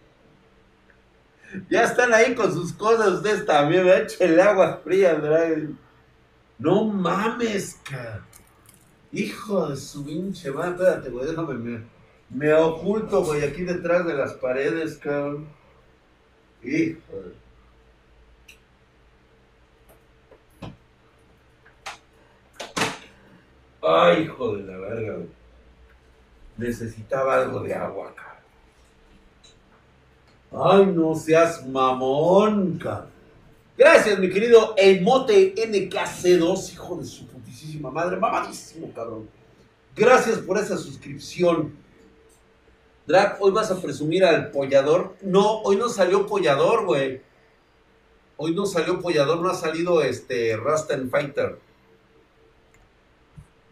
ya 1.69 1.83
están 1.83 2.13
ahí 2.13 2.35
con 2.35 2.51
sus 2.51 2.73
cosas 2.73 3.09
ustedes 3.09 3.45
también, 3.45 3.85
¿verdad? 3.85 4.07
el 4.19 4.39
agua 4.39 4.81
fría, 4.83 5.13
¿verdad? 5.15 5.69
No 6.59 6.85
mames, 6.85 7.79
cabrón. 7.83 8.25
Hijo 9.11 9.69
de 9.69 9.77
su 9.77 10.05
pinche 10.05 10.51
madre, 10.51 10.71
espérate, 10.71 11.09
güey, 11.09 11.27
déjame, 11.27 11.53
me, 11.53 11.83
me 12.29 12.53
oculto, 12.53 13.23
güey, 13.23 13.43
aquí 13.43 13.63
detrás 13.63 14.05
de 14.05 14.13
las 14.13 14.33
paredes, 14.33 14.97
cabrón. 14.97 15.47
Hijo 16.61 17.13
de... 17.13 17.47
Ay, 23.81 24.23
hijo 24.23 24.57
de 24.57 24.63
la 24.63 24.77
verga, 24.77 25.13
güey. 25.13 25.29
Necesitaba 26.57 27.35
algo 27.35 27.61
de 27.61 27.73
agua, 27.73 28.13
cabrón. 28.13 28.26
Ay, 30.51 30.85
no 30.87 31.15
seas 31.15 31.67
mamón, 31.67 32.77
cabrón. 32.77 33.17
Gracias, 33.77 34.17
mi 34.17 34.29
querido 34.29 34.73
Emote 34.75 35.53
NKC2, 35.53 36.73
hijo 36.73 36.95
de 36.95 37.05
su 37.05 37.27
putísima 37.27 37.91
madre. 37.91 38.17
Mamadísimo, 38.17 38.91
cabrón. 38.91 39.29
Gracias 39.95 40.39
por 40.39 40.57
esa 40.57 40.77
suscripción. 40.77 41.75
Drac, 43.05 43.37
hoy 43.39 43.51
vas 43.51 43.69
a 43.69 43.79
presumir 43.79 44.25
al 44.25 44.49
pollador. 44.49 45.15
No, 45.21 45.61
hoy 45.61 45.75
no 45.75 45.89
salió 45.89 46.25
pollador, 46.25 46.85
güey. 46.85 47.21
Hoy 48.35 48.55
no 48.55 48.65
salió 48.65 48.99
pollador, 48.99 49.41
no 49.41 49.49
ha 49.49 49.55
salido 49.55 50.01
este 50.01 50.57
Rustin 50.57 51.09
Fighter. 51.09 51.59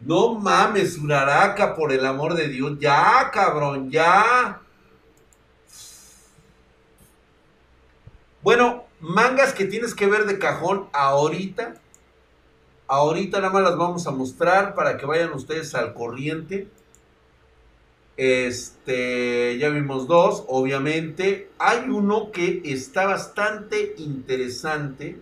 No 0.00 0.34
mames, 0.34 0.98
Uraraka, 0.98 1.74
por 1.74 1.92
el 1.92 2.06
amor 2.06 2.34
de 2.34 2.48
Dios. 2.48 2.78
Ya, 2.78 3.30
cabrón, 3.32 3.90
ya. 3.90 4.62
Bueno, 8.46 8.84
mangas 9.00 9.52
que 9.52 9.64
tienes 9.64 9.92
que 9.92 10.06
ver 10.06 10.24
de 10.24 10.38
cajón 10.38 10.86
ahorita. 10.92 11.74
Ahorita 12.86 13.40
nada 13.40 13.52
más 13.52 13.64
las 13.64 13.76
vamos 13.76 14.06
a 14.06 14.12
mostrar 14.12 14.76
para 14.76 14.98
que 14.98 15.04
vayan 15.04 15.32
ustedes 15.32 15.74
al 15.74 15.94
corriente. 15.94 16.68
Este, 18.16 19.58
ya 19.58 19.68
vimos 19.70 20.06
dos, 20.06 20.44
obviamente. 20.46 21.50
Hay 21.58 21.90
uno 21.90 22.30
que 22.30 22.62
está 22.64 23.06
bastante 23.06 23.96
interesante, 23.98 25.16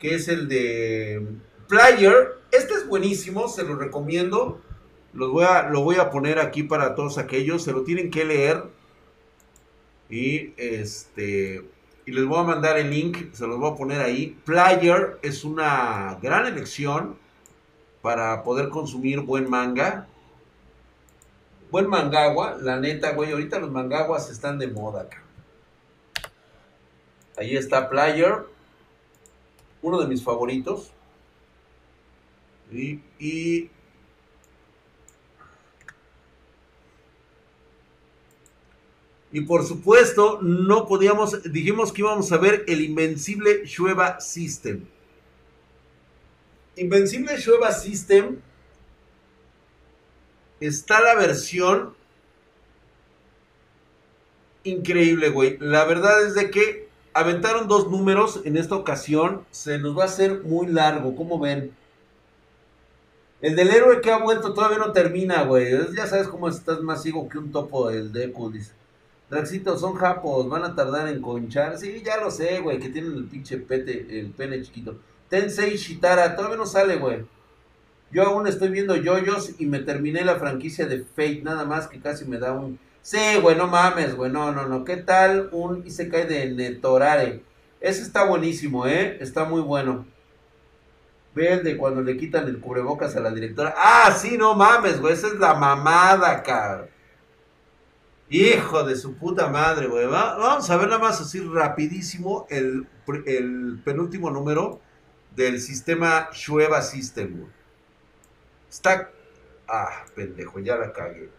que 0.00 0.16
es 0.16 0.26
el 0.26 0.48
de 0.48 1.24
Player. 1.68 2.40
Este 2.50 2.74
es 2.74 2.88
buenísimo, 2.88 3.46
se 3.46 3.62
lo 3.62 3.76
recomiendo. 3.76 4.60
Voy 5.12 5.44
a, 5.44 5.68
lo 5.68 5.82
voy 5.82 5.94
a 5.94 6.10
poner 6.10 6.40
aquí 6.40 6.64
para 6.64 6.96
todos 6.96 7.18
aquellos, 7.18 7.62
se 7.62 7.70
lo 7.70 7.84
tienen 7.84 8.10
que 8.10 8.24
leer. 8.24 8.64
Y 10.10 10.54
este, 10.56 11.75
y 12.06 12.12
les 12.12 12.24
voy 12.24 12.38
a 12.38 12.44
mandar 12.44 12.78
el 12.78 12.88
link, 12.90 13.34
se 13.34 13.46
los 13.46 13.58
voy 13.58 13.72
a 13.72 13.74
poner 13.74 14.00
ahí. 14.00 14.38
Player 14.44 15.18
es 15.22 15.44
una 15.44 16.18
gran 16.22 16.46
elección 16.46 17.18
para 18.00 18.42
poder 18.42 18.68
consumir 18.70 19.20
buen 19.20 19.50
manga 19.50 20.06
buen 21.70 21.88
mangagua, 21.88 22.56
la 22.60 22.78
neta, 22.78 23.12
güey. 23.12 23.32
Ahorita 23.32 23.58
los 23.58 23.70
mangaguas 23.70 24.30
están 24.30 24.58
de 24.58 24.68
moda 24.68 25.02
acá. 25.02 25.22
Ahí 27.36 27.56
está 27.56 27.90
Player, 27.90 28.46
uno 29.82 30.00
de 30.00 30.06
mis 30.06 30.22
favoritos. 30.22 30.90
Y, 32.72 33.00
y 33.18 33.70
Y 39.36 39.42
por 39.42 39.66
supuesto, 39.66 40.38
no 40.40 40.86
podíamos, 40.86 41.42
dijimos 41.52 41.92
que 41.92 42.00
íbamos 42.00 42.32
a 42.32 42.38
ver 42.38 42.64
el 42.68 42.80
Invencible 42.80 43.66
Shueva 43.66 44.18
System. 44.18 44.86
Invencible 46.76 47.36
Shueva 47.36 47.70
System 47.70 48.38
está 50.58 51.02
la 51.02 51.16
versión 51.16 51.92
increíble, 54.64 55.28
güey. 55.28 55.58
La 55.60 55.84
verdad 55.84 56.24
es 56.24 56.32
de 56.32 56.50
que 56.50 56.88
aventaron 57.12 57.68
dos 57.68 57.90
números 57.90 58.40
en 58.46 58.56
esta 58.56 58.74
ocasión. 58.74 59.44
Se 59.50 59.78
nos 59.78 59.98
va 59.98 60.04
a 60.04 60.06
hacer 60.06 60.44
muy 60.44 60.68
largo, 60.68 61.14
¿cómo 61.14 61.38
ven? 61.38 61.76
El 63.42 63.54
del 63.54 63.68
héroe 63.68 64.00
que 64.00 64.10
ha 64.10 64.16
vuelto 64.16 64.54
todavía 64.54 64.78
no 64.78 64.92
termina, 64.92 65.42
güey. 65.42 65.74
Ya 65.94 66.06
sabes 66.06 66.26
cómo 66.26 66.48
estás 66.48 66.80
más 66.80 67.02
ciego 67.02 67.28
que 67.28 67.36
un 67.36 67.52
topo 67.52 67.90
del 67.90 68.10
Deku, 68.10 68.50
dice. 68.50 68.72
Draxito, 69.28 69.76
son 69.76 69.94
japos, 69.94 70.48
van 70.48 70.64
a 70.64 70.74
tardar 70.74 71.08
en 71.08 71.20
conchar. 71.20 71.78
Sí, 71.78 72.02
ya 72.04 72.18
lo 72.18 72.30
sé, 72.30 72.60
güey, 72.60 72.78
que 72.78 72.90
tienen 72.90 73.12
el 73.14 73.24
pinche 73.24 73.58
pete, 73.58 74.06
el 74.20 74.30
pene 74.30 74.62
chiquito. 74.62 74.96
Tensei 75.28 75.76
Shitara, 75.76 76.36
todavía 76.36 76.56
no 76.56 76.66
sale, 76.66 76.96
güey. 76.96 77.24
Yo 78.12 78.22
aún 78.22 78.46
estoy 78.46 78.68
viendo 78.68 78.94
yoyos 78.94 79.54
y 79.58 79.66
me 79.66 79.80
terminé 79.80 80.24
la 80.24 80.36
franquicia 80.36 80.86
de 80.86 81.00
Fate, 81.00 81.42
nada 81.42 81.64
más 81.64 81.88
que 81.88 82.00
casi 82.00 82.24
me 82.24 82.38
da 82.38 82.52
un... 82.52 82.78
Sí, 83.02 83.18
güey, 83.42 83.56
no 83.56 83.66
mames, 83.66 84.16
güey, 84.16 84.30
no, 84.30 84.52
no, 84.52 84.66
no. 84.66 84.84
¿Qué 84.84 84.96
tal 84.96 85.48
un 85.52 85.84
Isekai 85.84 86.26
de 86.28 86.50
Netorare? 86.50 87.42
Ese 87.80 88.02
está 88.02 88.24
buenísimo, 88.24 88.86
¿eh? 88.86 89.18
Está 89.20 89.44
muy 89.44 89.60
bueno. 89.60 90.06
Ve 91.34 91.58
de 91.58 91.76
cuando 91.76 92.00
le 92.00 92.16
quitan 92.16 92.46
el 92.46 92.60
cubrebocas 92.60 93.16
a 93.16 93.20
la 93.20 93.30
directora. 93.30 93.74
Ah, 93.76 94.16
sí, 94.16 94.38
no 94.38 94.54
mames, 94.54 95.00
güey, 95.00 95.12
esa 95.12 95.26
es 95.26 95.34
la 95.34 95.54
mamada, 95.54 96.42
cabrón. 96.42 96.88
Hijo 98.28 98.82
de 98.82 98.96
su 98.96 99.14
puta 99.14 99.48
madre, 99.48 99.86
güey. 99.86 100.06
vamos 100.06 100.68
a 100.68 100.76
ver 100.76 100.88
nada 100.88 101.00
más 101.00 101.20
así 101.20 101.40
rapidísimo 101.40 102.46
el, 102.50 102.86
penúltimo 103.84 104.30
número 104.30 104.80
del 105.34 105.60
sistema 105.60 106.28
Shueva 106.32 106.82
System, 106.82 107.38
güey. 107.38 107.52
Está. 108.68 109.10
Ah, 109.68 110.04
pendejo, 110.14 110.58
ya 110.58 110.76
la 110.76 110.92
cagué. 110.92 111.30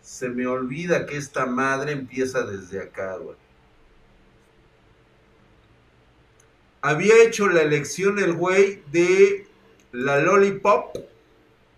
Se 0.00 0.28
me 0.28 0.46
olvida 0.46 1.06
que 1.06 1.16
esta 1.16 1.46
madre 1.46 1.92
empieza 1.92 2.42
desde 2.42 2.80
acá, 2.80 3.16
güey. 3.16 3.36
Había 6.80 7.22
hecho 7.22 7.48
la 7.48 7.62
elección 7.62 8.18
el 8.18 8.34
güey 8.34 8.82
de 8.90 9.46
la 9.92 10.18
Lollipop 10.18 10.96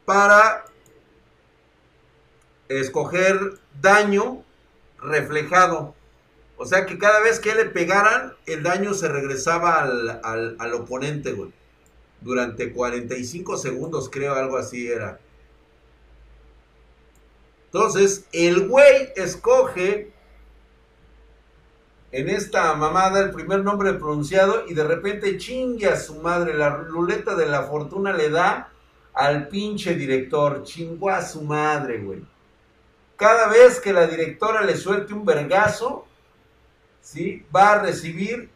para 0.05 0.65
escoger 2.69 3.59
daño 3.81 4.43
reflejado. 4.99 5.95
O 6.57 6.65
sea 6.65 6.87
que 6.87 6.99
cada 6.99 7.21
vez 7.21 7.39
que 7.39 7.55
le 7.55 7.67
pegaran, 7.67 8.35
el 8.47 8.63
daño 8.63 8.95
se 8.95 9.09
regresaba 9.09 9.83
al, 9.83 10.57
al, 10.59 10.75
oponente, 10.75 11.33
güey 11.33 11.53
durante 12.21 12.73
45 12.73 13.57
segundos, 13.57 14.11
creo, 14.11 14.35
algo 14.35 14.57
así 14.57 14.89
era. 14.89 15.21
Entonces, 17.67 18.27
el 18.33 18.69
güey 18.69 19.13
escoge 19.17 20.13
en 22.13 22.29
esta 22.29 22.75
mamada 22.75 23.21
el 23.21 23.31
primer 23.31 23.63
nombre 23.63 23.93
pronunciado 23.95 24.65
y 24.67 24.75
de 24.75 24.85
repente 24.85 25.37
chingue 25.37 25.87
a 25.89 25.97
su 25.97 26.17
madre. 26.17 26.55
La 26.55 26.71
ruleta 26.71 27.35
de 27.35 27.47
la 27.47 27.65
fortuna 27.65 28.13
le 28.13 28.31
da 28.31 28.73
al 29.13 29.49
pinche 29.49 29.95
director. 29.95 30.63
Chingó 30.63 31.11
a 31.11 31.23
su 31.23 31.43
madre, 31.43 31.99
güey. 31.99 32.25
Cada 33.17 33.49
vez 33.49 33.81
que 33.81 33.93
la 33.93 34.07
directora 34.07 34.63
le 34.63 34.77
suelte 34.77 35.15
un 35.15 35.25
vergazo, 35.25 36.07
¿sí? 37.01 37.47
Va 37.55 37.73
a 37.73 37.79
recibir 37.81 38.51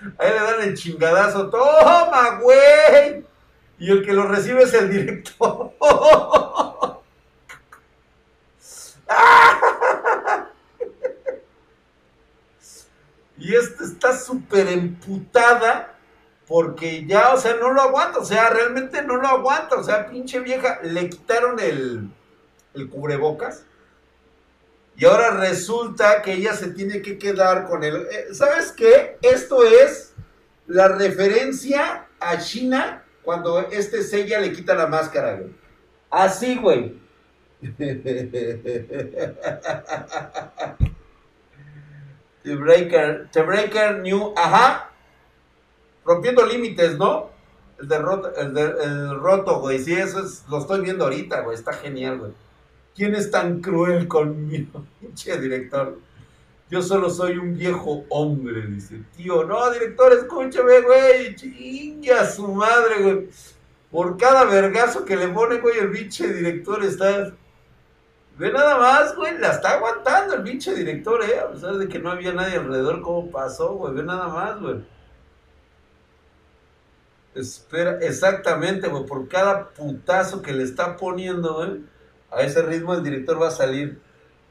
Ahí 0.18 0.30
le 0.30 0.40
dan 0.40 0.62
el 0.62 0.74
chingadazo. 0.74 1.50
¡Toma, 1.50 2.38
güey! 2.40 3.24
Y 3.78 3.90
el 3.90 4.04
que 4.04 4.12
lo 4.12 4.26
recibe 4.26 4.62
es 4.62 4.74
el 4.74 4.90
director. 4.90 5.72
y 13.38 13.54
esta 13.54 13.84
está 13.84 14.18
súper 14.18 14.68
emputada 14.68 15.97
porque 16.48 17.04
ya, 17.06 17.34
o 17.34 17.36
sea, 17.36 17.54
no 17.56 17.70
lo 17.72 17.82
aguanta. 17.82 18.18
O 18.18 18.24
sea, 18.24 18.48
realmente 18.50 19.02
no 19.02 19.16
lo 19.16 19.28
aguanta. 19.28 19.76
O 19.76 19.84
sea, 19.84 20.08
pinche 20.08 20.40
vieja, 20.40 20.80
le 20.82 21.10
quitaron 21.10 21.60
el, 21.60 22.08
el 22.74 22.88
cubrebocas 22.88 23.64
y 24.98 25.04
ahora 25.04 25.30
resulta 25.30 26.22
que 26.22 26.32
ella 26.32 26.54
se 26.54 26.72
tiene 26.72 27.02
que 27.02 27.18
quedar 27.18 27.68
con 27.68 27.84
el... 27.84 28.08
Eh, 28.10 28.26
¿Sabes 28.32 28.72
qué? 28.72 29.16
Esto 29.22 29.64
es 29.64 30.12
la 30.66 30.88
referencia 30.88 32.08
a 32.18 32.38
China 32.38 33.04
cuando 33.22 33.60
este 33.70 34.02
Seiya 34.02 34.40
le 34.40 34.52
quita 34.52 34.74
la 34.74 34.88
máscara, 34.88 35.36
güey. 35.36 35.54
Así, 36.10 36.56
güey. 36.56 36.98
The 42.42 42.56
Breaker, 42.56 43.28
The 43.30 43.42
Breaker 43.42 43.98
New, 44.00 44.34
ajá. 44.36 44.87
Rompiendo 46.08 46.46
límites, 46.46 46.96
¿no? 46.96 47.28
El 47.78 47.86
de 47.86 47.98
roto, 47.98 48.34
el 48.34 48.54
de, 48.54 48.62
el 48.62 49.20
roto, 49.20 49.60
güey. 49.60 49.78
Sí, 49.78 49.92
eso 49.92 50.24
es, 50.24 50.42
lo 50.48 50.58
estoy 50.58 50.80
viendo 50.80 51.04
ahorita, 51.04 51.42
güey. 51.42 51.54
Está 51.54 51.74
genial, 51.74 52.18
güey. 52.18 52.32
¿Quién 52.96 53.14
es 53.14 53.30
tan 53.30 53.60
cruel 53.60 54.08
conmigo? 54.08 54.86
Pinche 55.00 55.38
director. 55.38 55.98
Yo 56.70 56.80
solo 56.80 57.10
soy 57.10 57.36
un 57.36 57.58
viejo 57.58 58.06
hombre, 58.08 58.66
dice. 58.68 59.02
Tío, 59.18 59.44
no, 59.44 59.70
director, 59.70 60.14
escúchame, 60.14 60.80
güey. 60.80 61.36
Chinga 61.36 62.24
su 62.24 62.48
madre, 62.48 63.02
güey. 63.02 63.28
Por 63.90 64.16
cada 64.16 64.46
vergazo 64.46 65.04
que 65.04 65.14
le 65.14 65.28
pone, 65.28 65.58
güey, 65.58 65.78
el 65.78 65.90
pinche 65.90 66.32
director 66.32 66.82
está. 66.82 67.34
Ve 68.38 68.50
nada 68.50 68.78
más, 68.78 69.14
güey, 69.14 69.36
la 69.36 69.50
está 69.50 69.72
aguantando 69.72 70.36
el 70.36 70.42
pinche 70.42 70.74
director, 70.74 71.22
eh. 71.22 71.38
A 71.38 71.50
pesar 71.50 71.76
de 71.76 71.86
que 71.86 71.98
no 71.98 72.10
había 72.10 72.32
nadie 72.32 72.56
alrededor, 72.56 73.02
¿cómo 73.02 73.30
pasó, 73.30 73.74
güey? 73.74 73.92
Ve 73.92 74.02
nada 74.04 74.28
más, 74.28 74.58
güey. 74.58 74.97
Espera, 77.38 77.98
exactamente, 78.00 78.88
güey, 78.88 79.04
por 79.04 79.28
cada 79.28 79.68
putazo 79.70 80.42
que 80.42 80.52
le 80.52 80.64
está 80.64 80.96
poniendo, 80.96 81.78
a 82.30 82.42
ese 82.42 82.62
ritmo 82.62 82.94
el 82.94 83.02
director 83.02 83.40
va 83.40 83.48
a 83.48 83.52
salir. 83.52 84.00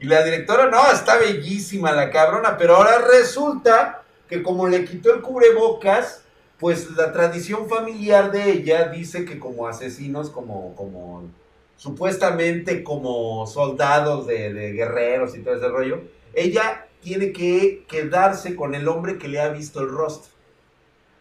Y 0.00 0.06
la 0.06 0.22
directora, 0.22 0.70
no, 0.70 0.90
está 0.90 1.18
bellísima 1.18 1.92
la 1.92 2.10
cabrona, 2.10 2.56
pero 2.56 2.76
ahora 2.76 2.98
resulta 2.98 4.02
que 4.28 4.42
como 4.42 4.68
le 4.68 4.84
quitó 4.84 5.12
el 5.14 5.20
cubrebocas, 5.20 6.22
pues 6.58 6.90
la 6.92 7.12
tradición 7.12 7.68
familiar 7.68 8.32
de 8.32 8.52
ella 8.52 8.88
dice 8.88 9.24
que 9.24 9.38
como 9.38 9.68
asesinos, 9.68 10.30
como, 10.30 10.74
como 10.74 11.28
supuestamente 11.76 12.82
como 12.82 13.46
soldados 13.46 14.26
de, 14.26 14.52
de 14.52 14.72
guerreros 14.72 15.36
y 15.36 15.42
todo 15.42 15.54
ese 15.54 15.68
rollo, 15.68 16.00
ella 16.34 16.86
tiene 17.00 17.32
que 17.32 17.84
quedarse 17.88 18.56
con 18.56 18.74
el 18.74 18.88
hombre 18.88 19.18
que 19.18 19.28
le 19.28 19.40
ha 19.40 19.48
visto 19.48 19.80
el 19.80 19.88
rostro. 19.88 20.37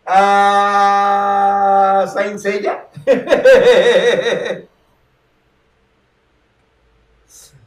A 0.07 2.05
Saint 2.13 2.39
Seiya. 2.39 2.87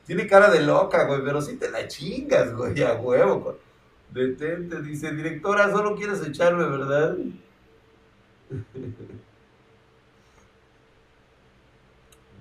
Tiene 0.07 0.27
cara 0.27 0.51
de 0.51 0.61
loca, 0.63 1.05
güey, 1.05 1.23
pero 1.25 1.41
si 1.41 1.57
te 1.57 1.71
la 1.71 1.87
chingas, 1.87 2.53
güey, 2.55 2.83
a 2.83 2.95
huevo. 2.95 3.59
Detente, 4.11 4.83
dice, 4.83 5.13
directora, 5.13 5.71
solo 5.71 5.95
quieres 5.95 6.21
echarme, 6.27 6.65
¿verdad? 6.65 7.17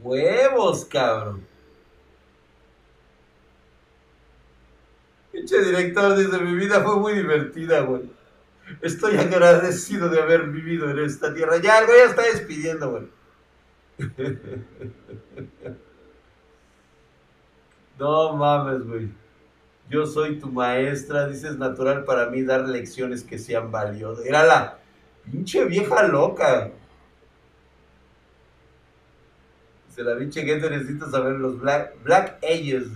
Huevos, 0.01 0.85
cabrón. 0.85 1.45
Pinche 5.31 5.62
director 5.62 6.15
dice, 6.17 6.39
mi 6.39 6.55
vida 6.55 6.81
fue 6.81 6.95
muy 6.95 7.13
divertida, 7.13 7.81
güey. 7.81 8.09
Estoy 8.82 9.17
agradecido 9.17 10.10
de 10.10 10.21
haber 10.21 10.47
vivido 10.47 10.89
en 10.89 10.99
esta 10.99 11.34
tierra. 11.34 11.58
Ya, 11.58 11.86
güey 11.86 11.97
ya 11.99 12.05
está 12.05 12.21
despidiendo, 12.23 12.91
güey. 12.91 13.08
No 17.99 18.34
mames, 18.34 18.88
güey. 18.88 19.10
Yo 19.89 20.05
soy 20.05 20.39
tu 20.39 20.47
maestra, 20.47 21.27
dices 21.27 21.58
natural 21.58 22.05
para 22.05 22.29
mí 22.29 22.43
dar 22.43 22.67
lecciones 22.67 23.23
que 23.23 23.38
sean 23.38 23.71
valiosas. 23.71 24.25
Era 24.25 24.45
la 24.45 24.79
pinche 25.25 25.65
vieja 25.65 26.08
loca. 26.08 26.71
Dice 29.88 30.03
la 30.03 30.17
pinche 30.17 30.43
gente 30.43 30.69
necesita 30.69 31.10
saber 31.10 31.34
los 31.34 31.60
Black, 31.60 32.01
Black 32.03 32.38
Ages. 32.43 32.88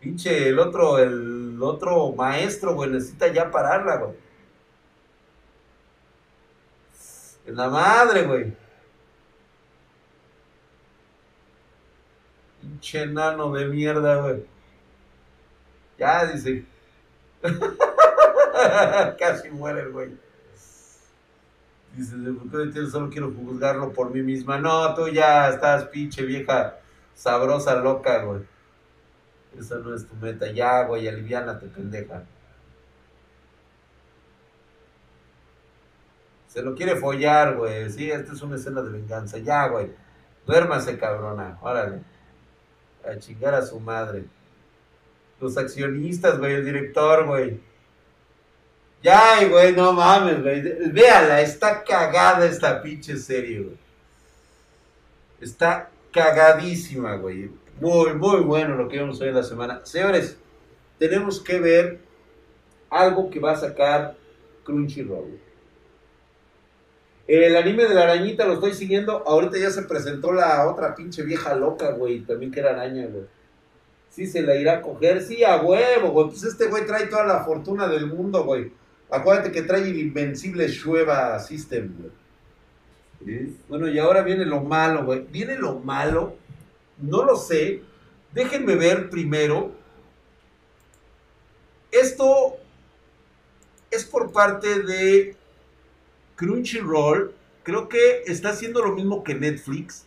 Pinche, 0.00 0.48
el 0.48 0.58
otro, 0.58 0.98
el 0.98 1.58
otro 1.62 2.12
maestro, 2.12 2.74
güey, 2.74 2.90
necesita 2.90 3.28
ya 3.28 3.50
pararla, 3.50 3.96
güey. 3.96 4.27
En 7.48 7.56
la 7.56 7.70
madre, 7.70 8.24
güey. 8.24 8.52
Pinche 12.60 13.06
nano 13.06 13.50
de 13.52 13.64
mierda, 13.68 14.20
güey. 14.20 14.44
Ya, 15.98 16.26
dice. 16.26 16.66
Casi 19.18 19.48
muere 19.50 19.80
el 19.80 19.92
güey. 19.92 20.10
Dice, 21.96 22.16
¿por 22.52 22.70
qué 22.70 22.84
solo 22.84 23.08
quiero 23.08 23.32
juzgarlo 23.32 23.94
por 23.94 24.10
mí 24.10 24.20
misma? 24.20 24.58
No, 24.58 24.94
tú 24.94 25.08
ya 25.08 25.48
estás 25.48 25.84
pinche 25.86 26.26
vieja 26.26 26.78
sabrosa, 27.14 27.76
loca, 27.76 28.24
güey. 28.24 28.42
Esa 29.58 29.78
no 29.78 29.94
es 29.94 30.06
tu 30.06 30.14
meta. 30.16 30.52
Ya, 30.52 30.82
güey, 30.82 31.08
aliviánate, 31.08 31.66
pendeja. 31.68 32.24
Se 36.48 36.62
lo 36.62 36.74
quiere 36.74 36.96
follar, 36.96 37.56
güey. 37.56 37.90
Sí, 37.90 38.10
esta 38.10 38.32
es 38.32 38.42
una 38.42 38.56
escena 38.56 38.82
de 38.82 38.90
venganza. 38.90 39.38
Ya, 39.38 39.68
güey. 39.68 39.90
Duérmase, 40.46 40.98
cabrona. 40.98 41.58
Órale. 41.60 42.00
A 43.04 43.16
chingar 43.18 43.54
a 43.54 43.64
su 43.64 43.78
madre. 43.78 44.24
Los 45.40 45.56
accionistas, 45.56 46.38
güey. 46.38 46.54
El 46.54 46.64
director, 46.64 47.26
güey. 47.26 47.60
Ya, 49.02 49.46
güey, 49.46 49.74
no 49.76 49.92
mames, 49.92 50.42
güey. 50.42 50.90
Véala, 50.90 51.40
está 51.40 51.84
cagada 51.84 52.46
esta 52.46 52.82
pinche 52.82 53.16
serie, 53.16 53.60
güey. 53.60 53.76
Está 55.40 55.90
cagadísima, 56.12 57.14
güey. 57.16 57.50
Muy, 57.80 58.14
muy 58.14 58.40
bueno 58.40 58.74
lo 58.74 58.88
que 58.88 58.98
vamos 58.98 59.20
a 59.20 59.24
ver 59.26 59.34
la 59.34 59.44
semana. 59.44 59.80
Señores, 59.84 60.36
tenemos 60.98 61.40
que 61.40 61.60
ver 61.60 62.00
algo 62.90 63.30
que 63.30 63.38
va 63.38 63.52
a 63.52 63.56
sacar 63.56 64.16
Crunchyroll. 64.64 65.38
El 67.28 67.54
anime 67.56 67.84
de 67.84 67.94
la 67.94 68.04
arañita 68.04 68.46
lo 68.46 68.54
estoy 68.54 68.72
siguiendo. 68.72 69.22
Ahorita 69.26 69.58
ya 69.58 69.70
se 69.70 69.82
presentó 69.82 70.32
la 70.32 70.66
otra 70.66 70.94
pinche 70.94 71.22
vieja 71.22 71.54
loca, 71.54 71.90
güey. 71.90 72.20
También 72.20 72.50
que 72.50 72.60
era 72.60 72.70
araña, 72.70 73.06
güey. 73.06 73.26
Sí, 74.08 74.26
se 74.26 74.40
la 74.40 74.56
irá 74.56 74.78
a 74.78 74.80
coger. 74.80 75.22
Sí, 75.22 75.44
a 75.44 75.60
huevo, 75.60 76.10
güey. 76.10 76.28
Pues 76.28 76.42
este 76.44 76.68
güey 76.68 76.86
trae 76.86 77.06
toda 77.06 77.26
la 77.26 77.44
fortuna 77.44 77.86
del 77.86 78.06
mundo, 78.06 78.44
güey. 78.44 78.72
Acuérdate 79.10 79.52
que 79.52 79.60
trae 79.60 79.82
el 79.82 79.98
invencible 79.98 80.68
Shueva 80.68 81.38
System, 81.38 81.94
güey. 81.98 83.52
Bueno, 83.68 83.88
y 83.88 83.98
ahora 83.98 84.22
viene 84.22 84.46
lo 84.46 84.60
malo, 84.62 85.04
güey. 85.04 85.26
Viene 85.30 85.58
lo 85.58 85.78
malo. 85.80 86.34
No 86.96 87.24
lo 87.24 87.36
sé. 87.36 87.82
Déjenme 88.32 88.74
ver 88.74 89.10
primero. 89.10 89.72
Esto 91.92 92.56
es 93.90 94.06
por 94.06 94.32
parte 94.32 94.82
de 94.82 95.36
Crunchyroll. 96.38 97.34
Creo 97.64 97.88
que 97.88 98.22
está 98.26 98.50
haciendo 98.50 98.82
lo 98.82 98.94
mismo 98.94 99.22
que 99.22 99.34
Netflix. 99.34 100.06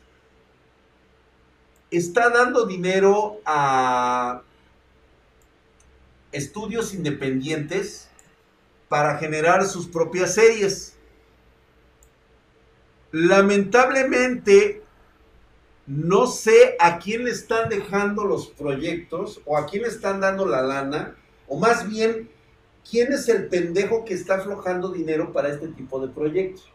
Está 1.91 2.29
dando 2.29 2.65
dinero 2.65 3.41
a 3.45 4.41
estudios 6.31 6.93
independientes 6.93 8.09
para 8.87 9.17
generar 9.17 9.65
sus 9.65 9.87
propias 9.87 10.33
series. 10.35 10.95
Lamentablemente, 13.11 14.81
no 15.85 16.27
sé 16.27 16.77
a 16.79 16.97
quién 16.99 17.25
le 17.25 17.31
están 17.31 17.67
dejando 17.67 18.23
los 18.23 18.47
proyectos 18.47 19.41
o 19.45 19.57
a 19.57 19.65
quién 19.65 19.83
le 19.83 19.89
están 19.89 20.21
dando 20.21 20.45
la 20.45 20.61
lana, 20.61 21.17
o 21.47 21.59
más 21.59 21.89
bien, 21.89 22.29
quién 22.89 23.11
es 23.13 23.27
el 23.29 23.47
pendejo 23.47 24.05
que 24.05 24.13
está 24.13 24.35
aflojando 24.35 24.89
dinero 24.89 25.31
para 25.31 25.49
este 25.49 25.67
tipo 25.67 25.99
de 25.99 26.07
proyectos. 26.07 26.71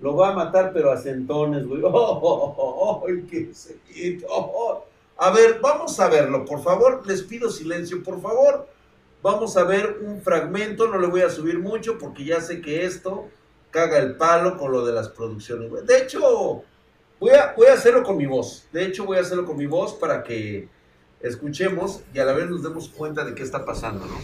Lo 0.00 0.16
va 0.16 0.30
a 0.30 0.32
matar, 0.32 0.72
pero 0.72 0.90
a 0.90 0.96
centones, 0.96 1.66
güey. 1.66 1.82
¡Oh, 1.84 3.04
qué 3.30 3.50
A 5.18 5.30
ver, 5.30 5.60
vamos 5.60 6.00
a 6.00 6.08
verlo, 6.08 6.44
por 6.44 6.62
favor. 6.62 7.06
Les 7.06 7.22
pido 7.22 7.50
silencio, 7.50 8.02
por 8.02 8.20
favor. 8.20 8.66
Vamos 9.22 9.56
a 9.56 9.64
ver 9.64 9.98
un 10.02 10.22
fragmento. 10.22 10.88
No 10.88 10.98
le 10.98 11.06
voy 11.06 11.20
a 11.20 11.30
subir 11.30 11.58
mucho 11.58 11.98
porque 11.98 12.24
ya 12.24 12.40
sé 12.40 12.62
que 12.62 12.86
esto 12.86 13.28
caga 13.70 13.98
el 13.98 14.16
palo 14.16 14.56
con 14.56 14.72
lo 14.72 14.84
de 14.84 14.92
las 14.92 15.10
producciones. 15.10 15.70
De 15.86 15.98
hecho, 15.98 16.64
voy 17.20 17.30
a, 17.30 17.52
voy 17.54 17.66
a 17.66 17.74
hacerlo 17.74 18.02
con 18.02 18.16
mi 18.16 18.26
voz. 18.26 18.66
De 18.72 18.84
hecho, 18.84 19.04
voy 19.04 19.18
a 19.18 19.20
hacerlo 19.20 19.44
con 19.44 19.58
mi 19.58 19.66
voz 19.66 19.94
para 19.94 20.22
que 20.22 20.68
escuchemos 21.20 22.00
y 22.14 22.18
a 22.18 22.24
la 22.24 22.32
vez 22.32 22.48
nos 22.48 22.62
demos 22.62 22.88
cuenta 22.88 23.24
de 23.24 23.34
qué 23.34 23.42
está 23.42 23.64
pasando, 23.64 24.06
¿no? 24.06 24.16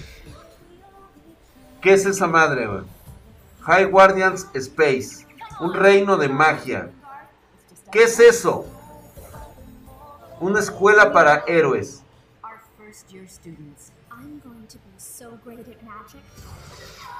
¿Qué 1.81 1.93
es 1.93 2.07
esa 2.07 2.27
madre, 2.27 2.67
güey? 2.67 2.83
High 3.63 3.91
Guardians 3.91 4.49
Space. 4.55 5.27
Un 5.61 5.75
reino 5.75 6.17
de 6.17 6.29
magia. 6.29 6.91
¿Qué 7.91 8.05
es 8.05 8.19
eso? 8.19 8.67
Una 10.41 10.61
escuela 10.61 11.13
para 11.13 11.45
héroes. 11.47 12.03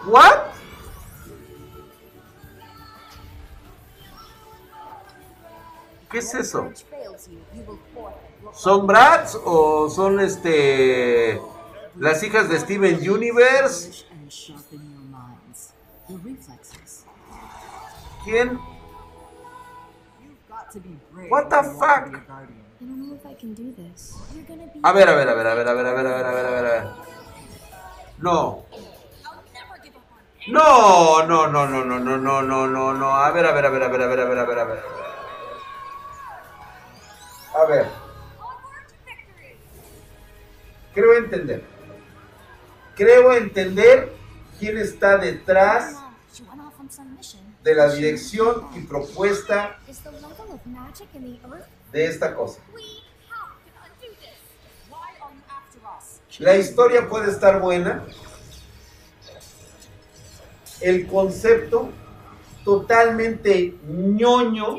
What? 0.07 0.39
¿Qué 6.11 6.19
es 6.19 6.35
eso? 6.35 6.71
¿Son 8.53 8.87
Brats 8.87 9.39
o 9.45 9.89
son 9.91 10.21
este 10.21 11.41
las 11.97 12.23
hijas 12.23 12.49
de 12.49 12.59
Steven 12.59 13.11
Universe? 13.11 14.05
¿Quién? 18.25 18.59
What 21.31 21.49
the 21.49 21.63
fuck? 21.79 22.19
A 24.83 24.93
ver, 24.93 25.09
a 25.09 25.15
ver, 25.15 25.29
a 25.29 25.35
ver, 25.35 25.47
a 25.47 25.55
ver, 25.55 25.69
a 25.69 25.75
ver, 25.75 25.87
a 25.87 25.93
ver, 25.93 26.07
a 26.07 26.13
ver, 26.13 26.27
a 26.27 26.33
ver, 26.33 26.47
a 26.47 26.51
ver, 26.51 26.67
a 26.67 26.71
ver. 26.71 26.89
No. 28.19 28.65
No, 30.49 31.27
no, 31.27 31.49
no, 31.49 31.67
no, 31.67 31.85
no, 31.85 31.99
no, 31.99 32.17
no, 32.19 32.43
no, 32.43 32.67
no, 32.67 32.95
no. 32.95 33.11
A 33.11 33.31
ver, 33.33 33.47
a 33.47 33.53
ver, 33.53 33.67
a 33.67 33.71
ver, 33.71 33.83
a 33.83 33.89
ver, 33.89 34.03
a 34.03 34.07
ver, 34.07 34.21
a 34.21 34.25
ver, 34.25 34.39
a 34.39 34.45
ver, 34.45 34.59
a 34.59 34.65
ver. 34.65 34.83
A 37.55 37.65
ver. 37.67 38.06
Creo 40.97 41.13
entender. 41.13 41.63
Creo 42.95 43.35
entender 43.35 44.15
quién 44.59 44.79
está 44.79 45.19
detrás 45.19 45.95
de 47.63 47.75
la 47.75 47.93
dirección 47.93 48.67
y 48.75 48.81
propuesta 48.81 49.79
de 51.93 52.07
esta 52.07 52.35
cosa. 52.35 52.63
La 56.39 56.57
historia 56.57 57.07
puede 57.07 57.31
estar 57.31 57.61
buena. 57.61 58.03
El 60.81 61.07
concepto 61.07 61.91
totalmente 62.65 63.77
ñoño. 63.87 64.79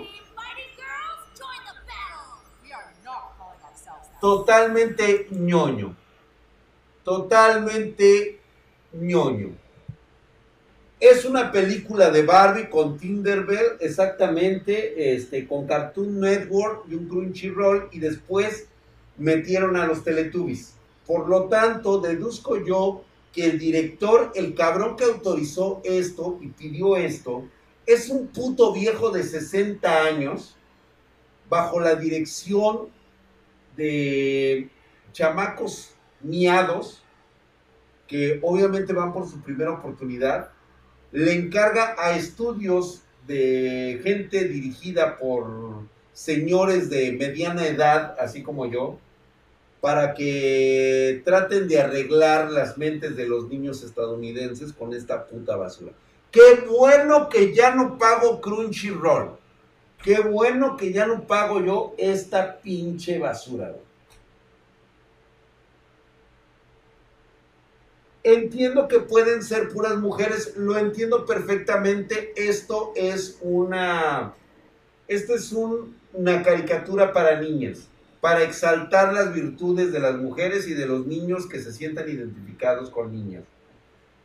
Totalmente 4.19 5.27
ñoño. 5.29 5.95
Totalmente 7.07 8.37
ñoño. 8.91 9.55
Es 10.99 11.23
una 11.23 11.53
película 11.53 12.09
de 12.09 12.23
Barbie 12.23 12.69
con 12.69 12.97
Tinderbell, 12.97 13.77
exactamente, 13.79 15.13
este, 15.15 15.47
con 15.47 15.65
Cartoon 15.65 16.19
Network 16.19 16.83
y 16.89 16.95
un 16.95 17.07
Crunchyroll, 17.07 17.87
y 17.93 17.99
después 17.99 18.67
metieron 19.17 19.77
a 19.77 19.87
los 19.87 20.03
Teletubbies. 20.03 20.73
Por 21.05 21.29
lo 21.29 21.45
tanto, 21.45 22.01
deduzco 22.01 22.61
yo 22.65 23.05
que 23.31 23.45
el 23.45 23.57
director, 23.57 24.33
el 24.35 24.53
cabrón 24.53 24.97
que 24.97 25.05
autorizó 25.05 25.79
esto 25.85 26.37
y 26.41 26.47
pidió 26.47 26.97
esto, 26.97 27.45
es 27.85 28.09
un 28.09 28.27
puto 28.27 28.73
viejo 28.73 29.11
de 29.11 29.23
60 29.23 30.03
años, 30.03 30.57
bajo 31.49 31.79
la 31.79 31.95
dirección 31.95 32.89
de 33.77 34.67
chamacos 35.13 35.93
miados, 36.21 37.03
que 38.07 38.39
obviamente 38.41 38.93
van 38.93 39.13
por 39.13 39.27
su 39.27 39.41
primera 39.41 39.71
oportunidad, 39.71 40.49
le 41.11 41.33
encarga 41.33 41.95
a 41.97 42.15
estudios 42.15 43.01
de 43.27 43.99
gente 44.03 44.45
dirigida 44.45 45.17
por 45.17 45.83
señores 46.13 46.89
de 46.89 47.11
mediana 47.11 47.67
edad, 47.67 48.15
así 48.19 48.41
como 48.41 48.65
yo, 48.65 48.97
para 49.81 50.13
que 50.13 51.21
traten 51.23 51.67
de 51.67 51.79
arreglar 51.79 52.51
las 52.51 52.77
mentes 52.77 53.15
de 53.15 53.27
los 53.27 53.47
niños 53.47 53.83
estadounidenses 53.83 54.73
con 54.73 54.93
esta 54.93 55.27
puta 55.27 55.55
basura. 55.55 55.91
Qué 56.31 56.65
bueno 56.67 57.29
que 57.29 57.53
ya 57.53 57.75
no 57.75 57.97
pago 57.97 58.41
Crunchyroll. 58.41 59.37
Qué 60.03 60.19
bueno 60.19 60.77
que 60.77 60.91
ya 60.91 61.05
no 61.05 61.25
pago 61.25 61.63
yo 61.63 61.93
esta 61.97 62.59
pinche 62.59 63.19
basura. 63.19 63.75
Entiendo 68.27 68.89
que 68.89 68.99
pueden 68.99 69.41
ser 69.41 69.69
puras 69.69 69.95
mujeres, 69.95 70.57
lo 70.57 70.77
entiendo 70.77 71.25
perfectamente. 71.25 72.33
Esto 72.35 72.91
es 72.93 73.37
una. 73.39 74.33
Esto 75.07 75.33
es 75.33 75.53
una 75.53 76.43
caricatura 76.43 77.13
para 77.13 77.39
niñas, 77.39 77.87
para 78.19 78.43
exaltar 78.43 79.13
las 79.13 79.33
virtudes 79.33 79.93
de 79.93 80.01
las 80.01 80.17
mujeres 80.17 80.67
y 80.67 80.73
de 80.73 80.87
los 80.87 81.07
niños 81.07 81.47
que 81.47 81.61
se 81.61 81.71
sientan 81.71 82.09
identificados 82.09 82.89
con 82.89 83.13
niñas. 83.13 83.45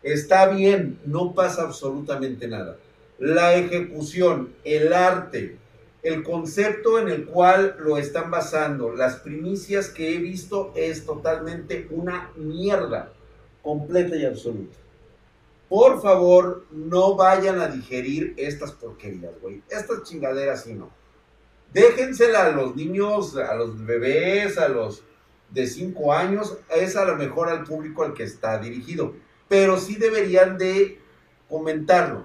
Está 0.03 0.49
bien, 0.49 0.99
no 1.07 1.33
pasa 1.33 1.63
absolutamente 1.63 2.49
nada. 2.49 2.79
La 3.21 3.55
ejecución, 3.55 4.53
el 4.65 4.93
arte, 4.93 5.59
el 6.03 6.25
concepto 6.25 6.99
en 6.99 7.09
el 7.09 7.27
cual 7.27 7.77
lo 7.79 7.97
están 7.99 8.33
basando, 8.33 8.93
las 8.93 9.21
primicias 9.21 9.91
que 9.91 10.13
he 10.13 10.19
visto 10.19 10.73
es 10.75 11.07
totalmente 11.07 11.87
una 11.93 12.33
mierda 12.35 13.13
completa 13.63 14.17
y 14.17 14.25
absoluta. 14.25 14.77
Por 15.69 16.03
favor, 16.03 16.67
no 16.71 17.17
vayan 17.17 17.59
a 17.59 17.69
digerir 17.69 18.35
estas 18.37 18.73
porquerías, 18.73 19.33
güey. 19.41 19.63
Estas 19.71 20.03
chingaderas 20.03 20.65
sí 20.65 20.75
no. 20.75 20.91
Déjensela 21.73 22.45
a 22.45 22.53
los 22.53 22.77
niños, 22.77 23.37
a 23.37 23.55
los 23.55 23.83
bebés, 23.87 24.59
a 24.59 24.69
los 24.69 25.03
de 25.49 25.67
5 25.67 26.13
años. 26.13 26.59
Es 26.77 26.95
a 26.95 27.07
lo 27.07 27.17
mejor 27.17 27.49
al 27.49 27.65
público 27.65 28.05
al 28.05 28.13
que 28.13 28.25
está 28.25 28.59
dirigido. 28.59 29.15
Pero 29.49 29.79
sí 29.79 29.97
deberían 29.97 30.59
de 30.59 30.99
comentarlo. 31.49 32.25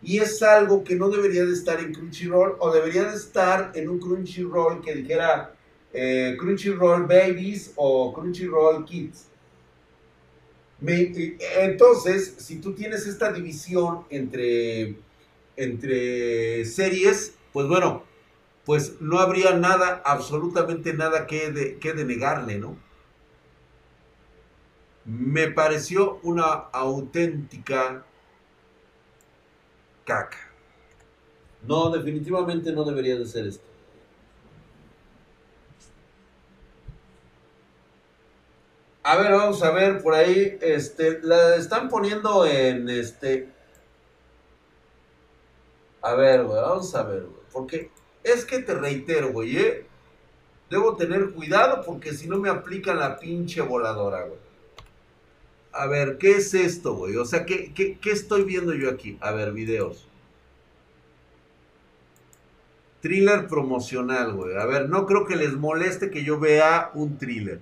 Y 0.00 0.20
es 0.20 0.42
algo 0.42 0.82
que 0.82 0.96
no 0.96 1.10
debería 1.10 1.44
de 1.44 1.52
estar 1.52 1.78
en 1.78 1.92
Crunchyroll 1.92 2.56
o 2.58 2.72
debería 2.72 3.04
de 3.04 3.16
estar 3.16 3.72
en 3.74 3.90
un 3.90 3.98
Crunchyroll 3.98 4.80
que 4.80 4.94
dijera 4.94 5.54
eh, 5.92 6.36
Crunchyroll 6.38 7.02
Babies 7.02 7.72
o 7.76 8.14
Crunchyroll 8.14 8.86
Kids 8.86 9.26
entonces, 10.84 12.34
si 12.38 12.56
tú 12.56 12.74
tienes 12.74 13.06
esta 13.06 13.32
división 13.32 14.04
entre, 14.10 14.96
entre 15.56 16.64
series, 16.64 17.34
pues 17.52 17.68
bueno, 17.68 18.02
pues 18.64 19.00
no 19.00 19.18
habría 19.18 19.56
nada, 19.56 20.02
absolutamente 20.04 20.92
nada 20.94 21.26
que, 21.26 21.50
de, 21.50 21.78
que 21.78 21.92
denegarle, 21.92 22.58
¿no? 22.58 22.76
Me 25.04 25.48
pareció 25.48 26.20
una 26.22 26.44
auténtica 26.44 28.04
caca. 30.04 30.38
No, 31.66 31.90
definitivamente 31.90 32.72
no 32.72 32.84
debería 32.84 33.16
de 33.16 33.26
ser 33.26 33.46
esto. 33.46 33.71
A 39.04 39.16
ver, 39.16 39.32
vamos 39.32 39.62
a 39.62 39.72
ver 39.72 40.00
por 40.00 40.14
ahí. 40.14 40.58
Este, 40.60 41.20
la 41.22 41.56
están 41.56 41.88
poniendo 41.88 42.46
en 42.46 42.88
este. 42.88 43.48
A 46.00 46.14
ver, 46.14 46.44
güey, 46.44 46.60
vamos 46.60 46.94
a 46.94 47.02
ver, 47.02 47.22
güey. 47.22 47.42
Porque 47.52 47.90
es 48.22 48.44
que 48.44 48.60
te 48.60 48.74
reitero, 48.74 49.32
güey, 49.32 49.56
¿eh? 49.56 49.86
Debo 50.70 50.96
tener 50.96 51.30
cuidado 51.32 51.82
porque 51.84 52.12
si 52.14 52.28
no 52.28 52.38
me 52.38 52.48
aplican 52.48 52.98
la 52.98 53.18
pinche 53.18 53.60
voladora, 53.60 54.22
güey. 54.22 54.40
A 55.72 55.86
ver, 55.86 56.18
¿qué 56.18 56.32
es 56.32 56.54
esto, 56.54 56.94
güey? 56.94 57.16
O 57.16 57.24
sea, 57.24 57.44
¿qué, 57.44 57.72
¿qué, 57.74 57.98
qué, 57.98 58.12
estoy 58.12 58.44
viendo 58.44 58.72
yo 58.74 58.90
aquí? 58.90 59.18
A 59.20 59.32
ver, 59.32 59.52
videos. 59.52 60.06
Thriller 63.00 63.48
promocional, 63.48 64.32
güey. 64.34 64.56
A 64.56 64.66
ver, 64.66 64.88
no 64.88 65.06
creo 65.06 65.26
que 65.26 65.36
les 65.36 65.54
moleste 65.54 66.10
que 66.10 66.24
yo 66.24 66.38
vea 66.38 66.90
un 66.94 67.18
thriller. 67.18 67.60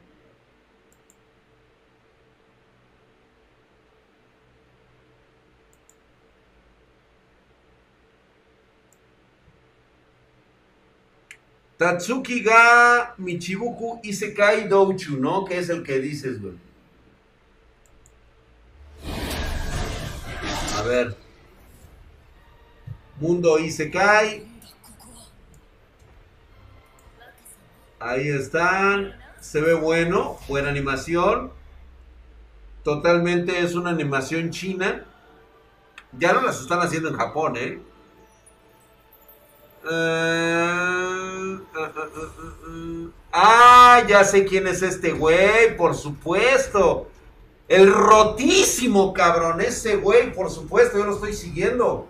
Tatsuki 11.81 12.43
ga 12.45 13.15
Michibuku 13.17 14.01
Isekai 14.03 14.69
Douchu, 14.69 15.17
¿no? 15.17 15.47
Que 15.47 15.57
es 15.57 15.71
el 15.71 15.83
que 15.83 15.99
dices, 15.99 16.39
güey. 16.39 16.53
A 20.77 20.83
ver. 20.83 21.17
Mundo 23.19 23.59
Isekai. 23.59 24.47
Ahí 27.99 28.29
están. 28.29 29.15
Se 29.41 29.63
ve 29.63 29.73
bueno. 29.73 30.37
Buena 30.49 30.69
animación. 30.69 31.51
Totalmente 32.85 33.59
es 33.59 33.75
una 33.75 33.89
animación 33.89 34.51
china. 34.51 35.07
Ya 36.13 36.35
no 36.35 36.43
las 36.43 36.61
están 36.61 36.81
haciendo 36.81 37.09
en 37.09 37.17
Japón, 37.17 37.57
¿eh? 37.57 37.81
Eh, 39.91 41.59
ah, 43.33 44.03
ya 44.09 44.25
sé 44.25 44.45
quién 44.45 44.67
es 44.67 44.83
este 44.83 45.13
güey, 45.13 45.77
por 45.77 45.95
supuesto. 45.95 47.09
El 47.69 47.93
rotísimo 47.93 49.13
cabrón, 49.13 49.61
ese 49.61 49.97
güey, 49.97 50.33
por 50.33 50.51
supuesto, 50.51 50.99
yo 50.99 51.05
lo 51.07 51.15
estoy 51.15 51.35
siguiendo. 51.35 52.09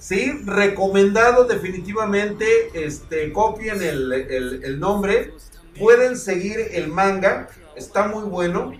Sí, 0.00 0.42
recomendado 0.44 1.44
definitivamente, 1.44 2.70
este, 2.74 3.32
copien 3.32 3.80
el, 3.82 4.12
el 4.12 4.80
nombre. 4.80 5.32
Pueden 5.78 6.18
seguir 6.18 6.58
el 6.72 6.88
manga, 6.88 7.48
está 7.76 8.08
muy 8.08 8.24
bueno. 8.24 8.72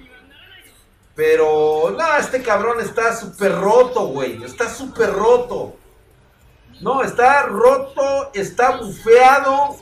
Pero, 1.15 1.95
no, 1.97 2.17
este 2.17 2.43
cabrón 2.43 2.81
está 2.81 3.15
súper 3.15 3.55
roto, 3.55 4.09
güey. 4.09 4.43
Está 4.43 4.69
súper 4.69 5.13
roto. 5.13 5.77
No, 6.81 7.03
está 7.03 7.47
roto, 7.47 8.31
está 8.35 8.77
bufeado. 8.77 9.77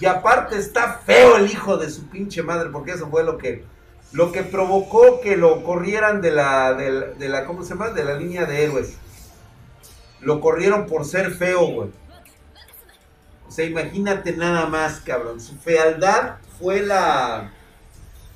Y 0.00 0.06
aparte 0.06 0.58
está 0.58 1.00
feo 1.04 1.36
el 1.36 1.50
hijo 1.50 1.76
de 1.76 1.90
su 1.90 2.08
pinche 2.08 2.42
madre, 2.42 2.70
porque 2.70 2.92
eso 2.92 3.08
fue 3.08 3.22
lo 3.22 3.38
que, 3.38 3.64
lo 4.12 4.32
que 4.32 4.42
provocó 4.42 5.20
que 5.20 5.36
lo 5.36 5.62
corrieran 5.62 6.20
de 6.20 6.32
la, 6.32 6.74
de, 6.74 7.28
la, 7.28 7.44
¿cómo 7.44 7.62
se 7.62 7.70
llama? 7.70 7.90
De 7.90 8.04
la 8.04 8.14
línea 8.14 8.44
de 8.44 8.64
héroes. 8.64 8.96
Lo 10.20 10.40
corrieron 10.40 10.86
por 10.86 11.04
ser 11.04 11.30
feo, 11.32 11.66
güey. 11.66 11.90
O 13.46 13.50
sea, 13.50 13.64
imagínate 13.64 14.32
nada 14.32 14.66
más, 14.66 15.00
cabrón. 15.00 15.40
Su 15.40 15.56
fealdad 15.56 16.36
fue 16.58 16.80
la, 16.80 17.52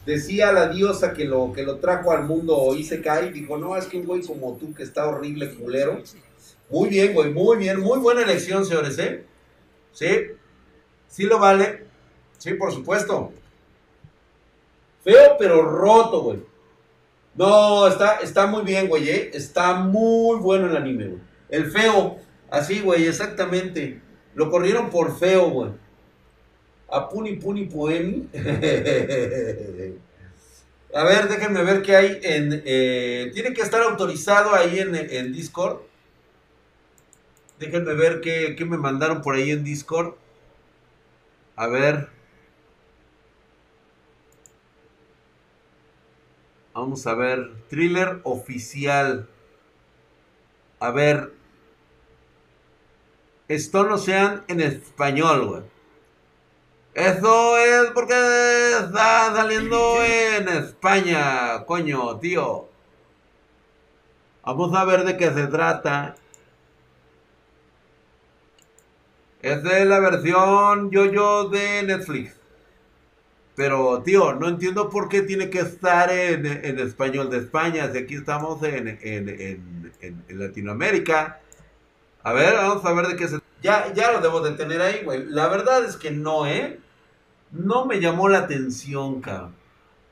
decía 0.05 0.53
la 0.53 0.69
diosa 0.69 1.15
que 1.15 1.25
lo, 1.25 1.53
que 1.53 1.63
lo 1.63 1.79
trajo 1.79 2.13
al 2.13 2.25
mundo 2.25 2.75
y 2.77 2.85
se 2.85 3.01
cae. 3.01 3.33
Dijo, 3.33 3.57
no, 3.57 3.77
es 3.77 3.87
que 3.87 3.97
un 3.97 4.07
güey 4.07 4.23
como 4.23 4.57
tú 4.57 4.75
que 4.75 4.83
está 4.83 5.07
horrible, 5.07 5.55
culero 5.55 6.03
muy 6.69 6.89
bien, 6.89 7.15
güey, 7.15 7.31
muy 7.33 7.59
bien, 7.59 7.81
muy 7.81 7.99
buena 7.99 8.23
elección, 8.23 8.65
señores, 8.65 8.99
¿eh? 8.99 9.25
Sí, 9.93 10.09
sí 11.09 11.25
lo 11.25 11.39
vale. 11.39 11.85
Sí, 12.39 12.55
por 12.55 12.73
supuesto. 12.73 13.33
Feo, 15.05 15.37
pero 15.39 15.63
roto, 15.63 16.23
güey. 16.23 16.41
No, 17.35 17.87
está, 17.87 18.17
está 18.17 18.47
muy 18.47 18.65
bien, 18.65 18.89
güey, 18.89 19.09
¿eh? 19.09 19.31
Está 19.33 19.75
muy 19.75 20.39
bueno 20.39 20.69
el 20.69 20.77
anime, 20.77 21.07
güey. 21.07 21.21
El 21.49 21.71
feo, 21.71 22.19
así, 22.51 22.81
güey, 22.81 23.07
exactamente. 23.07 24.01
Lo 24.35 24.51
corrieron 24.51 24.91
por 24.91 25.17
feo, 25.17 25.51
güey. 25.51 25.71
A 26.89 27.09
Puni 27.09 27.37
Puni 27.37 27.67
Poemi. 27.67 28.29
A 30.95 31.05
ver, 31.05 31.29
déjenme 31.29 31.63
ver 31.63 31.83
qué 31.83 31.95
hay 31.95 32.19
en... 32.23 32.63
Eh, 32.65 33.31
tiene 33.35 33.53
que 33.53 33.61
estar 33.61 33.83
autorizado 33.83 34.55
ahí 34.55 34.79
en, 34.79 34.95
en 34.95 35.33
Discord. 35.33 35.81
Déjenme 37.59 37.95
ver 37.95 38.21
qué, 38.21 38.55
qué 38.57 38.65
me 38.65 38.77
mandaron 38.77 39.23
por 39.23 39.35
ahí 39.35 39.51
en 39.51 39.65
Discord. 39.65 40.15
A 41.57 41.67
ver. 41.69 42.11
Vamos 46.75 47.07
a 47.07 47.15
ver. 47.15 47.53
Thriller 47.69 48.21
oficial. 48.25 49.29
A 50.81 50.91
ver. 50.91 51.33
Esto 53.49 53.85
no 53.85 53.97
sean 53.97 54.45
en 54.49 54.61
español, 54.61 55.47
güey. 55.47 55.63
Eso 56.95 57.59
es 57.59 57.91
porque 57.91 58.15
está 58.15 59.35
saliendo 59.35 60.03
en 60.03 60.49
España, 60.49 61.65
coño, 61.67 62.19
tío. 62.19 62.69
Vamos 64.43 64.75
a 64.75 64.85
ver 64.85 65.05
de 65.05 65.17
qué 65.17 65.31
se 65.31 65.47
trata. 65.47 66.17
Es 69.47 69.63
de 69.63 69.85
la 69.85 70.01
versión 70.01 70.91
yo-yo 70.91 71.49
de 71.49 71.85
Netflix. 71.85 72.35
Pero, 73.55 74.03
tío, 74.03 74.35
no 74.35 74.49
entiendo 74.49 74.91
por 74.91 75.09
qué 75.09 75.23
tiene 75.23 75.51
que 75.51 75.61
estar 75.61 76.11
en, 76.11 76.47
español 76.81 77.31
de 77.31 77.39
España. 77.39 77.89
Si 77.93 77.99
aquí 77.99 78.17
estamos 78.17 78.61
en, 78.65 78.99
en, 79.01 80.21
Latinoamérica. 80.31 81.39
A 82.25 82.33
ver, 82.33 82.55
vamos 82.55 82.85
a 82.85 82.93
ver 82.93 83.07
de 83.07 83.15
qué 83.15 83.29
se... 83.29 83.39
Ya, 83.63 83.93
ya 83.95 84.11
lo 84.11 84.21
debo 84.21 84.41
de 84.41 84.51
tener 84.57 84.83
ahí, 84.83 85.05
güey. 85.05 85.25
La 85.27 85.47
verdad 85.47 85.85
es 85.85 85.97
que 85.97 86.11
no, 86.11 86.45
¿eh? 86.45 86.81
No 87.53 87.85
me 87.85 88.01
llamó 88.01 88.29
la 88.29 88.39
atención, 88.39 89.21
cabrón. 89.21 89.55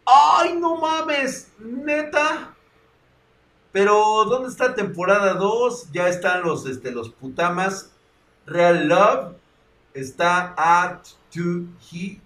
¡Ay, 0.07 0.55
no 0.61 0.77
mames! 0.77 1.51
Neta. 1.59 2.55
Pero, 3.73 4.27
¿dónde 4.27 4.49
está 4.49 4.77
temporada 4.77 5.35
2? 5.35 5.91
Ya 5.91 6.07
están 6.07 6.45
los, 6.45 6.67
este, 6.67 6.93
los 6.93 7.11
putamas. 7.11 7.94
Real 8.47 8.89
Love. 8.89 9.37
Está 9.95 10.55
Act 10.57 11.11
to 11.33 11.69
He 11.93 12.19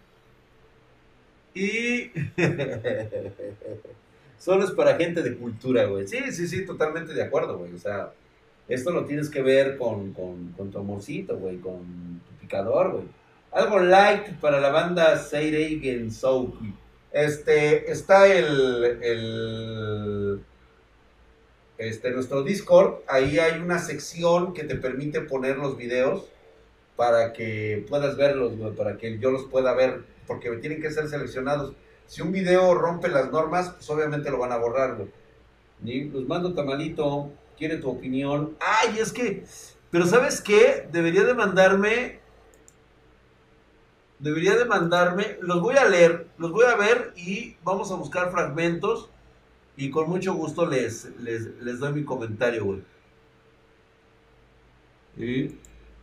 y 1.59 2.13
solo 4.39 4.65
es 4.65 4.71
para 4.71 4.97
gente 4.97 5.23
de 5.23 5.37
cultura, 5.37 5.85
güey. 5.87 6.07
Sí, 6.07 6.19
sí, 6.31 6.47
sí, 6.47 6.65
totalmente 6.65 7.13
de 7.15 7.25
acuerdo, 7.25 7.59
güey. 7.59 7.75
O 7.75 7.79
sea, 7.79 8.13
esto 8.69 8.93
lo 8.93 9.07
tienes 9.07 9.29
que 9.29 9.43
ver 9.43 9.77
con, 9.77 10.13
con, 10.13 10.71
tu 10.71 10.79
amorcito, 10.79 11.37
güey, 11.37 11.59
con 11.59 12.23
tu 12.27 12.33
picador, 12.41 12.93
güey. 12.93 13.05
Algo 13.51 13.81
light 13.81 14.35
para 14.41 14.61
la 14.61 14.71
banda 14.71 15.19
Seireigen 15.19 16.13
Soul. 16.13 16.53
Este, 17.13 17.91
está 17.91 18.29
el, 18.29 19.03
el, 19.03 20.41
este, 21.79 22.11
nuestro 22.11 22.43
Discord. 22.43 22.97
Ahí 23.07 23.39
hay 23.39 23.61
una 23.61 23.79
sección 23.79 24.53
que 24.53 24.65
te 24.65 24.75
permite 24.75 25.21
poner 25.21 25.57
los 25.57 25.77
videos 25.77 26.29
para 26.97 27.33
que 27.33 27.87
puedas 27.89 28.17
verlos, 28.17 28.53
para 28.77 28.99
que 28.99 29.19
yo 29.19 29.31
los 29.31 29.45
pueda 29.45 29.73
ver 29.73 30.03
porque 30.27 30.51
tienen 30.57 30.83
que 30.83 30.91
ser 30.91 31.09
seleccionados. 31.09 31.75
Si 32.07 32.23
un 32.23 32.33
video 32.33 32.75
rompe 32.75 33.09
las 33.09 33.31
normas, 33.31 33.71
pues 33.71 33.89
obviamente 33.91 34.31
lo 34.31 34.39
van 34.39 34.53
a 34.53 34.59
borrar, 34.59 34.97
güey. 34.97 36.05
Los 36.11 36.27
mando 36.27 36.55
tamalito, 36.55 37.31
quiere 37.57 37.77
tu 37.77 37.91
opinión. 37.91 38.57
Ay, 38.61 38.99
es 38.99 39.13
que, 39.13 39.45
pero 39.91 40.07
¿sabes 40.07 40.41
qué? 40.41 40.89
Debería 40.91 41.25
de 41.25 41.35
mandarme, 41.35 42.19
debería 44.19 44.57
de 44.57 44.65
mandarme, 44.65 45.39
los 45.41 45.61
voy 45.61 45.77
a 45.77 45.89
leer, 45.89 46.27
los 46.39 46.51
voy 46.51 46.65
a 46.67 46.77
ver 46.77 47.13
y 47.17 47.57
vamos 47.63 47.93
a 47.93 47.95
buscar 47.95 48.31
fragmentos 48.33 49.11
y 49.79 49.91
con 49.91 50.09
mucho 50.11 50.35
gusto 50.35 50.67
les, 50.67 51.05
les, 51.21 51.79
doy 51.79 51.93
mi 51.93 52.05
comentario, 52.05 52.65
güey. 52.65 52.83
Y, 55.17 55.57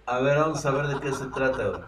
a 0.05 0.21
ver, 0.21 0.37
vamos 0.37 0.65
a 0.65 0.71
ver 0.71 0.87
de 0.87 0.99
qué 1.01 1.11
se 1.11 1.25
trata, 1.25 1.67
güey. 1.67 1.81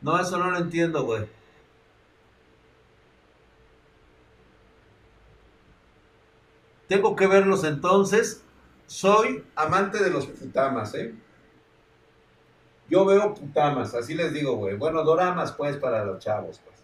No, 0.00 0.20
eso 0.20 0.38
no 0.38 0.48
lo 0.52 0.58
entiendo, 0.58 1.04
güey. 1.04 1.26
Tengo 6.86 7.16
que 7.16 7.26
verlos 7.26 7.64
entonces. 7.64 8.44
Soy 8.86 9.44
amante 9.56 10.00
de 10.00 10.10
los 10.10 10.26
putamas, 10.26 10.94
¿eh? 10.94 11.16
Yo 12.92 13.06
veo 13.06 13.32
putamas, 13.32 13.94
así 13.94 14.12
les 14.12 14.34
digo, 14.34 14.56
güey. 14.56 14.76
Bueno, 14.76 15.02
doramas, 15.02 15.52
pues, 15.52 15.78
para 15.78 16.04
los 16.04 16.18
chavos, 16.18 16.60
pues. 16.62 16.76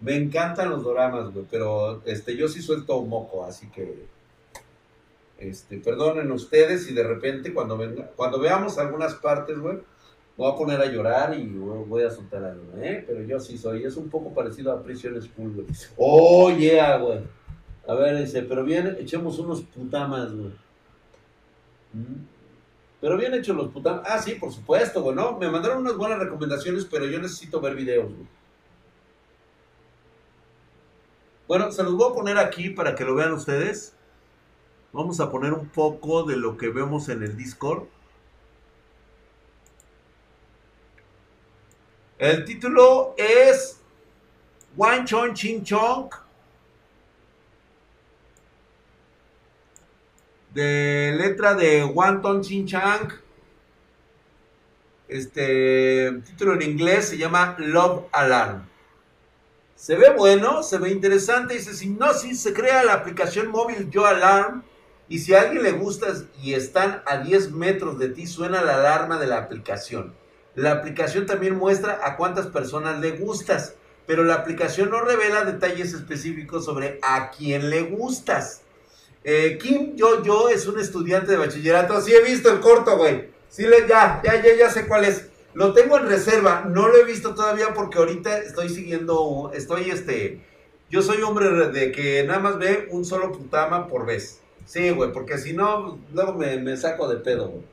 Me 0.00 0.14
encantan 0.14 0.70
los 0.70 0.84
doramas, 0.84 1.32
güey, 1.32 1.44
pero 1.50 2.00
este, 2.04 2.36
yo 2.36 2.46
sí 2.46 2.62
suelto 2.62 2.98
un 2.98 3.08
moco, 3.08 3.44
así 3.44 3.68
que 3.70 4.06
este, 5.38 5.78
perdonen 5.78 6.30
ustedes 6.30 6.88
y 6.88 6.94
de 6.94 7.02
repente 7.02 7.52
cuando 7.52 7.76
venga, 7.76 8.08
cuando 8.14 8.38
veamos 8.38 8.78
algunas 8.78 9.14
partes, 9.14 9.58
güey, 9.58 9.78
voy 10.36 10.52
a 10.52 10.54
poner 10.54 10.80
a 10.80 10.86
llorar 10.86 11.36
y 11.36 11.44
voy 11.48 12.04
a 12.04 12.10
soltar 12.10 12.44
algo, 12.44 12.62
¿eh? 12.80 13.02
Pero 13.04 13.22
yo 13.22 13.40
sí 13.40 13.58
soy, 13.58 13.82
es 13.82 13.96
un 13.96 14.08
poco 14.08 14.32
parecido 14.32 14.70
a 14.70 14.80
Prison 14.80 15.20
School, 15.20 15.54
güey. 15.54 15.66
Oh, 15.96 16.50
yeah, 16.50 16.98
güey. 16.98 17.18
A 17.88 17.94
ver, 17.94 18.16
dice, 18.18 18.42
pero 18.42 18.62
bien, 18.62 18.96
echemos 19.00 19.40
unos 19.40 19.62
putamas, 19.62 20.32
güey. 20.32 20.52
¿Mm? 21.94 22.35
Pero 23.00 23.16
bien 23.16 23.34
hechos 23.34 23.56
los 23.56 23.68
putamas. 23.68 24.02
Ah, 24.06 24.18
sí, 24.18 24.34
por 24.34 24.52
supuesto, 24.52 25.02
güey, 25.02 25.14
¿no? 25.14 25.36
Me 25.38 25.50
mandaron 25.50 25.78
unas 25.78 25.96
buenas 25.96 26.18
recomendaciones, 26.18 26.84
pero 26.86 27.06
yo 27.06 27.20
necesito 27.20 27.60
ver 27.60 27.74
videos, 27.74 28.12
güey. 28.12 28.26
Bueno, 31.46 31.70
se 31.70 31.82
los 31.84 31.94
voy 31.94 32.10
a 32.10 32.14
poner 32.14 32.38
aquí 32.38 32.70
para 32.70 32.94
que 32.94 33.04
lo 33.04 33.14
vean 33.14 33.32
ustedes. 33.32 33.94
Vamos 34.92 35.20
a 35.20 35.30
poner 35.30 35.52
un 35.52 35.68
poco 35.68 36.24
de 36.24 36.36
lo 36.36 36.56
que 36.56 36.68
vemos 36.68 37.08
en 37.08 37.22
el 37.22 37.36
Discord. 37.36 37.84
El 42.18 42.44
título 42.46 43.14
es 43.18 43.80
Wan 44.74 45.04
Chong 45.04 45.34
Ching 45.34 45.62
Chong. 45.62 46.25
De 50.56 51.14
letra 51.18 51.52
de 51.52 51.84
Wan 51.84 52.22
Tong 52.22 52.40
Ching 52.40 52.64
Chang. 52.64 53.12
Este 55.06 56.12
título 56.24 56.54
en 56.54 56.62
inglés 56.62 57.10
se 57.10 57.18
llama 57.18 57.56
Love 57.58 58.06
Alarm. 58.10 58.66
Se 59.74 59.96
ve 59.96 60.14
bueno, 60.16 60.62
se 60.62 60.78
ve 60.78 60.88
interesante. 60.88 61.52
Dice 61.52 61.84
Hipnosis, 61.84 62.40
se 62.40 62.54
crea 62.54 62.84
la 62.84 62.94
aplicación 62.94 63.48
móvil 63.48 63.90
Yo 63.90 64.06
Alarm 64.06 64.62
y 65.10 65.18
si 65.18 65.34
a 65.34 65.42
alguien 65.42 65.62
le 65.62 65.72
gustas 65.72 66.24
y 66.42 66.54
están 66.54 67.02
a 67.04 67.18
10 67.18 67.52
metros 67.52 67.98
de 67.98 68.08
ti, 68.08 68.26
suena 68.26 68.62
la 68.62 68.76
alarma 68.76 69.18
de 69.20 69.26
la 69.26 69.36
aplicación. 69.36 70.14
La 70.54 70.72
aplicación 70.72 71.26
también 71.26 71.54
muestra 71.54 72.00
a 72.02 72.16
cuántas 72.16 72.46
personas 72.46 72.98
le 73.00 73.10
gustas, 73.10 73.74
pero 74.06 74.24
la 74.24 74.36
aplicación 74.36 74.88
no 74.88 75.02
revela 75.02 75.44
detalles 75.44 75.92
específicos 75.92 76.64
sobre 76.64 76.98
a 77.02 77.30
quién 77.30 77.68
le 77.68 77.82
gustas. 77.82 78.62
Eh, 79.28 79.58
Kim 79.60 79.96
Yo 79.96 80.22
Yo 80.22 80.48
es 80.50 80.68
un 80.68 80.78
estudiante 80.78 81.32
de 81.32 81.36
bachillerato. 81.36 82.00
Sí 82.00 82.14
he 82.14 82.22
visto 82.22 82.48
el 82.48 82.60
corto, 82.60 82.96
güey. 82.96 83.28
Sí, 83.48 83.64
ya, 83.88 84.22
ya, 84.22 84.40
ya, 84.40 84.54
ya 84.56 84.70
sé 84.70 84.86
cuál 84.86 85.04
es. 85.04 85.26
Lo 85.52 85.72
tengo 85.72 85.98
en 85.98 86.06
reserva. 86.06 86.64
No 86.64 86.86
lo 86.86 86.96
he 86.96 87.04
visto 87.04 87.34
todavía 87.34 87.74
porque 87.74 87.98
ahorita 87.98 88.38
estoy 88.38 88.68
siguiendo, 88.68 89.50
estoy 89.52 89.90
este... 89.90 90.46
Yo 90.90 91.02
soy 91.02 91.22
hombre 91.22 91.48
de 91.70 91.90
que 91.90 92.22
nada 92.22 92.38
más 92.38 92.58
ve 92.58 92.86
un 92.92 93.04
solo 93.04 93.32
putama 93.32 93.88
por 93.88 94.06
vez. 94.06 94.42
Sí, 94.64 94.90
güey, 94.90 95.12
porque 95.12 95.38
si 95.38 95.52
no, 95.52 95.98
luego 96.14 96.34
me, 96.34 96.76
saco 96.76 97.08
de 97.08 97.16
pedo, 97.16 97.48
güey. 97.48 97.64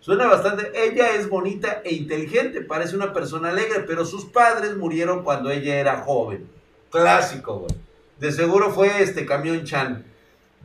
Suena 0.00 0.26
bastante. 0.26 0.72
Ella 0.74 1.14
es 1.14 1.28
bonita 1.28 1.82
e 1.84 1.92
inteligente, 1.92 2.62
parece 2.62 2.96
una 2.96 3.12
persona 3.12 3.50
alegre, 3.50 3.80
pero 3.80 4.06
sus 4.06 4.24
padres 4.24 4.74
murieron 4.78 5.24
cuando 5.24 5.50
ella 5.50 5.78
era 5.78 5.98
joven. 5.98 6.48
Clásico, 6.90 7.58
güey. 7.58 7.74
De 8.18 8.32
seguro 8.32 8.70
fue 8.72 9.02
este 9.02 9.26
camión 9.26 9.62
Chan. 9.64 10.15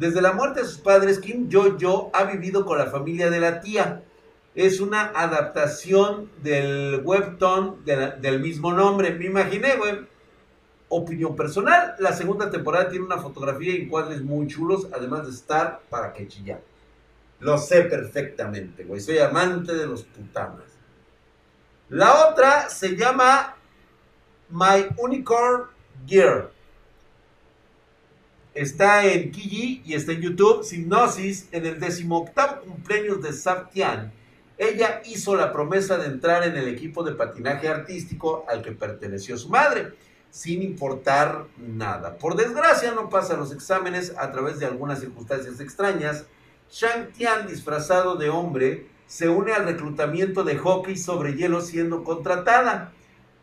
Desde 0.02 0.20
la 0.20 0.34
muerte 0.34 0.62
de 0.62 0.66
sus 0.66 0.80
padres, 0.80 1.20
Kim 1.20 1.48
Jo-jo 1.52 2.10
ha 2.12 2.24
vivido 2.24 2.66
con 2.66 2.80
la 2.80 2.88
familia 2.88 3.30
de 3.30 3.40
la 3.40 3.62
tía. 3.62 4.02
Es 4.56 4.80
una 4.80 5.12
adaptación 5.16 6.32
del 6.42 7.02
webtoon 7.04 7.86
del 7.86 8.40
mismo 8.40 8.74
nombre. 8.74 9.12
Me 9.12 9.28
imaginé, 9.28 9.76
güey 9.76 10.10
opinión 10.90 11.36
personal, 11.36 11.96
la 12.00 12.14
segunda 12.14 12.50
temporada 12.50 12.90
tiene 12.90 13.06
una 13.06 13.20
fotografía 13.20 13.74
y 13.76 13.88
cuadros 13.88 14.22
muy 14.24 14.48
chulos, 14.48 14.88
además 14.92 15.26
de 15.26 15.32
estar 15.32 15.82
para 15.90 16.12
que 16.14 16.28
chillar. 16.28 16.62
Lo 17.40 17.60
sé 17.60 17.84
perfectamente, 17.84 18.84
güey. 18.84 19.00
Soy 19.00 19.20
amante 19.20 19.74
de 19.74 19.86
los 19.86 20.04
putamas. 20.04 20.66
La 21.90 22.28
otra 22.28 22.70
se 22.70 22.98
llama 22.98 23.56
My 24.50 24.88
Unicorn 24.98 25.68
Gear. 26.08 26.50
Está 28.54 29.06
en 29.06 29.32
Kiji 29.32 29.82
y 29.86 29.94
está 29.94 30.12
en 30.12 30.22
YouTube. 30.22 30.66
Hipnosis 30.70 31.48
en 31.52 31.66
el 31.66 31.80
decimoctavo 31.80 32.62
cumpleaños 32.62 33.22
de 33.22 33.34
Sabtian 33.34 34.12
ella 34.62 35.02
hizo 35.06 35.36
la 35.36 35.52
promesa 35.52 35.98
de 35.98 36.06
entrar 36.06 36.44
en 36.44 36.56
el 36.56 36.68
equipo 36.68 37.04
de 37.04 37.14
patinaje 37.14 37.68
artístico 37.68 38.46
al 38.48 38.62
que 38.62 38.72
perteneció 38.72 39.36
su 39.36 39.50
madre, 39.50 39.94
sin 40.30 40.62
importar 40.62 41.46
nada. 41.58 42.16
Por 42.20 42.36
desgracia 42.36 42.92
no 42.92 43.10
pasa 43.10 43.36
los 43.36 43.52
exámenes 43.52 44.14
a 44.20 44.32
través 44.32 44.60
de 44.60 44.68
algunas 44.68 45.00
circunstancias 45.00 45.60
extrañas. 45.60 46.26
Shang 46.70 47.12
Tian, 47.12 47.48
disfrazado 47.48 48.18
de 48.18 48.30
hombre, 48.30 48.86
se 49.08 49.30
une 49.30 49.52
al 49.52 49.66
reclutamiento 49.66 50.44
de 50.44 50.60
hockey 50.60 50.96
sobre 50.96 51.34
hielo 51.34 51.62
siendo 51.62 52.04
contratada. 52.04 52.94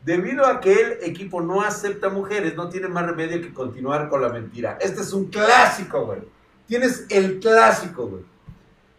Debido 0.05 0.47
a 0.47 0.61
que 0.61 0.73
el 0.73 0.93
equipo 1.03 1.41
no 1.41 1.61
acepta 1.63 2.09
mujeres, 2.09 2.55
no 2.55 2.69
tiene 2.69 2.89
más 2.89 3.05
remedio 3.05 3.41
que 3.41 3.53
continuar 3.53 4.09
con 4.09 4.23
la 4.23 4.29
mentira. 4.29 4.79
Este 4.81 5.03
es 5.03 5.13
un 5.13 5.27
clásico, 5.27 6.07
güey. 6.07 6.21
Tienes 6.67 7.07
el 7.11 7.41
clásico, 7.41 8.07
güey. 8.07 8.23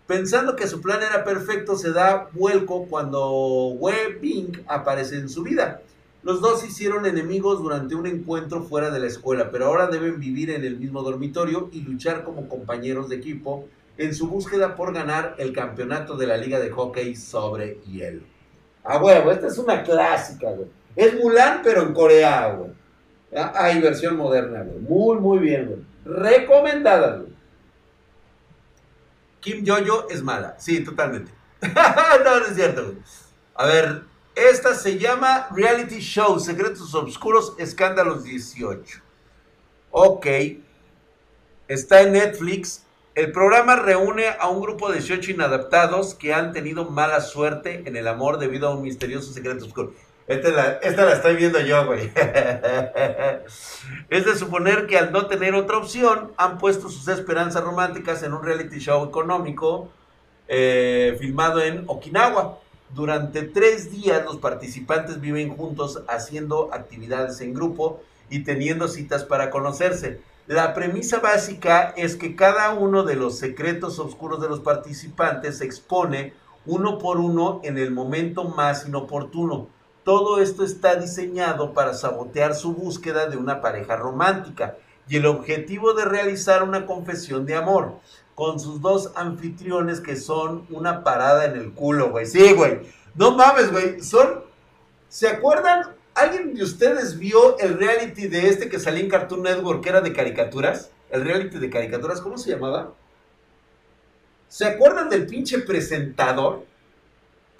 Pensando 0.08 0.56
que 0.56 0.68
su 0.68 0.82
plan 0.82 1.02
era 1.02 1.24
perfecto, 1.24 1.76
se 1.78 1.91
da 1.91 2.30
vuelco 2.34 2.88
cuando 2.88 3.70
Wei 3.70 4.14
Bing 4.20 4.64
aparece 4.68 5.18
en 5.18 5.30
su 5.30 5.43
vida. 5.43 5.82
Los 6.24 6.41
dos 6.41 6.62
se 6.62 6.68
hicieron 6.68 7.06
enemigos 7.06 7.62
durante 7.62 7.95
un 7.95 8.06
encuentro 8.06 8.64
fuera 8.64 8.89
de 8.89 9.00
la 9.00 9.08
escuela, 9.08 9.52
pero 9.52 9.68
ahora 9.68 9.88
deben 9.88 10.20
vivir 10.20 10.50
en 10.50 10.66
el 10.66 10.78
mismo 10.78 11.02
dormitorio 11.02 11.70
y 11.72 11.82
luchar 11.82 12.24
como 12.24 12.50
compañeros 12.50 13.08
de 13.08 13.16
equipo 13.16 13.68
en 13.97 14.14
su 14.14 14.28
búsqueda 14.28 14.76
por 14.76 14.93
ganar 14.93 15.36
el 15.38 15.54
campeonato 15.54 16.18
de 16.18 16.28
la 16.28 16.38
Liga 16.38 16.60
de 16.60 16.72
Hockey 16.72 17.16
sobre 17.16 17.80
hielo. 17.86 18.24
A 18.84 18.97
huevo, 18.97 19.32
esta 19.32 19.47
es 19.47 19.58
una 19.58 19.84
clásica, 19.84 20.52
güey. 20.52 20.68
Es 20.96 21.16
Mulan, 21.16 21.62
pero 21.64 21.84
en 21.84 21.94
Corea, 21.94 22.58
hay 23.56 23.80
versión 23.80 24.18
moderna. 24.18 24.66
Muy, 24.82 25.18
muy 25.18 25.40
bien, 25.40 25.68
güey. 25.68 25.80
Recomendada, 26.06 27.18
güey. 27.18 27.30
Kim 29.40 29.64
Jojo 29.66 30.10
es 30.10 30.22
mala. 30.22 30.56
Sí, 30.60 30.84
totalmente. 30.84 31.32
no, 31.62 32.40
no 32.40 32.46
es 32.46 32.56
cierto, 32.56 32.84
güey. 32.84 32.98
A 33.56 33.66
ver, 33.66 34.04
esta 34.36 34.74
se 34.74 34.98
llama 34.98 35.48
Reality 35.52 36.00
Show, 36.00 36.40
Secretos 36.40 36.94
Obscuros, 36.96 37.56
Escándalos 37.58 38.24
18. 38.24 39.02
Ok. 39.92 40.28
Está 41.68 42.02
en 42.02 42.14
Netflix. 42.14 42.86
El 43.16 43.32
programa 43.32 43.76
reúne 43.76 44.28
a 44.40 44.48
un 44.48 44.62
grupo 44.62 44.90
de 44.90 45.00
18 45.00 45.32
inadaptados 45.32 46.16
que 46.16 46.34
han 46.34 46.54
tenido 46.54 46.86
mala 46.86 47.22
suerte 47.22 47.84
en 47.86 47.96
el 47.96 48.08
amor 48.08 48.40
debido 48.40 48.70
a 48.70 48.76
un 48.76 48.82
misterioso 48.82 49.34
secreto 49.34 49.66
oscuro. 49.66 49.94
Esta 50.30 50.49
la, 50.49 50.73
esta 50.84 51.11
estoy 51.11 51.36
viendo 51.38 51.59
yo, 51.59 51.88
güey. 51.88 52.11
es 54.11 54.25
de 54.25 54.36
suponer 54.36 54.86
que 54.86 54.95
al 54.99 55.11
no 55.11 55.25
tener 55.25 55.55
otra 55.55 55.80
opción, 55.80 56.34
han 56.38 56.59
puesto 56.59 56.88
sus 56.88 57.07
esperanzas 57.07 57.63
románticas 57.63 58.21
en 58.21 58.34
un 58.34 58.43
reality 58.43 58.77
show 58.77 59.03
económico 59.03 59.89
eh, 60.47 61.17
filmado 61.19 61.63
en 61.63 61.84
Okinawa. 61.88 62.59
Durante 62.93 63.41
tres 63.41 63.91
días 63.91 64.23
los 64.23 64.38
participantes 64.38 65.19
viven 65.19 65.49
juntos 65.57 66.03
haciendo 66.07 66.69
actividades 66.73 67.41
en 67.41 67.55
grupo 67.55 68.03
y 68.30 68.43
teniendo 68.43 68.88
citas 68.88 69.23
para 69.23 69.49
conocerse. 69.49 70.21
La 70.45 70.75
premisa 70.75 71.21
básica 71.21 71.91
es 71.97 72.15
que 72.15 72.36
cada 72.36 72.73
uno 72.73 73.01
de 73.01 73.15
los 73.15 73.39
secretos 73.39 73.97
oscuros 73.97 74.39
de 74.39 74.49
los 74.49 74.59
participantes 74.59 75.57
se 75.57 75.65
expone 75.65 76.34
uno 76.67 76.99
por 76.99 77.17
uno 77.17 77.61
en 77.63 77.80
el 77.80 77.89
momento 77.89 78.43
más 78.43 78.88
inoportuno. 78.88 79.78
Todo 80.04 80.41
esto 80.41 80.64
está 80.64 80.95
diseñado 80.95 81.74
para 81.74 81.93
sabotear 81.93 82.56
su 82.56 82.74
búsqueda 82.74 83.28
de 83.28 83.38
una 83.38 83.62
pareja 83.62 83.95
romántica 83.95 84.78
y 85.08 85.18
el 85.18 85.26
objetivo 85.26 85.93
de 85.93 86.06
realizar 86.06 86.64
una 86.64 86.86
confesión 86.86 87.45
de 87.45 87.56
amor 87.56 88.00
con 88.36 88.60
sus 88.60 88.82
dos 88.82 89.12
anfitriones 89.16 90.00
que 90.00 90.16
son 90.16 90.66
una 90.70 91.04
parada 91.04 91.45
en 91.45 91.58
el 91.58 91.74
culo, 91.74 92.10
güey. 92.10 92.26
Sí, 92.26 92.54
güey. 92.54 92.80
No 93.16 93.36
mames, 93.36 93.72
güey. 93.72 94.02
Son. 94.02 94.43
¿Se 95.10 95.28
acuerdan 95.28 96.00
¿Alguien 96.20 96.54
de 96.54 96.64
ustedes 96.64 97.18
vio 97.18 97.58
el 97.60 97.78
reality 97.78 98.28
de 98.28 98.50
este 98.50 98.68
que 98.68 98.78
salía 98.78 99.02
en 99.02 99.10
Cartoon 99.10 99.41
Network, 99.41 99.82
que 99.82 99.88
era 99.88 100.02
de 100.02 100.12
caricaturas? 100.12 100.91
El 101.10 101.24
reality 101.24 101.60
de 101.60 101.70
caricaturas, 101.70 102.20
¿cómo 102.20 102.38
se 102.38 102.52
llamaba? 102.52 102.93
¿Se 104.50 104.66
acuerdan 104.66 105.10
del 105.10 105.28
pinche 105.28 105.60
presentador? 105.60 106.66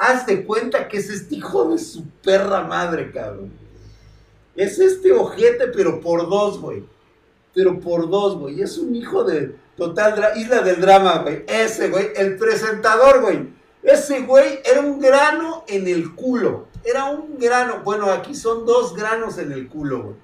Haz 0.02 0.26
de 0.26 0.46
cuenta 0.46 0.88
que 0.88 0.96
es 0.96 1.10
este 1.10 1.36
hijo 1.36 1.70
de 1.70 1.78
su 1.78 2.06
perra 2.24 2.64
madre, 2.64 3.12
cabrón. 3.12 3.52
Es 4.56 4.80
este 4.80 5.12
ojete, 5.12 5.68
pero 5.68 6.00
por 6.00 6.30
dos, 6.30 6.58
güey. 6.62 6.86
Pero 7.54 7.82
por 7.82 8.10
dos, 8.10 8.38
güey. 8.38 8.62
Es 8.62 8.78
un 8.78 8.96
hijo 8.96 9.26
de 9.26 9.58
total 9.76 10.38
isla 10.38 10.62
del 10.62 10.80
drama, 10.80 11.18
güey. 11.18 11.44
Ese, 11.48 11.90
güey. 11.90 12.12
El 12.16 12.38
presentador, 12.38 13.20
güey. 13.20 13.50
Ese 13.84 14.22
güey 14.22 14.60
era 14.64 14.80
un 14.80 15.02
grano 15.02 15.66
en 15.68 15.86
el 15.86 16.16
culo. 16.16 16.68
Era 16.86 17.08
un 17.08 17.38
grano. 17.38 17.82
Bueno, 17.84 18.10
aquí 18.10 18.36
son 18.36 18.66
dos 18.66 18.96
granos 18.96 19.38
en 19.38 19.52
el 19.52 19.68
culo, 19.68 20.04
güey. 20.04 20.16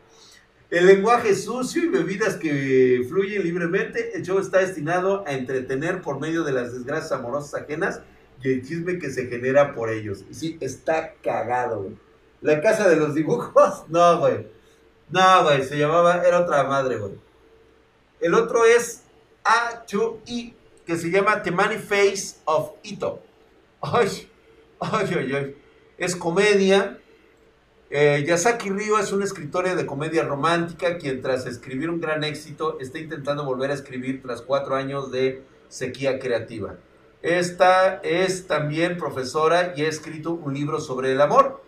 El 0.69 0.86
lenguaje 0.86 1.36
sucio 1.36 1.84
y 1.84 1.89
bebidas 1.89 2.36
que 2.36 3.05
fluyen 3.09 3.43
libremente. 3.43 4.15
El 4.15 4.23
show 4.23 4.39
está 4.39 4.59
destinado 4.59 5.26
a 5.28 5.34
entretener 5.34 6.01
por 6.01 6.21
medio 6.21 6.45
de 6.45 6.53
las 6.53 6.71
desgracias 6.71 7.11
amorosas 7.11 7.61
ajenas 7.61 7.99
y 8.41 8.53
el 8.53 8.65
chisme 8.65 8.99
que 8.99 9.09
se 9.09 9.27
genera 9.27 9.73
por 9.73 9.89
ellos. 9.89 10.23
Y 10.29 10.33
sí, 10.33 10.57
está 10.61 11.13
cagado, 11.23 11.83
güey. 11.83 11.97
La 12.41 12.61
casa 12.61 12.88
de 12.88 12.95
los 12.95 13.15
dibujos, 13.15 13.86
no, 13.89 14.19
güey. 14.19 14.47
No, 15.09 15.43
güey, 15.43 15.63
se 15.63 15.77
llamaba, 15.77 16.23
era 16.23 16.41
otra 16.41 16.63
madre, 16.63 16.97
güey. 16.97 17.13
El 18.19 18.33
otro 18.33 18.65
es 18.65 19.03
A2I, 19.43 20.53
que 20.86 20.97
se 20.97 21.09
llama 21.09 21.41
The 21.41 21.51
Face 21.51 22.38
of 22.45 22.71
Ito. 22.83 23.21
Ay, 23.81 24.29
ay, 24.79 25.33
ay. 25.33 25.57
Es 25.97 26.15
comedia. 26.15 26.99
Eh, 27.89 28.23
Yasaki 28.27 28.69
Ryo 28.71 28.97
es 28.97 29.11
un 29.11 29.21
escritor 29.21 29.73
de 29.73 29.86
comedia 29.86 30.23
romántica 30.23 30.97
quien 30.97 31.21
tras 31.21 31.45
escribir 31.45 31.89
un 31.89 32.01
gran 32.01 32.23
éxito 32.23 32.79
está 32.79 32.97
intentando 32.97 33.45
volver 33.45 33.69
a 33.69 33.75
escribir 33.75 34.23
tras 34.23 34.41
cuatro 34.41 34.75
años 34.75 35.11
de 35.11 35.43
sequía 35.69 36.19
creativa. 36.19 36.77
Esta 37.26 38.01
es 38.03 38.45
también 38.45 38.97
profesora 38.97 39.73
y 39.76 39.82
ha 39.82 39.89
escrito 39.89 40.34
un 40.34 40.53
libro 40.53 40.80
sobre 40.80 41.11
el 41.11 41.19
amor. 41.21 41.63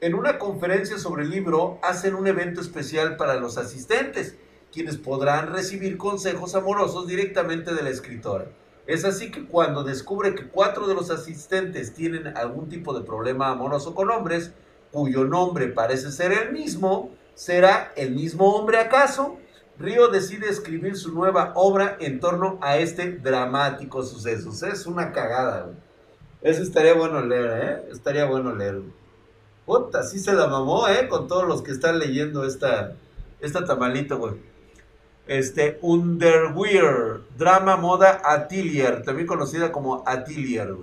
En 0.00 0.14
una 0.14 0.38
conferencia 0.38 1.00
sobre 1.00 1.24
el 1.24 1.30
libro 1.30 1.80
hacen 1.82 2.14
un 2.14 2.28
evento 2.28 2.60
especial 2.60 3.16
para 3.16 3.34
los 3.34 3.58
asistentes, 3.58 4.36
quienes 4.72 4.98
podrán 4.98 5.52
recibir 5.52 5.98
consejos 5.98 6.54
amorosos 6.54 7.08
directamente 7.08 7.74
de 7.74 7.82
la 7.82 7.90
escritora. 7.90 8.52
Es 8.86 9.04
así 9.04 9.32
que 9.32 9.48
cuando 9.48 9.82
descubre 9.82 10.36
que 10.36 10.46
cuatro 10.46 10.86
de 10.86 10.94
los 10.94 11.10
asistentes 11.10 11.92
tienen 11.92 12.28
algún 12.36 12.68
tipo 12.68 12.96
de 12.96 13.04
problema 13.04 13.48
amoroso 13.48 13.96
con 13.96 14.12
hombres, 14.12 14.52
cuyo 14.92 15.24
nombre 15.24 15.66
parece 15.66 16.12
ser 16.12 16.30
el 16.30 16.52
mismo, 16.52 17.10
¿será 17.34 17.92
el 17.96 18.12
mismo 18.12 18.54
hombre 18.54 18.78
acaso? 18.78 19.40
Río 19.80 20.08
decide 20.08 20.50
escribir 20.50 20.94
su 20.94 21.10
nueva 21.14 21.52
obra 21.54 21.96
en 22.00 22.20
torno 22.20 22.58
a 22.60 22.76
este 22.76 23.12
dramático 23.12 24.02
suceso. 24.02 24.50
Es 24.66 24.84
una 24.84 25.10
cagada, 25.10 25.70
Eso 26.42 26.62
estaría 26.62 26.92
bueno 26.92 27.24
leer, 27.24 27.62
¿eh? 27.62 27.88
Estaría 27.90 28.26
bueno 28.26 28.54
leer. 28.54 28.82
Puta, 29.64 30.02
sí 30.02 30.18
se 30.18 30.34
la 30.34 30.48
mamó, 30.48 30.86
¿eh? 30.86 31.08
Con 31.08 31.28
todos 31.28 31.48
los 31.48 31.62
que 31.62 31.70
están 31.70 31.98
leyendo 31.98 32.44
esta, 32.44 32.92
esta 33.40 33.64
tamalito, 33.64 34.18
güey. 34.18 34.34
Este, 35.26 35.78
Underwear, 35.80 37.20
drama 37.38 37.78
moda 37.78 38.20
Atelier, 38.22 39.02
también 39.02 39.26
conocida 39.26 39.72
como 39.72 40.02
Atelier. 40.06 40.74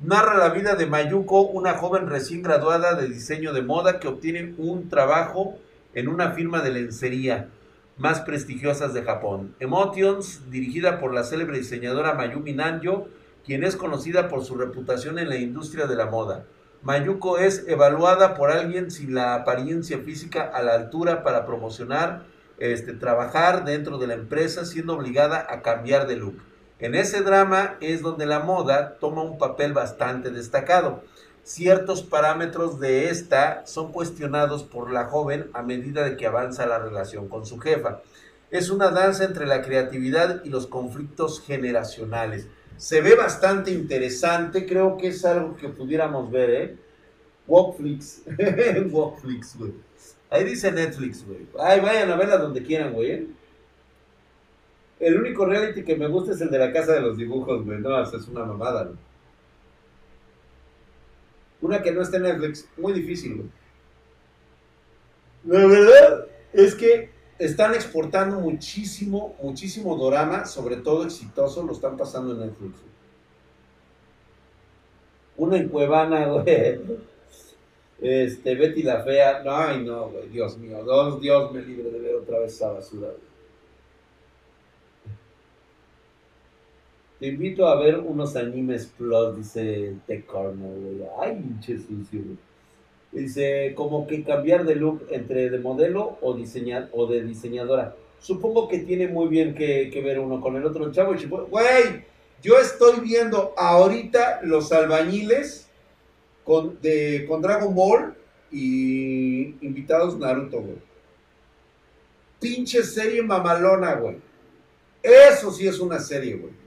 Narra 0.00 0.38
la 0.38 0.48
vida 0.48 0.74
de 0.74 0.86
Mayuko, 0.86 1.42
una 1.42 1.74
joven 1.74 2.08
recién 2.08 2.42
graduada 2.42 2.96
de 2.96 3.06
diseño 3.06 3.52
de 3.52 3.62
moda 3.62 4.00
que 4.00 4.08
obtiene 4.08 4.56
un 4.58 4.88
trabajo 4.88 5.56
en 5.94 6.08
una 6.08 6.32
firma 6.32 6.62
de 6.62 6.70
lencería 6.72 7.48
más 7.96 8.20
prestigiosas 8.20 8.92
de 8.92 9.02
Japón. 9.02 9.54
Emotions, 9.60 10.50
dirigida 10.50 10.98
por 10.98 11.14
la 11.14 11.24
célebre 11.24 11.58
diseñadora 11.58 12.14
Mayumi 12.14 12.52
Nanjo, 12.52 13.08
quien 13.44 13.62
es 13.62 13.76
conocida 13.76 14.28
por 14.28 14.44
su 14.44 14.56
reputación 14.56 15.18
en 15.18 15.28
la 15.28 15.36
industria 15.36 15.86
de 15.86 15.96
la 15.96 16.06
moda. 16.06 16.44
Mayuko 16.82 17.38
es 17.38 17.64
evaluada 17.66 18.34
por 18.34 18.50
alguien 18.50 18.90
sin 18.90 19.14
la 19.14 19.34
apariencia 19.34 19.98
física 19.98 20.42
a 20.42 20.62
la 20.62 20.74
altura 20.74 21.22
para 21.22 21.46
promocionar 21.46 22.24
este, 22.58 22.92
trabajar 22.92 23.64
dentro 23.64 23.98
de 23.98 24.06
la 24.06 24.14
empresa 24.14 24.64
siendo 24.64 24.94
obligada 24.94 25.46
a 25.48 25.62
cambiar 25.62 26.06
de 26.06 26.16
look. 26.16 26.36
En 26.78 26.94
ese 26.94 27.22
drama 27.22 27.76
es 27.80 28.02
donde 28.02 28.26
la 28.26 28.40
moda 28.40 28.98
toma 28.98 29.22
un 29.22 29.38
papel 29.38 29.72
bastante 29.72 30.30
destacado. 30.30 31.02
Ciertos 31.44 32.02
parámetros 32.02 32.80
de 32.80 33.10
esta 33.10 33.66
son 33.66 33.92
cuestionados 33.92 34.62
por 34.62 34.90
la 34.90 35.04
joven 35.04 35.50
a 35.52 35.60
medida 35.62 36.02
de 36.02 36.16
que 36.16 36.26
avanza 36.26 36.64
la 36.64 36.78
relación 36.78 37.28
con 37.28 37.44
su 37.44 37.58
jefa. 37.58 38.00
Es 38.50 38.70
una 38.70 38.90
danza 38.90 39.24
entre 39.24 39.44
la 39.44 39.60
creatividad 39.60 40.42
y 40.42 40.48
los 40.48 40.66
conflictos 40.66 41.42
generacionales. 41.42 42.48
Se 42.78 43.02
ve 43.02 43.14
bastante 43.14 43.72
interesante, 43.72 44.64
creo 44.64 44.96
que 44.96 45.08
es 45.08 45.22
algo 45.26 45.54
que 45.54 45.68
pudiéramos 45.68 46.30
ver, 46.30 46.50
¿eh? 46.50 46.76
Walkflix. 47.46 48.22
Walkflix, 48.90 49.58
güey. 49.58 49.74
Ahí 50.30 50.44
dice 50.44 50.72
Netflix, 50.72 51.26
güey. 51.26 51.46
Ay, 51.60 51.80
vayan 51.80 52.10
a 52.10 52.16
verla 52.16 52.38
donde 52.38 52.62
quieran, 52.62 52.94
güey. 52.94 53.10
¿eh? 53.10 53.26
El 54.98 55.20
único 55.20 55.44
reality 55.44 55.84
que 55.84 55.94
me 55.94 56.08
gusta 56.08 56.32
es 56.32 56.40
el 56.40 56.50
de 56.50 56.58
la 56.58 56.72
casa 56.72 56.94
de 56.94 57.02
los 57.02 57.18
dibujos, 57.18 57.66
güey. 57.66 57.80
No, 57.80 58.02
es 58.02 58.28
una 58.28 58.46
mamada, 58.46 58.84
güey. 58.84 58.96
Una 61.64 61.80
que 61.80 61.92
no 61.92 62.02
esté 62.02 62.18
en 62.18 62.24
Netflix, 62.24 62.68
muy 62.76 62.92
difícil, 62.92 63.36
güey. 63.36 63.48
La 65.46 65.66
verdad 65.66 66.26
es 66.52 66.74
que 66.74 67.08
están 67.38 67.72
exportando 67.72 68.38
muchísimo, 68.38 69.34
muchísimo 69.42 69.96
dorama, 69.96 70.44
sobre 70.44 70.76
todo 70.76 71.06
exitoso, 71.06 71.62
lo 71.62 71.72
están 71.72 71.96
pasando 71.96 72.34
en 72.34 72.40
Netflix. 72.40 72.74
Una 75.38 75.56
en 75.56 75.70
Cuevana, 75.70 76.26
güey. 76.32 76.82
Este, 77.98 78.56
Betty 78.56 78.82
la 78.82 79.02
Fea. 79.02 79.42
No, 79.42 79.56
ay, 79.56 79.82
no, 79.82 80.10
güey, 80.10 80.28
Dios 80.28 80.58
mío. 80.58 80.84
Dios, 80.84 81.18
Dios 81.22 81.50
me 81.50 81.62
libre 81.62 81.90
de 81.90 81.98
ver 81.98 82.14
otra 82.16 82.40
vez 82.40 82.52
esa 82.52 82.72
basura, 82.72 83.08
Te 87.18 87.28
invito 87.28 87.68
a 87.68 87.80
ver 87.80 88.00
unos 88.00 88.34
animes 88.34 88.86
plus, 88.86 89.36
dice 89.36 89.94
The 90.06 90.24
Corner. 90.24 91.08
Ay, 91.20 91.36
pinche 91.36 91.78
sucio. 91.78 92.20
Dice, 93.12 93.72
como 93.76 94.06
que 94.08 94.24
cambiar 94.24 94.64
de 94.64 94.74
look 94.74 95.06
entre 95.10 95.48
de 95.48 95.58
modelo 95.58 96.18
o, 96.20 96.34
diseñar, 96.34 96.88
o 96.92 97.06
de 97.06 97.22
diseñadora. 97.22 97.94
Supongo 98.18 98.68
que 98.68 98.78
tiene 98.80 99.06
muy 99.06 99.28
bien 99.28 99.54
que, 99.54 99.88
ver 100.04 100.18
uno 100.18 100.40
con 100.40 100.56
el 100.56 100.64
otro. 100.64 100.90
Chavo, 100.90 101.14
güey, 101.48 102.04
yo 102.42 102.58
estoy 102.58 103.00
viendo 103.00 103.54
ahorita 103.56 104.40
los 104.42 104.72
albañiles 104.72 105.68
con, 106.42 106.80
de, 106.82 107.24
con 107.28 107.40
Dragon 107.40 107.72
Ball 107.72 108.14
y 108.50 109.54
invitados 109.64 110.18
Naruto, 110.18 110.60
güey. 110.60 110.76
Pinche 112.40 112.82
serie 112.82 113.22
mamalona, 113.22 113.94
güey. 113.94 114.16
Eso 115.02 115.52
sí 115.52 115.68
es 115.68 115.78
una 115.78 116.00
serie, 116.00 116.34
güey. 116.34 116.63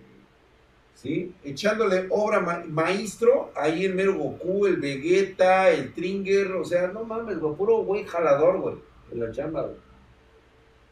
¿Sí? 0.98 1.34
Echándole 1.44 2.08
obra 2.10 2.42
maestro 2.68 3.52
ahí 3.56 3.86
en 3.86 3.96
mero 3.96 4.16
Goku, 4.16 4.66
el 4.66 4.78
Vegeta, 4.78 5.70
el 5.70 5.94
Tringer, 5.94 6.52
o 6.54 6.66
sea, 6.66 6.88
no 6.88 7.04
mames, 7.04 7.40
güey, 7.40 7.56
puro 7.56 7.84
güey 7.84 8.04
jalador, 8.04 8.60
güey, 8.60 8.76
en 9.12 9.20
la 9.20 9.32
chamba, 9.32 9.62
güey. 9.62 9.76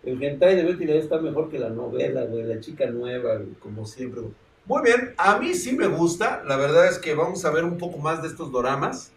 El 0.04 0.24
hentai 0.24 0.56
de 0.56 0.64
Betty 0.64 0.86
la 0.86 0.94
está 0.96 1.18
mejor 1.18 1.50
que 1.50 1.58
la 1.58 1.70
novela, 1.70 2.26
güey, 2.26 2.44
la 2.44 2.60
chica 2.60 2.86
nueva, 2.86 3.42
como 3.60 3.86
siempre, 3.86 4.22
güey. 4.22 4.34
Muy 4.68 4.84
bien, 4.84 5.14
a 5.18 5.38
mí 5.38 5.54
sí 5.54 5.76
me 5.76 5.88
gusta, 5.88 6.44
la 6.46 6.56
verdad 6.56 6.88
es 6.88 7.00
que 7.00 7.16
vamos 7.16 7.44
a 7.44 7.52
ver 7.52 7.64
un 7.64 7.78
poco 7.78 7.98
más 7.98 8.22
de 8.22 8.28
estos 8.28 8.52
doramas. 8.52 9.12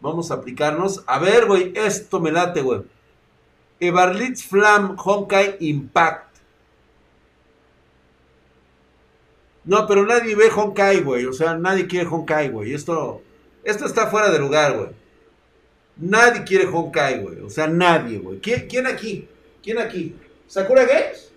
Vamos 0.00 0.30
a 0.30 0.34
aplicarnos. 0.34 1.02
A 1.06 1.18
ver, 1.18 1.46
güey, 1.46 1.72
esto 1.74 2.20
me 2.20 2.30
late, 2.30 2.62
güey. 2.62 2.82
Evarlitz 3.80 4.46
Flam 4.46 4.96
Honkai 4.96 5.56
Impact. 5.60 6.27
No, 9.68 9.86
pero 9.86 10.06
nadie 10.06 10.34
ve 10.34 10.48
Honkai, 10.48 11.02
güey. 11.02 11.26
O 11.26 11.32
sea, 11.34 11.54
nadie 11.54 11.86
quiere 11.86 12.08
Honkai, 12.08 12.48
güey. 12.48 12.72
Esto, 12.72 13.20
esto 13.62 13.84
está 13.84 14.06
fuera 14.06 14.30
de 14.30 14.38
lugar, 14.38 14.74
güey. 14.74 14.88
Nadie 15.98 16.42
quiere 16.44 16.66
Honkai, 16.66 17.20
güey. 17.20 17.40
O 17.40 17.50
sea, 17.50 17.66
nadie, 17.66 18.18
güey. 18.18 18.40
¿Quién, 18.40 18.86
aquí? 18.86 19.28
¿Quién 19.62 19.78
aquí? 19.78 20.16
¿Sakura 20.46 20.86
Games? 20.86 21.30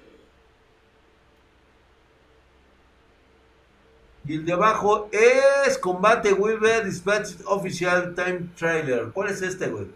Y 4.26 4.36
el 4.36 4.46
de 4.46 4.54
abajo 4.54 5.10
es 5.12 5.78
Combate 5.78 6.32
Weaver 6.32 6.86
Dispatch 6.86 7.32
Official 7.44 8.16
Time 8.16 8.48
Trailer. 8.56 9.10
¿Cuál 9.12 9.30
es 9.30 9.42
este, 9.42 9.68
güey? 9.68 9.88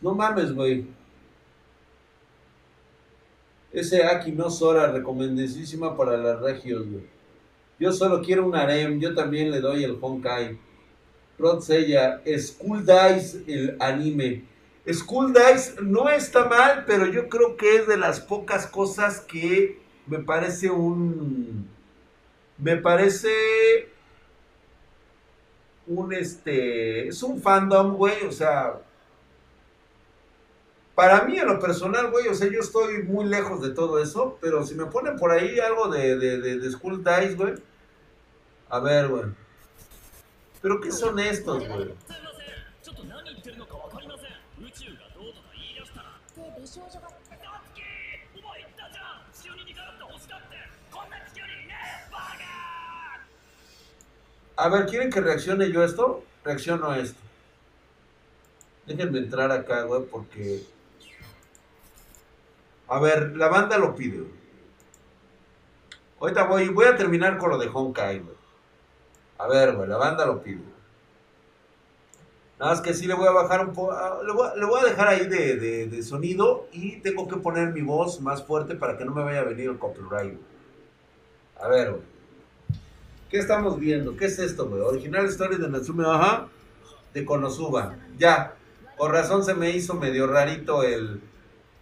No 0.00 0.14
mames, 0.14 0.52
güey. 0.52 0.95
Ese 3.76 4.04
Aki 4.04 4.32
no 4.32 4.48
Sora, 4.48 4.90
recomendadísima 4.90 5.94
para 5.94 6.16
las 6.16 6.40
regios, 6.40 6.88
güey. 6.88 7.04
Yo 7.78 7.92
solo 7.92 8.22
quiero 8.22 8.46
un 8.46 8.56
harem, 8.56 8.98
yo 8.98 9.14
también 9.14 9.50
le 9.50 9.60
doy 9.60 9.84
el 9.84 9.98
Honkai. 10.00 10.58
Rod 11.38 11.60
Sella, 11.60 12.22
School 12.38 12.86
Dice, 12.86 13.44
el 13.46 13.76
anime. 13.78 14.44
School 14.90 15.34
Dice 15.34 15.74
no 15.82 16.08
está 16.08 16.46
mal, 16.46 16.84
pero 16.86 17.06
yo 17.06 17.28
creo 17.28 17.58
que 17.58 17.76
es 17.76 17.86
de 17.86 17.98
las 17.98 18.18
pocas 18.18 18.66
cosas 18.66 19.20
que 19.20 19.78
me 20.06 20.20
parece 20.20 20.70
un. 20.70 21.68
Me 22.56 22.78
parece. 22.78 23.28
Un 25.86 26.14
este. 26.14 27.08
Es 27.08 27.22
un 27.22 27.42
fandom, 27.42 27.94
güey. 27.94 28.24
O 28.26 28.32
sea, 28.32 28.80
para 30.96 31.24
mí, 31.24 31.38
en 31.38 31.46
lo 31.46 31.60
personal, 31.60 32.10
güey, 32.10 32.26
o 32.26 32.34
sea, 32.34 32.50
yo 32.50 32.58
estoy 32.58 33.02
muy 33.02 33.26
lejos 33.26 33.60
de 33.60 33.68
todo 33.68 34.02
eso, 34.02 34.38
pero 34.40 34.64
si 34.64 34.74
me 34.74 34.86
ponen 34.86 35.16
por 35.16 35.30
ahí 35.30 35.60
algo 35.60 35.88
de, 35.88 36.16
de, 36.16 36.58
de, 36.58 36.70
School 36.70 37.04
Dice, 37.04 37.34
güey. 37.34 37.54
A 38.70 38.80
ver, 38.80 39.08
güey. 39.08 39.24
¿Pero 40.62 40.80
qué 40.80 40.90
son 40.90 41.18
estos, 41.18 41.68
güey? 41.68 41.92
A 54.56 54.68
ver, 54.70 54.86
¿quieren 54.86 55.10
que 55.10 55.20
reaccione 55.20 55.70
yo 55.70 55.84
esto? 55.84 56.24
Reacciono 56.42 56.88
a 56.88 56.98
esto. 56.98 57.20
Déjenme 58.86 59.18
entrar 59.18 59.52
acá, 59.52 59.82
güey, 59.82 60.02
porque 60.06 60.64
a 62.88 63.00
ver, 63.00 63.36
la 63.36 63.48
banda 63.48 63.78
lo 63.78 63.94
pide. 63.94 64.24
Ahorita 66.20 66.44
voy, 66.44 66.68
voy 66.68 66.86
a 66.86 66.96
terminar 66.96 67.38
con 67.38 67.50
lo 67.50 67.58
de 67.58 67.68
Honkai, 67.72 68.20
güey. 68.20 68.36
A 69.38 69.46
ver, 69.48 69.74
güey, 69.74 69.88
la 69.88 69.96
banda 69.96 70.24
lo 70.24 70.42
pide. 70.42 70.62
Nada 72.58 72.72
más 72.72 72.80
que 72.80 72.94
sí 72.94 73.06
le 73.06 73.14
voy 73.14 73.26
a 73.26 73.32
bajar 73.32 73.66
un 73.66 73.74
poco. 73.74 73.92
Ah, 73.92 74.18
le, 74.24 74.32
voy, 74.64 74.80
a 74.80 74.84
dejar 74.84 75.08
ahí 75.08 75.26
de, 75.26 76.02
sonido 76.02 76.68
y 76.72 77.00
tengo 77.00 77.28
que 77.28 77.36
poner 77.36 77.72
mi 77.72 77.82
voz 77.82 78.20
más 78.20 78.42
fuerte 78.42 78.74
para 78.74 78.96
que 78.96 79.04
no 79.04 79.14
me 79.14 79.22
vaya 79.22 79.40
a 79.40 79.44
venir 79.44 79.68
el 79.68 79.78
copyright. 79.78 80.38
A 81.60 81.68
ver, 81.68 81.90
güey. 81.90 82.02
¿Qué 83.28 83.38
estamos 83.38 83.78
viendo? 83.78 84.16
¿Qué 84.16 84.26
es 84.26 84.38
esto, 84.38 84.68
güey? 84.68 84.80
Original 84.80 85.26
Story 85.26 85.56
de 85.56 85.68
Natsume 85.68 86.04
Ajá 86.06 86.48
de 87.16 87.24
Konosuba. 87.24 87.96
Ya. 88.18 88.54
Con 88.98 89.10
razón 89.10 89.42
se 89.42 89.54
me 89.54 89.70
hizo 89.70 89.94
medio 89.94 90.26
rarito 90.26 90.82
el, 90.82 91.20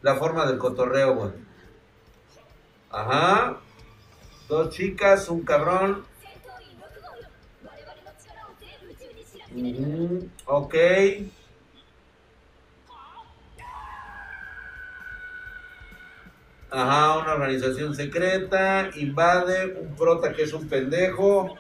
la 0.05 0.17
forma 0.17 0.45
del 0.45 0.59
cotorreo, 0.59 1.15
güey. 1.15 1.31
Ajá. 2.91 3.57
Dos 4.47 4.69
chicas, 4.69 5.31
un 5.31 5.43
cabrón. 5.43 6.05
Ok. 10.45 10.75
Ajá, 16.71 17.19
una 17.19 17.33
organización 17.33 17.95
secreta, 17.95 18.91
invade, 18.97 19.75
un 19.81 19.97
prota 19.97 20.35
que 20.35 20.43
es 20.43 20.53
un 20.53 20.69
pendejo. 20.69 21.57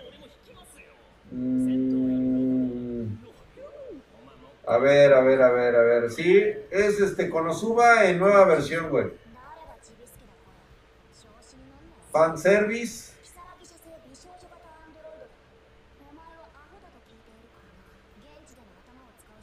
Mm. 1.30 2.23
A 4.66 4.78
ver, 4.78 5.12
a 5.12 5.20
ver, 5.20 5.42
a 5.42 5.50
ver, 5.50 5.76
a 5.76 5.82
ver. 5.82 6.10
Sí, 6.10 6.42
es 6.70 7.00
este 7.00 7.28
Konosuba 7.28 8.04
en 8.04 8.18
nueva 8.18 8.44
versión, 8.46 8.88
güey. 8.88 9.12
Fanservice. 12.10 13.12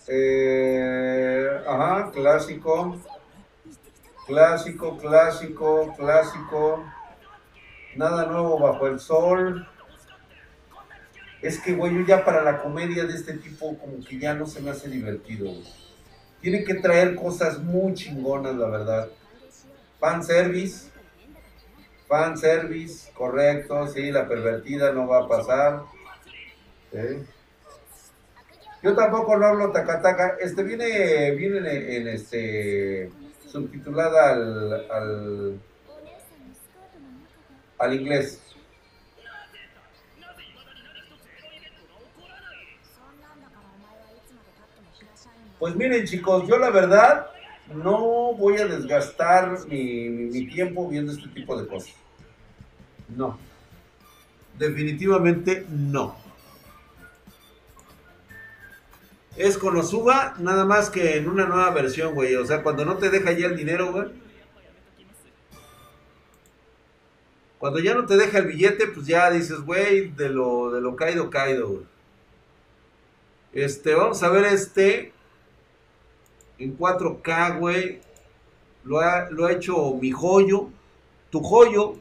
Eh, 0.07 1.47
ajá, 1.67 2.11
clásico. 2.11 2.97
Clásico, 4.25 4.97
clásico, 4.97 5.93
clásico. 5.97 6.83
Nada 7.95 8.25
nuevo 8.25 8.57
bajo 8.57 8.87
el 8.87 8.99
sol 8.99 9.67
es 11.41 11.59
que, 11.59 11.73
güey, 11.73 11.95
yo 11.95 12.05
ya 12.05 12.23
para 12.23 12.43
la 12.43 12.61
comedia 12.61 13.05
de 13.05 13.15
este 13.15 13.33
tipo 13.33 13.77
como 13.77 14.03
que 14.05 14.19
ya 14.19 14.33
no 14.33 14.45
se 14.45 14.61
me 14.61 14.71
hace 14.71 14.89
divertido, 14.89 15.45
güey. 15.45 15.81
Tiene 16.41 16.63
que 16.63 16.75
traer 16.75 17.15
cosas 17.15 17.59
muy 17.59 17.93
chingonas, 17.93 18.55
la 18.55 18.67
verdad. 18.67 19.09
Fan 19.99 20.23
service. 20.23 20.89
Fan 22.07 22.37
service, 22.37 23.09
correcto, 23.13 23.87
sí, 23.87 24.11
la 24.11 24.27
pervertida 24.27 24.91
no 24.91 25.07
va 25.07 25.19
a 25.19 25.27
pasar. 25.27 25.83
Yo 28.83 28.95
tampoco 28.95 29.37
no 29.37 29.45
hablo 29.45 29.71
tacataca. 29.71 30.35
Este 30.41 30.61
viene, 30.63 31.31
viene 31.31 31.95
en, 31.95 32.07
este 32.09 33.09
subtitulada 33.47 34.31
al, 34.31 34.73
al, 34.91 35.59
al 37.77 37.93
inglés. 37.93 38.40
Pues 45.61 45.75
miren 45.75 46.05
chicos, 46.05 46.47
yo 46.47 46.57
la 46.57 46.71
verdad 46.71 47.27
no 47.75 48.33
voy 48.33 48.57
a 48.57 48.65
desgastar 48.65 49.67
mi, 49.67 50.47
tiempo 50.47 50.89
viendo 50.89 51.11
este 51.11 51.29
tipo 51.29 51.55
de 51.55 51.67
cosas. 51.67 51.93
No. 53.15 53.37
Definitivamente 54.57 55.67
no. 55.69 56.15
Es 59.37 59.59
Konosuba, 59.59 60.33
nada 60.39 60.65
más 60.65 60.89
que 60.89 61.17
en 61.17 61.29
una 61.29 61.45
nueva 61.45 61.69
versión, 61.69 62.15
güey. 62.15 62.33
O 62.37 62.45
sea, 62.47 62.63
cuando 62.63 62.83
no 62.83 62.97
te 62.97 63.11
deja 63.11 63.31
ya 63.31 63.45
el 63.45 63.55
dinero, 63.55 63.91
güey. 63.91 64.07
Cuando 67.59 67.77
ya 67.77 67.93
no 67.93 68.07
te 68.07 68.17
deja 68.17 68.39
el 68.39 68.47
billete, 68.47 68.87
pues 68.87 69.05
ya 69.05 69.29
dices, 69.29 69.59
güey, 69.59 70.09
de 70.09 70.29
lo, 70.29 70.71
de 70.71 70.81
lo 70.81 70.95
caído, 70.95 71.29
caído, 71.29 71.67
güey. 71.69 71.85
Este, 73.53 73.93
vamos 73.93 74.23
a 74.23 74.29
ver 74.29 74.45
este. 74.45 75.13
En 76.61 76.77
4K, 76.77 77.57
güey. 77.57 78.01
Lo 78.83 78.99
ha, 78.99 79.29
lo 79.31 79.47
ha 79.47 79.51
hecho 79.51 79.95
mi 79.95 80.11
joyo. 80.11 80.69
Tu 81.31 81.41
joyo. 81.41 81.95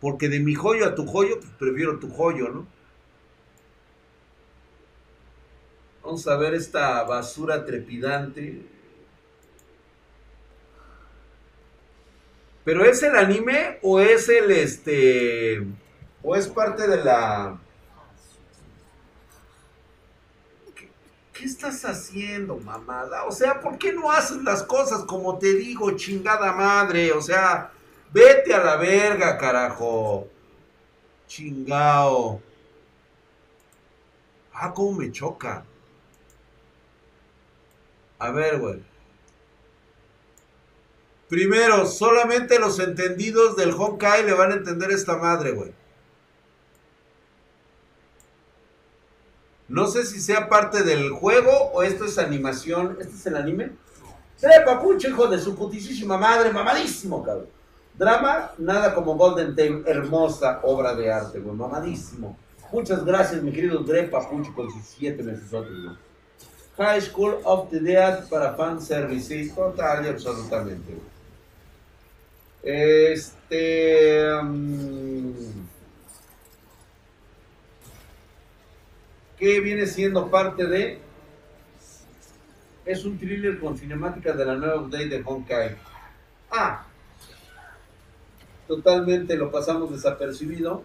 Porque 0.00 0.28
de 0.28 0.40
mi 0.40 0.54
joyo 0.54 0.86
a 0.86 0.94
tu 0.96 1.06
joyo, 1.06 1.38
pues 1.38 1.52
prefiero 1.56 2.00
tu 2.00 2.10
joyo, 2.10 2.48
¿no? 2.48 2.66
Vamos 6.02 6.26
a 6.26 6.36
ver 6.36 6.54
esta 6.54 7.04
basura 7.04 7.64
trepidante. 7.64 8.62
Pero 12.64 12.84
es 12.84 13.04
el 13.04 13.14
anime 13.14 13.78
o 13.82 14.00
es 14.00 14.28
el 14.28 14.50
este 14.50 15.64
o 16.24 16.34
es 16.34 16.48
parte 16.48 16.88
de 16.88 17.04
la 17.04 17.60
¿Qué, 21.42 21.48
estás 21.48 21.84
haciendo, 21.84 22.56
mamada? 22.58 23.24
O 23.24 23.32
sea, 23.32 23.60
¿por 23.60 23.76
qué 23.76 23.92
no 23.92 24.12
haces 24.12 24.44
las 24.44 24.62
cosas 24.62 25.02
como 25.02 25.38
te 25.38 25.54
digo, 25.54 25.90
chingada 25.96 26.52
madre? 26.52 27.10
O 27.10 27.20
sea, 27.20 27.72
vete 28.12 28.54
a 28.54 28.62
la 28.62 28.76
verga, 28.76 29.36
carajo. 29.38 30.28
Chingao. 31.26 32.40
Ah, 34.52 34.72
cómo 34.72 34.92
me 34.92 35.10
choca. 35.10 35.64
A 38.20 38.30
ver, 38.30 38.60
güey. 38.60 38.80
Primero, 41.28 41.86
solamente 41.86 42.60
los 42.60 42.78
entendidos 42.78 43.56
del 43.56 43.72
Honkai 43.72 44.24
le 44.24 44.34
van 44.34 44.52
a 44.52 44.56
entender 44.56 44.92
esta 44.92 45.16
madre, 45.16 45.50
güey. 45.50 45.74
No 49.72 49.86
sé 49.86 50.04
si 50.04 50.20
sea 50.20 50.50
parte 50.50 50.82
del 50.82 51.08
juego 51.12 51.70
o 51.72 51.82
esto 51.82 52.04
es 52.04 52.18
animación. 52.18 52.98
¿Este 53.00 53.14
es 53.14 53.24
el 53.24 53.36
anime? 53.36 53.70
¡Eh, 54.42 54.60
papucho, 54.66 55.08
hijo 55.08 55.26
de 55.28 55.38
su 55.38 55.56
putísima 55.56 56.18
madre! 56.18 56.52
¡Mamadísimo, 56.52 57.24
cabrón! 57.24 57.46
Drama, 57.94 58.52
nada 58.58 58.94
como 58.94 59.16
Golden 59.16 59.56
Time. 59.56 59.82
Hermosa 59.86 60.60
obra 60.62 60.94
de 60.94 61.10
arte, 61.10 61.38
güey. 61.40 61.56
Mamadísimo. 61.56 62.36
Muchas 62.70 63.02
gracias, 63.02 63.42
mi 63.42 63.50
querido 63.50 63.78
Dre 63.78 64.02
Papucho, 64.04 64.52
con 64.54 64.70
sus 64.70 64.84
siete 64.84 65.22
meses 65.22 65.50
otros, 65.54 65.74
güey. 65.82 65.96
High 66.76 67.00
School 67.00 67.38
of 67.44 67.70
the 67.70 67.80
Dead 67.80 68.28
para 68.28 68.52
fan 68.52 68.78
services. 68.78 69.54
Total 69.54 70.04
y 70.04 70.08
absolutamente, 70.10 70.92
güey. 70.92 71.12
Este. 72.62 74.34
Um, 74.34 75.32
¿Qué 79.42 79.58
viene 79.58 79.88
siendo 79.88 80.30
parte 80.30 80.68
de. 80.68 81.00
Es 82.84 83.04
un 83.04 83.18
thriller 83.18 83.58
con 83.58 83.76
cinemática 83.76 84.34
de 84.34 84.44
la 84.44 84.54
nueva 84.54 84.80
update 84.80 85.08
de 85.08 85.22
Honkai. 85.24 85.74
Ah. 86.48 86.86
Totalmente 88.68 89.34
lo 89.34 89.50
pasamos 89.50 89.90
desapercibido. 89.90 90.84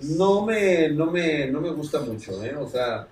No 0.00 0.46
me, 0.46 0.88
no 0.88 1.10
me, 1.10 1.48
no 1.48 1.60
me 1.60 1.68
gusta 1.68 2.00
mucho, 2.00 2.42
¿eh? 2.42 2.56
O 2.56 2.66
sea, 2.66 3.06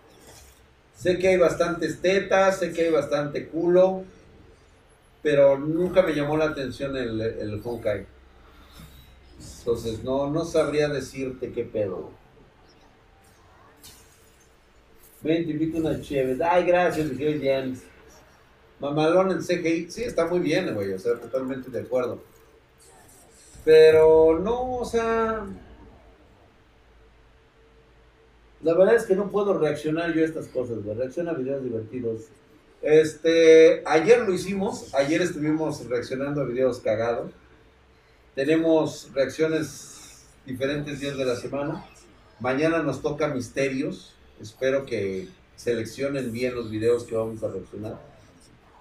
sé 0.97 1.19
que 1.19 1.29
hay 1.29 1.37
bastantes 1.37 2.01
tetas, 2.01 2.61
sé 2.61 2.73
que 2.73 2.87
hay 2.87 2.91
bastante 2.91 3.49
culo 3.49 4.05
pero 5.21 5.59
nunca 5.59 6.01
me 6.01 6.15
llamó 6.15 6.37
la 6.37 6.47
atención 6.47 6.97
el, 6.97 7.21
el 7.21 7.61
Honkai. 7.63 8.07
Entonces, 9.59 10.03
no, 10.03 10.31
no 10.31 10.45
sabría 10.45 10.89
decirte 10.89 11.53
qué 11.53 11.65
pedo. 11.65 12.11
Ven, 15.23 15.45
te 15.45 15.51
invito 15.53 15.79
una 15.79 16.01
chévere. 16.01 16.43
Ay, 16.45 16.65
gracias, 16.65 17.11
mi 17.13 17.19
James. 17.19 17.83
Mamalón 18.81 19.33
en 19.33 19.41
CGI. 19.41 19.91
Sí, 19.91 20.05
está 20.05 20.27
muy 20.27 20.39
bien, 20.41 20.73
güey. 20.75 20.93
O 20.93 20.99
sea, 20.99 21.15
totalmente 21.15 21.71
de 21.71 21.81
acuerdo. 21.81 22.23
Pero 23.65 24.39
no, 24.39 24.77
o 24.77 24.85
sea. 24.85 25.45
La 28.63 28.75
verdad 28.75 28.97
es 28.97 29.07
que 29.07 29.15
no 29.15 29.31
puedo 29.31 29.59
reaccionar 29.59 30.13
yo 30.15 30.23
a 30.23 30.27
estas 30.27 30.49
cosas, 30.49 30.83
güey. 30.83 30.97
Reacciona 30.97 31.33
a 31.33 31.35
videos 31.35 31.63
divertidos. 31.63 32.23
Este, 32.81 33.83
ayer 33.87 34.21
lo 34.21 34.33
hicimos, 34.33 34.95
ayer 34.95 35.21
estuvimos 35.21 35.85
reaccionando 35.87 36.43
a 36.43 36.45
videos 36.45 36.79
cagados. 36.79 37.33
Tenemos 38.39 39.11
reacciones 39.15 40.23
diferentes 40.47 41.01
días 41.01 41.17
de 41.17 41.25
la 41.25 41.35
semana. 41.35 41.85
Mañana 42.39 42.85
nos 42.85 43.03
toca 43.03 43.27
misterios. 43.27 44.15
Espero 44.41 44.87
que 44.87 45.27
seleccionen 45.57 46.31
bien 46.31 46.55
los 46.55 46.71
videos 46.71 47.03
que 47.03 47.17
vamos 47.17 47.43
a 47.43 47.49
reaccionar. 47.49 47.99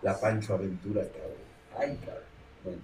La 0.03 0.21
Pancho 0.21 0.53
Aventura, 0.53 1.01
cabrón. 1.07 1.31
Ay, 1.75 1.97
cabrón. 2.05 2.23
Bueno. 2.63 2.81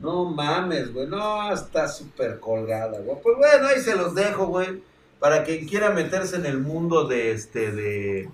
No 0.00 0.24
mames, 0.24 0.94
güey. 0.94 1.08
No, 1.08 1.52
está 1.52 1.88
súper 1.88 2.40
colgada, 2.40 3.00
güey. 3.00 3.18
Pues 3.22 3.36
bueno, 3.36 3.66
ahí 3.66 3.80
se 3.82 3.94
los 3.94 4.14
dejo, 4.14 4.46
güey 4.46 4.80
para 5.18 5.42
quien 5.42 5.66
quiera 5.66 5.90
meterse 5.90 6.36
en 6.36 6.46
el 6.46 6.58
mundo 6.58 7.08
de 7.08 7.32
este 7.32 7.72
de 7.72 8.30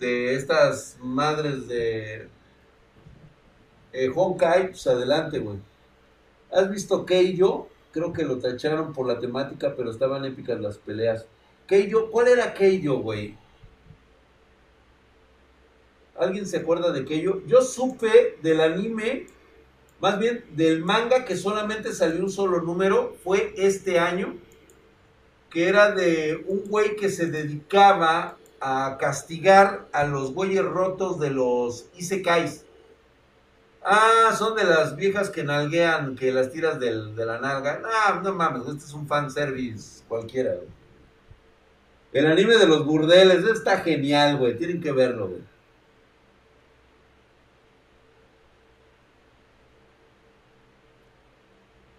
de 0.00 0.34
estas 0.34 0.96
madres 1.00 1.68
de 1.68 2.26
eh, 3.92 4.10
Honkai, 4.14 4.70
pues 4.70 4.86
adelante, 4.86 5.38
güey. 5.38 5.58
¿Has 6.50 6.70
visto 6.70 7.04
Keijo? 7.04 7.68
Creo 7.92 8.12
que 8.12 8.24
lo 8.24 8.38
tacharon 8.38 8.92
por 8.92 9.06
la 9.06 9.20
temática, 9.20 9.74
pero 9.76 9.90
estaban 9.90 10.24
épicas 10.24 10.58
las 10.60 10.78
peleas. 10.78 11.26
Keijo, 11.66 12.10
¿cuál 12.10 12.28
era 12.28 12.54
Keijo, 12.54 12.98
güey? 12.98 13.36
¿Alguien 16.18 16.46
se 16.46 16.58
acuerda 16.58 16.92
de 16.92 17.04
Keijo? 17.04 17.42
Yo 17.46 17.60
supe 17.60 18.38
del 18.42 18.60
anime, 18.60 19.26
más 20.00 20.18
bien 20.18 20.44
del 20.52 20.82
manga 20.82 21.24
que 21.24 21.36
solamente 21.36 21.92
salió 21.92 22.24
un 22.24 22.30
solo 22.30 22.62
número, 22.62 23.16
fue 23.22 23.52
este 23.56 23.98
año 23.98 24.34
que 25.50 25.68
era 25.68 25.90
de 25.90 26.44
un 26.46 26.68
güey 26.68 26.96
que 26.96 27.10
se 27.10 27.26
dedicaba 27.26 28.38
a 28.60 28.96
castigar 28.98 29.88
a 29.92 30.04
los 30.04 30.34
güeyes 30.34 30.64
rotos 30.64 31.18
de 31.18 31.30
los 31.30 31.86
Isekais. 31.96 32.64
Ah, 33.82 34.34
son 34.36 34.54
de 34.56 34.64
las 34.64 34.94
viejas 34.96 35.30
que 35.30 35.42
nalguean, 35.42 36.14
que 36.14 36.32
las 36.32 36.50
tiras 36.50 36.78
de 36.78 36.92
la 36.92 37.40
nalga. 37.40 37.80
Ah, 37.84 38.20
no 38.22 38.34
mames, 38.34 38.62
este 38.68 38.84
es 38.84 38.92
un 38.92 39.06
fanservice 39.06 40.02
cualquiera, 40.06 40.56
El 42.12 42.26
anime 42.26 42.56
de 42.56 42.66
los 42.66 42.84
burdeles, 42.84 43.44
está 43.44 43.78
genial, 43.78 44.36
güey. 44.36 44.58
Tienen 44.58 44.82
que 44.82 44.92
verlo, 44.92 45.28
güey. 45.28 45.42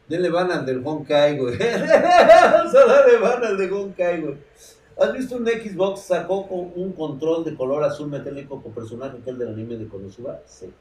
Denle 0.07 0.30
van 0.30 0.51
al 0.51 0.66
del 0.66 0.82
Honkai, 0.86 1.38
güey. 1.38 1.57
Solo 2.72 3.07
le 3.07 3.18
van 3.18 3.43
al 3.45 3.57
de 3.57 3.72
Honkai, 3.72 4.22
güey. 4.22 4.38
¿Has 5.02 5.14
visto 5.14 5.36
un 5.36 5.47
Xbox 5.47 6.02
sacó 6.02 6.41
un 6.41 6.93
control 6.93 7.43
de 7.43 7.56
color 7.56 7.84
azul 7.84 8.08
metálico 8.08 8.62
con 8.62 8.72
personaje 8.72 9.18
que 9.24 9.32
el 9.32 9.39
del 9.39 9.47
anime 9.47 9.76
de 9.76 9.88
Konosuba? 9.88 10.41
Sí. 10.45 10.72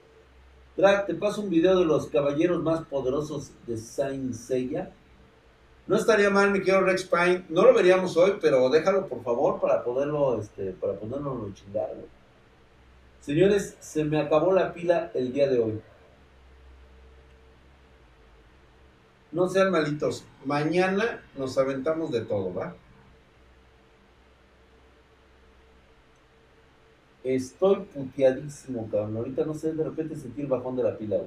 Drag, 0.76 1.06
te 1.06 1.14
paso 1.14 1.40
un 1.40 1.48
video 1.48 1.78
de 1.78 1.86
los 1.86 2.06
caballeros 2.08 2.62
más 2.62 2.82
poderosos 2.82 3.50
de 3.66 3.78
Saint 3.78 4.34
Seiya. 4.34 4.92
No 5.86 5.96
estaría 5.96 6.28
mal, 6.28 6.50
mi 6.50 6.58
querido 6.58 6.82
Rex 6.82 7.04
Pine. 7.04 7.46
No 7.48 7.62
lo 7.62 7.72
veríamos 7.72 8.14
hoy, 8.18 8.36
pero 8.42 8.68
déjalo 8.68 9.06
por 9.06 9.22
favor 9.22 9.58
para 9.58 9.82
poderlo, 9.82 10.38
este, 10.38 10.72
para 10.72 10.92
poderlo 10.92 11.50
chingar. 11.54 11.88
Señores, 13.20 13.78
se 13.80 14.04
me 14.04 14.20
acabó 14.20 14.52
la 14.52 14.74
pila 14.74 15.10
el 15.14 15.32
día 15.32 15.48
de 15.48 15.60
hoy. 15.60 15.80
No 19.32 19.48
sean 19.48 19.70
malitos. 19.70 20.26
Mañana 20.44 21.24
nos 21.38 21.56
aventamos 21.56 22.10
de 22.10 22.20
todo, 22.20 22.52
¿va? 22.52 22.76
Estoy 27.22 27.80
puteadísimo, 27.92 28.88
cabrón. 28.90 29.16
Ahorita 29.16 29.44
no 29.44 29.54
sé, 29.54 29.72
de 29.72 29.84
repente 29.84 30.16
sentí 30.16 30.40
el 30.40 30.46
bajón 30.46 30.76
de 30.76 30.82
la 30.82 30.96
pila. 30.96 31.20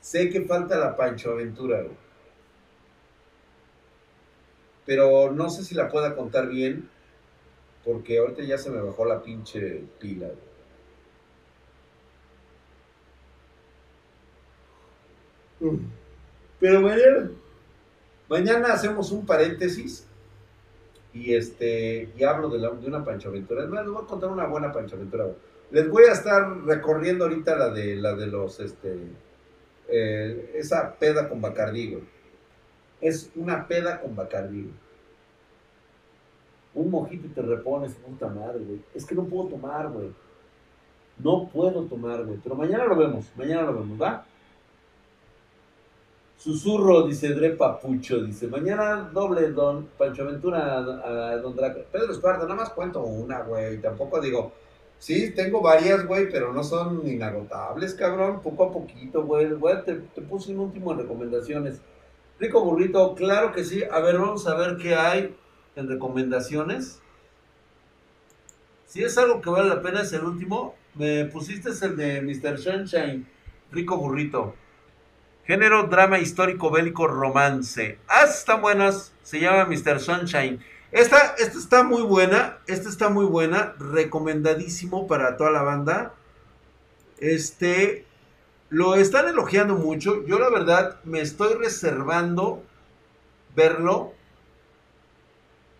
Sé 0.00 0.28
que 0.30 0.42
falta 0.42 0.78
la 0.78 0.96
Pancho 0.96 1.32
Aventura, 1.32 1.82
güey. 1.82 1.96
Pero 4.84 5.32
no 5.32 5.50
sé 5.50 5.64
si 5.64 5.74
la 5.74 5.88
pueda 5.88 6.14
contar 6.14 6.48
bien, 6.48 6.88
porque 7.84 8.18
ahorita 8.18 8.42
ya 8.42 8.58
se 8.58 8.70
me 8.70 8.80
bajó 8.80 9.04
la 9.04 9.22
pinche 9.22 9.84
pila, 10.00 10.28
güey. 10.28 10.46
Mm. 15.72 15.90
Pero 16.60 16.80
mañana, 16.80 17.30
mañana 18.28 18.72
hacemos 18.74 19.10
un 19.12 19.26
paréntesis 19.26 20.06
y 21.16 21.34
este 21.34 22.12
y 22.16 22.24
hablo 22.24 22.50
de, 22.50 22.58
la, 22.58 22.70
una 22.70 23.04
panchaventura. 23.04 23.62
les 23.62 23.70
voy 23.70 24.02
a 24.02 24.06
contar 24.06 24.30
una 24.30 24.46
buena 24.46 24.72
panchaventura. 24.72 25.26
Les 25.70 25.88
voy 25.88 26.04
a 26.04 26.12
estar 26.12 26.64
recorriendo 26.64 27.24
ahorita 27.24 27.56
la 27.56 27.70
de 27.70 27.96
la 27.96 28.14
de 28.14 28.26
los 28.26 28.60
este 28.60 28.98
eh, 29.88 30.52
esa 30.54 30.94
peda 30.98 31.28
con 31.28 31.40
Bacardí, 31.40 31.98
Es 33.00 33.30
una 33.34 33.66
peda 33.66 34.00
con 34.00 34.14
Bacardí. 34.14 34.70
Un 36.74 36.90
mojito 36.90 37.26
y 37.26 37.30
te 37.30 37.40
repones, 37.40 37.94
puta 37.94 38.28
madre, 38.28 38.58
güey. 38.58 38.82
Es 38.94 39.06
que 39.06 39.14
no 39.14 39.24
puedo 39.24 39.48
tomar, 39.48 39.88
güey. 39.88 40.12
No 41.18 41.48
puedo 41.48 41.84
tomar, 41.84 42.24
güey. 42.24 42.38
Pero 42.42 42.54
mañana 42.54 42.84
lo 42.84 42.96
vemos, 42.96 43.32
mañana 43.36 43.62
lo 43.62 43.80
vemos, 43.80 44.00
¿va? 44.00 44.25
Susurro, 46.46 47.02
dice 47.02 47.34
Dre 47.34 47.56
Papucho, 47.56 48.22
dice, 48.22 48.46
mañana 48.46 49.10
doble 49.12 49.50
don 49.50 49.88
Pancho 49.98 50.22
Aventura 50.22 50.78
a, 50.78 51.36
don 51.38 51.56
Draco. 51.56 51.80
Pedro 51.90 52.12
Esparta, 52.12 52.44
nada 52.44 52.54
más 52.54 52.70
cuento 52.70 53.02
una, 53.02 53.40
güey. 53.40 53.80
Tampoco 53.80 54.20
digo, 54.20 54.52
sí, 54.96 55.32
tengo 55.34 55.60
varias, 55.60 56.06
güey, 56.06 56.30
pero 56.30 56.52
no 56.52 56.62
son 56.62 57.04
inagotables, 57.04 57.94
cabrón. 57.94 58.42
Poco 58.42 58.62
a 58.62 58.72
poquito, 58.72 59.24
güey. 59.24 59.48
te, 59.84 59.94
te 59.94 60.22
puse 60.22 60.52
un 60.52 60.60
último 60.60 60.92
en 60.92 60.98
recomendaciones. 60.98 61.80
Rico 62.38 62.62
burrito, 62.62 63.16
claro 63.16 63.50
que 63.50 63.64
sí. 63.64 63.82
A 63.82 63.98
ver, 63.98 64.16
vamos 64.16 64.46
a 64.46 64.54
ver 64.54 64.76
qué 64.76 64.94
hay 64.94 65.34
en 65.74 65.88
recomendaciones. 65.88 67.00
Si 68.86 69.02
es 69.02 69.18
algo 69.18 69.40
que 69.40 69.50
vale 69.50 69.68
la 69.68 69.82
pena, 69.82 70.02
es 70.02 70.12
el 70.12 70.22
último. 70.22 70.76
Me 70.94 71.24
pusiste 71.24 71.70
el 71.84 71.96
de 71.96 72.22
Mr. 72.22 72.56
Sunshine, 72.56 73.26
Rico 73.72 73.96
Burrito. 73.96 74.54
Género, 75.46 75.84
drama 75.84 76.18
histórico, 76.18 76.72
bélico, 76.72 77.06
romance. 77.06 78.00
Ah, 78.08 78.24
están 78.24 78.60
buenas. 78.60 79.12
Se 79.22 79.38
llama 79.38 79.64
Mr. 79.66 80.00
Sunshine. 80.00 80.58
Esta, 80.90 81.36
esta 81.38 81.58
está 81.58 81.84
muy 81.84 82.02
buena. 82.02 82.58
Esta 82.66 82.88
está 82.88 83.10
muy 83.10 83.26
buena. 83.26 83.76
Recomendadísimo 83.78 85.06
para 85.06 85.36
toda 85.36 85.52
la 85.52 85.62
banda. 85.62 86.14
Este. 87.18 88.04
Lo 88.70 88.96
están 88.96 89.28
elogiando 89.28 89.76
mucho. 89.76 90.26
Yo 90.26 90.40
la 90.40 90.50
verdad 90.50 90.98
me 91.04 91.20
estoy 91.20 91.54
reservando 91.54 92.64
verlo 93.54 94.14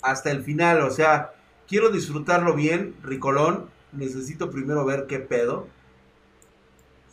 hasta 0.01 0.31
el 0.31 0.45
final. 0.45 0.83
O 0.83 0.93
sea, 0.93 1.33
quiero 1.67 1.91
disfrutarlo 1.91 2.55
bien, 2.55 2.95
Ricolón. 3.03 3.69
Necesito 3.91 4.53
primero 4.53 4.85
ver 4.85 5.07
qué 5.09 5.19
pedo. 5.19 5.67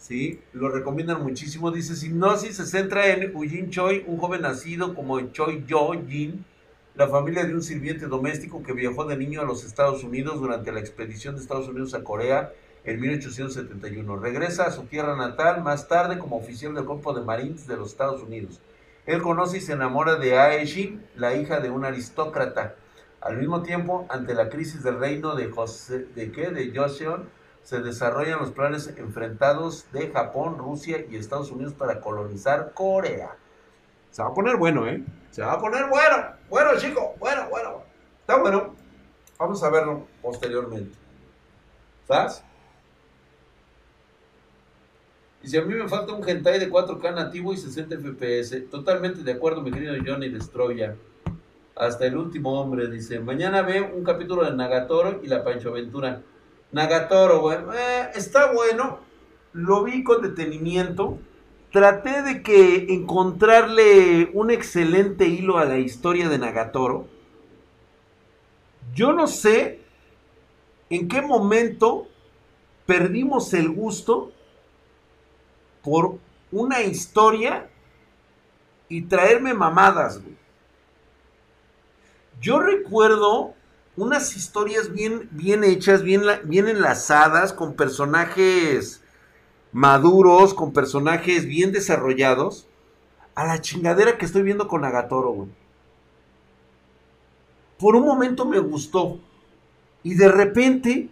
¿Sí? 0.03 0.41
Lo 0.51 0.69
recomiendan 0.69 1.23
muchísimo. 1.23 1.71
Dice, 1.71 1.93
Hipnosis 2.05 2.57
se 2.57 2.65
centra 2.65 3.07
en 3.07 3.33
Ujin 3.35 3.69
Choi, 3.69 4.03
un 4.05 4.17
joven 4.17 4.41
nacido 4.41 4.93
como 4.93 5.19
Choi 5.31 5.63
Yo 5.65 5.91
Jin, 6.07 6.43
la 6.95 7.07
familia 7.07 7.45
de 7.45 7.53
un 7.53 7.63
sirviente 7.63 8.07
doméstico 8.07 8.61
que 8.61 8.73
viajó 8.73 9.05
de 9.05 9.15
niño 9.15 9.41
a 9.41 9.45
los 9.45 9.63
Estados 9.63 10.03
Unidos 10.03 10.41
durante 10.41 10.73
la 10.73 10.81
expedición 10.81 11.35
de 11.35 11.41
Estados 11.41 11.69
Unidos 11.69 11.93
a 11.93 12.03
Corea 12.03 12.51
en 12.83 12.99
1871. 12.99 14.17
Regresa 14.17 14.65
a 14.65 14.71
su 14.71 14.83
tierra 14.83 15.15
natal 15.15 15.63
más 15.63 15.87
tarde 15.87 16.19
como 16.19 16.35
oficial 16.35 16.75
del 16.75 16.83
cuerpo 16.83 17.13
de 17.13 17.21
Marines 17.23 17.65
de 17.65 17.77
los 17.77 17.91
Estados 17.91 18.21
Unidos. 18.21 18.59
Él 19.05 19.21
conoce 19.21 19.59
y 19.59 19.61
se 19.61 19.71
enamora 19.71 20.17
de 20.17 20.37
Ae 20.37 20.99
la 21.15 21.33
hija 21.35 21.61
de 21.61 21.69
un 21.69 21.85
aristócrata. 21.85 22.75
Al 23.21 23.37
mismo 23.37 23.63
tiempo, 23.63 24.05
ante 24.09 24.33
la 24.33 24.49
crisis 24.49 24.83
del 24.83 24.99
reino 24.99 25.33
de, 25.33 25.49
José, 25.49 26.07
¿de, 26.13 26.29
qué? 26.33 26.49
de 26.49 26.73
Joseon, 26.75 27.29
se 27.63 27.79
desarrollan 27.79 28.39
los 28.39 28.51
planes 28.51 28.93
enfrentados 28.97 29.85
de 29.91 30.09
Japón, 30.11 30.57
Rusia 30.57 31.05
y 31.09 31.15
Estados 31.15 31.49
Unidos 31.49 31.73
para 31.73 32.01
colonizar 32.01 32.73
Corea. 32.73 33.37
Se 34.11 34.21
va 34.21 34.29
a 34.29 34.33
poner 34.33 34.57
bueno, 34.57 34.87
¿eh? 34.87 35.03
Se 35.31 35.41
va 35.41 35.53
a 35.53 35.59
poner 35.59 35.87
bueno. 35.89 36.33
Bueno, 36.49 36.71
chico. 36.77 37.15
Bueno, 37.19 37.47
bueno. 37.49 37.81
Está 38.19 38.37
bueno. 38.37 38.75
Vamos 39.39 39.63
a 39.63 39.69
verlo 39.69 40.05
posteriormente. 40.21 40.95
¿Sabes? 42.07 42.43
Y 45.41 45.47
si 45.47 45.57
a 45.57 45.61
mí 45.63 45.73
me 45.73 45.87
falta 45.87 46.13
un 46.13 46.27
hentai 46.27 46.59
de 46.59 46.69
4K 46.69 47.15
nativo 47.15 47.53
y 47.53 47.57
60 47.57 47.97
FPS. 47.97 48.69
Totalmente 48.69 49.23
de 49.23 49.31
acuerdo, 49.31 49.61
mi 49.61 49.71
querido 49.71 49.95
Johnny 50.05 50.29
Destroya. 50.29 50.95
Hasta 51.75 52.05
el 52.05 52.17
último 52.17 52.61
hombre, 52.61 52.87
dice. 52.87 53.19
Mañana 53.19 53.61
ve 53.61 53.81
un 53.81 54.03
capítulo 54.03 54.43
de 54.43 54.55
Nagatoro 54.55 55.21
y 55.23 55.27
la 55.27 55.43
Pancho 55.43 55.69
Aventura. 55.69 56.21
Nagatoro, 56.73 57.39
güey. 57.39 57.57
Eh, 57.75 58.09
está 58.15 58.51
bueno. 58.51 58.99
Lo 59.53 59.83
vi 59.83 60.03
con 60.03 60.21
detenimiento. 60.21 61.19
Traté 61.71 62.21
de 62.23 62.43
que 62.43 62.93
encontrarle 62.93 64.29
un 64.33 64.51
excelente 64.51 65.27
hilo 65.27 65.57
a 65.57 65.65
la 65.65 65.77
historia 65.77 66.27
de 66.29 66.39
Nagatoro. 66.39 67.07
Yo 68.93 69.13
no 69.13 69.27
sé 69.27 69.79
en 70.89 71.07
qué 71.07 71.21
momento 71.21 72.07
perdimos 72.85 73.53
el 73.53 73.69
gusto 73.69 74.31
por 75.83 76.17
una 76.51 76.81
historia 76.81 77.69
y 78.89 79.03
traerme 79.03 79.53
mamadas. 79.53 80.21
Yo 82.39 82.59
recuerdo 82.59 83.55
unas 83.95 84.35
historias 84.35 84.91
bien, 84.91 85.29
bien 85.31 85.63
hechas, 85.63 86.03
bien, 86.03 86.23
bien 86.45 86.67
enlazadas, 86.67 87.53
con 87.53 87.75
personajes 87.75 89.01
maduros, 89.71 90.53
con 90.53 90.73
personajes 90.73 91.45
bien 91.45 91.71
desarrollados, 91.71 92.67
a 93.35 93.45
la 93.45 93.61
chingadera 93.61 94.17
que 94.17 94.25
estoy 94.25 94.43
viendo 94.43 94.67
con 94.67 94.81
Nagatoro, 94.81 95.31
güey. 95.31 95.49
Por 97.79 97.95
un 97.95 98.05
momento 98.05 98.45
me 98.45 98.59
gustó. 98.59 99.19
Y 100.03 100.15
de 100.15 100.27
repente 100.27 101.09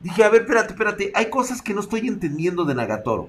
dije, 0.00 0.24
a 0.24 0.28
ver, 0.28 0.42
espérate, 0.42 0.72
espérate, 0.72 1.12
hay 1.14 1.30
cosas 1.30 1.62
que 1.62 1.74
no 1.74 1.80
estoy 1.80 2.08
entendiendo 2.08 2.64
de 2.64 2.74
Nagatoro. 2.74 3.28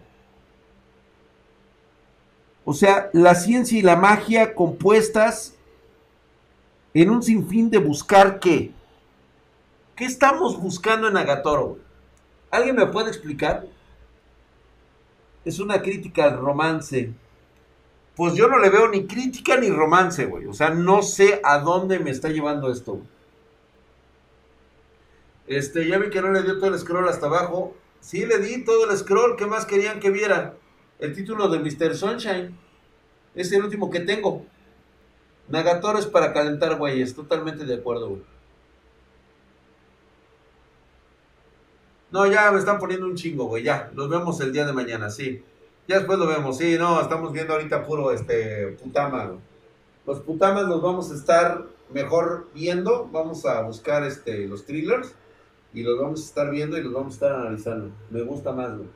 O 2.65 2.73
sea, 2.73 3.09
la 3.13 3.35
ciencia 3.35 3.77
y 3.77 3.81
la 3.81 3.95
magia 3.95 4.53
compuestas 4.53 5.55
en 6.93 7.09
un 7.09 7.21
sinfín 7.21 7.69
de 7.69 7.77
buscar 7.77 8.39
qué. 8.39 8.71
¿Qué 9.95 10.05
estamos 10.05 10.59
buscando 10.59 11.07
en 11.07 11.17
Agatoro? 11.17 11.77
¿Alguien 12.51 12.75
me 12.75 12.87
puede 12.87 13.09
explicar? 13.09 13.67
Es 15.45 15.59
una 15.59 15.81
crítica 15.81 16.25
al 16.25 16.37
romance. 16.37 17.13
Pues 18.15 18.33
yo 18.33 18.47
no 18.47 18.59
le 18.59 18.69
veo 18.69 18.89
ni 18.89 19.05
crítica 19.05 19.57
ni 19.57 19.69
romance, 19.69 20.25
güey. 20.25 20.45
O 20.45 20.53
sea, 20.53 20.69
no 20.71 21.01
sé 21.01 21.41
a 21.43 21.59
dónde 21.59 21.99
me 21.99 22.11
está 22.11 22.29
llevando 22.29 22.71
esto. 22.71 23.01
Este, 25.47 25.87
ya 25.87 25.97
vi 25.97 26.09
que 26.09 26.21
no 26.21 26.31
le 26.31 26.43
dio 26.43 26.59
todo 26.59 26.73
el 26.73 26.79
scroll 26.79 27.07
hasta 27.07 27.27
abajo. 27.27 27.75
Sí, 28.01 28.25
le 28.25 28.39
di 28.39 28.63
todo 28.63 28.89
el 28.89 28.97
scroll. 28.97 29.35
¿Qué 29.35 29.45
más 29.45 29.65
querían 29.65 29.99
que 29.99 30.11
viera? 30.11 30.55
El 30.99 31.13
título 31.13 31.47
de 31.49 31.59
Mr. 31.59 31.95
Sunshine. 31.95 32.57
Es 33.35 33.51
el 33.51 33.63
último 33.63 33.89
que 33.89 34.01
tengo. 34.01 34.45
Nagatoro 35.49 35.99
es 35.99 36.05
para 36.05 36.31
calentar 36.33 36.77
güeyes, 36.77 37.15
totalmente 37.15 37.65
de 37.65 37.75
acuerdo, 37.75 38.09
güey. 38.09 38.21
No, 42.11 42.25
ya 42.25 42.51
me 42.51 42.59
están 42.59 42.79
poniendo 42.79 43.05
un 43.05 43.15
chingo, 43.15 43.45
güey, 43.45 43.63
ya. 43.63 43.91
Los 43.93 44.09
vemos 44.09 44.39
el 44.41 44.51
día 44.51 44.65
de 44.65 44.73
mañana, 44.73 45.09
sí. 45.09 45.43
Ya 45.87 45.97
después 45.97 46.19
lo 46.19 46.27
vemos, 46.27 46.57
sí, 46.57 46.77
no, 46.77 47.01
estamos 47.01 47.33
viendo 47.33 47.53
ahorita 47.53 47.83
puro, 47.83 48.11
este, 48.11 48.77
putama, 48.81 49.33
Los 50.05 50.19
putamas 50.19 50.65
los 50.65 50.81
vamos 50.81 51.11
a 51.11 51.15
estar 51.15 51.65
mejor 51.91 52.47
viendo, 52.53 53.07
vamos 53.11 53.45
a 53.45 53.61
buscar, 53.61 54.03
este, 54.03 54.47
los 54.47 54.65
thrillers 54.65 55.13
y 55.73 55.83
los 55.83 55.99
vamos 55.99 56.21
a 56.21 56.25
estar 56.25 56.49
viendo 56.51 56.77
y 56.77 56.83
los 56.83 56.93
vamos 56.93 57.13
a 57.13 57.15
estar 57.15 57.31
analizando. 57.33 57.91
Me 58.09 58.21
gusta 58.21 58.51
más, 58.51 58.75
güey. 58.75 58.89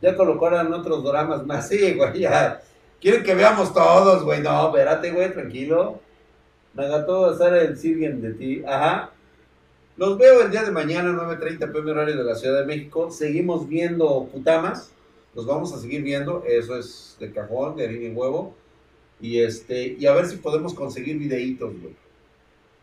Ya 0.00 0.16
colocaron 0.16 0.72
otros 0.72 1.04
dramas 1.04 1.44
más, 1.46 1.68
sí, 1.70 1.94
güey, 1.94 2.20
ya. 2.20 2.62
Quieren 3.00 3.22
que 3.22 3.34
veamos 3.34 3.72
todos, 3.72 4.24
güey. 4.24 4.40
No, 4.40 4.68
espérate, 4.68 5.12
güey, 5.12 5.32
tranquilo. 5.32 6.00
Nagato 6.74 7.22
va 7.22 7.28
a 7.28 7.32
estar 7.32 7.54
el 7.54 7.76
Sirgen 7.76 8.20
de 8.20 8.32
ti. 8.34 8.62
Ajá. 8.66 9.12
Los 9.96 10.18
veo 10.18 10.42
el 10.42 10.50
día 10.50 10.64
de 10.64 10.72
mañana, 10.72 11.10
9.30 11.10 11.72
pm 11.72 11.90
horario 11.92 12.16
de 12.16 12.24
la 12.24 12.34
Ciudad 12.34 12.60
de 12.60 12.66
México. 12.66 13.10
Seguimos 13.10 13.68
viendo 13.68 14.28
putamas. 14.32 14.90
Los 15.34 15.46
vamos 15.46 15.72
a 15.72 15.78
seguir 15.78 16.02
viendo. 16.02 16.42
Eso 16.44 16.76
es 16.76 17.16
de 17.20 17.32
cajón, 17.32 17.76
de 17.76 17.84
harina 17.84 18.08
y 18.08 18.12
huevo. 18.12 18.56
Y 19.20 19.40
este, 19.40 19.96
y 19.98 20.06
a 20.06 20.12
ver 20.14 20.26
si 20.26 20.36
podemos 20.36 20.74
conseguir 20.74 21.18
videitos, 21.18 21.80
güey. 21.80 21.94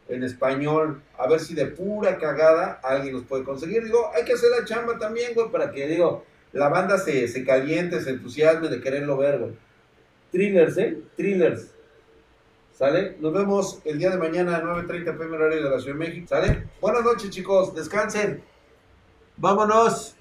En 0.07 0.23
español. 0.23 1.01
A 1.17 1.27
ver 1.27 1.41
si 1.41 1.55
de 1.55 1.65
pura 1.65 2.17
cagada 2.17 2.79
alguien 2.83 3.15
los 3.15 3.23
puede 3.23 3.43
conseguir. 3.43 3.83
Digo, 3.83 4.11
hay 4.15 4.23
que 4.23 4.33
hacer 4.33 4.49
la 4.57 4.63
chamba 4.63 4.97
también, 4.97 5.33
güey, 5.33 5.51
para 5.51 5.71
que, 5.71 5.87
digo, 5.87 6.23
la 6.53 6.69
banda 6.69 6.97
se, 6.97 7.27
se 7.27 7.43
caliente, 7.43 8.01
se 8.01 8.11
entusiasme 8.11 8.69
de 8.69 8.79
quererlo 8.79 9.17
ver, 9.17 9.39
güey. 9.39 9.64
Thrillers, 10.35 10.77
¿eh? 10.77 11.01
Thrillers. 11.15 11.71
¿Sale? 12.73 13.15
Nos 13.21 13.31
vemos 13.31 13.79
el 13.85 13.97
día 13.97 14.09
de 14.09 14.17
mañana 14.17 14.57
a 14.57 14.61
9.30 14.61 15.17
pm 15.17 15.33
horario 15.37 15.63
de 15.63 15.69
la 15.69 15.79
Ciudad 15.79 15.97
de 15.97 16.05
México. 16.05 16.27
¿Sale? 16.27 16.67
Buenas 16.81 17.05
noches, 17.05 17.29
chicos. 17.29 17.73
Descansen. 17.73 18.43
Vámonos. 19.37 20.14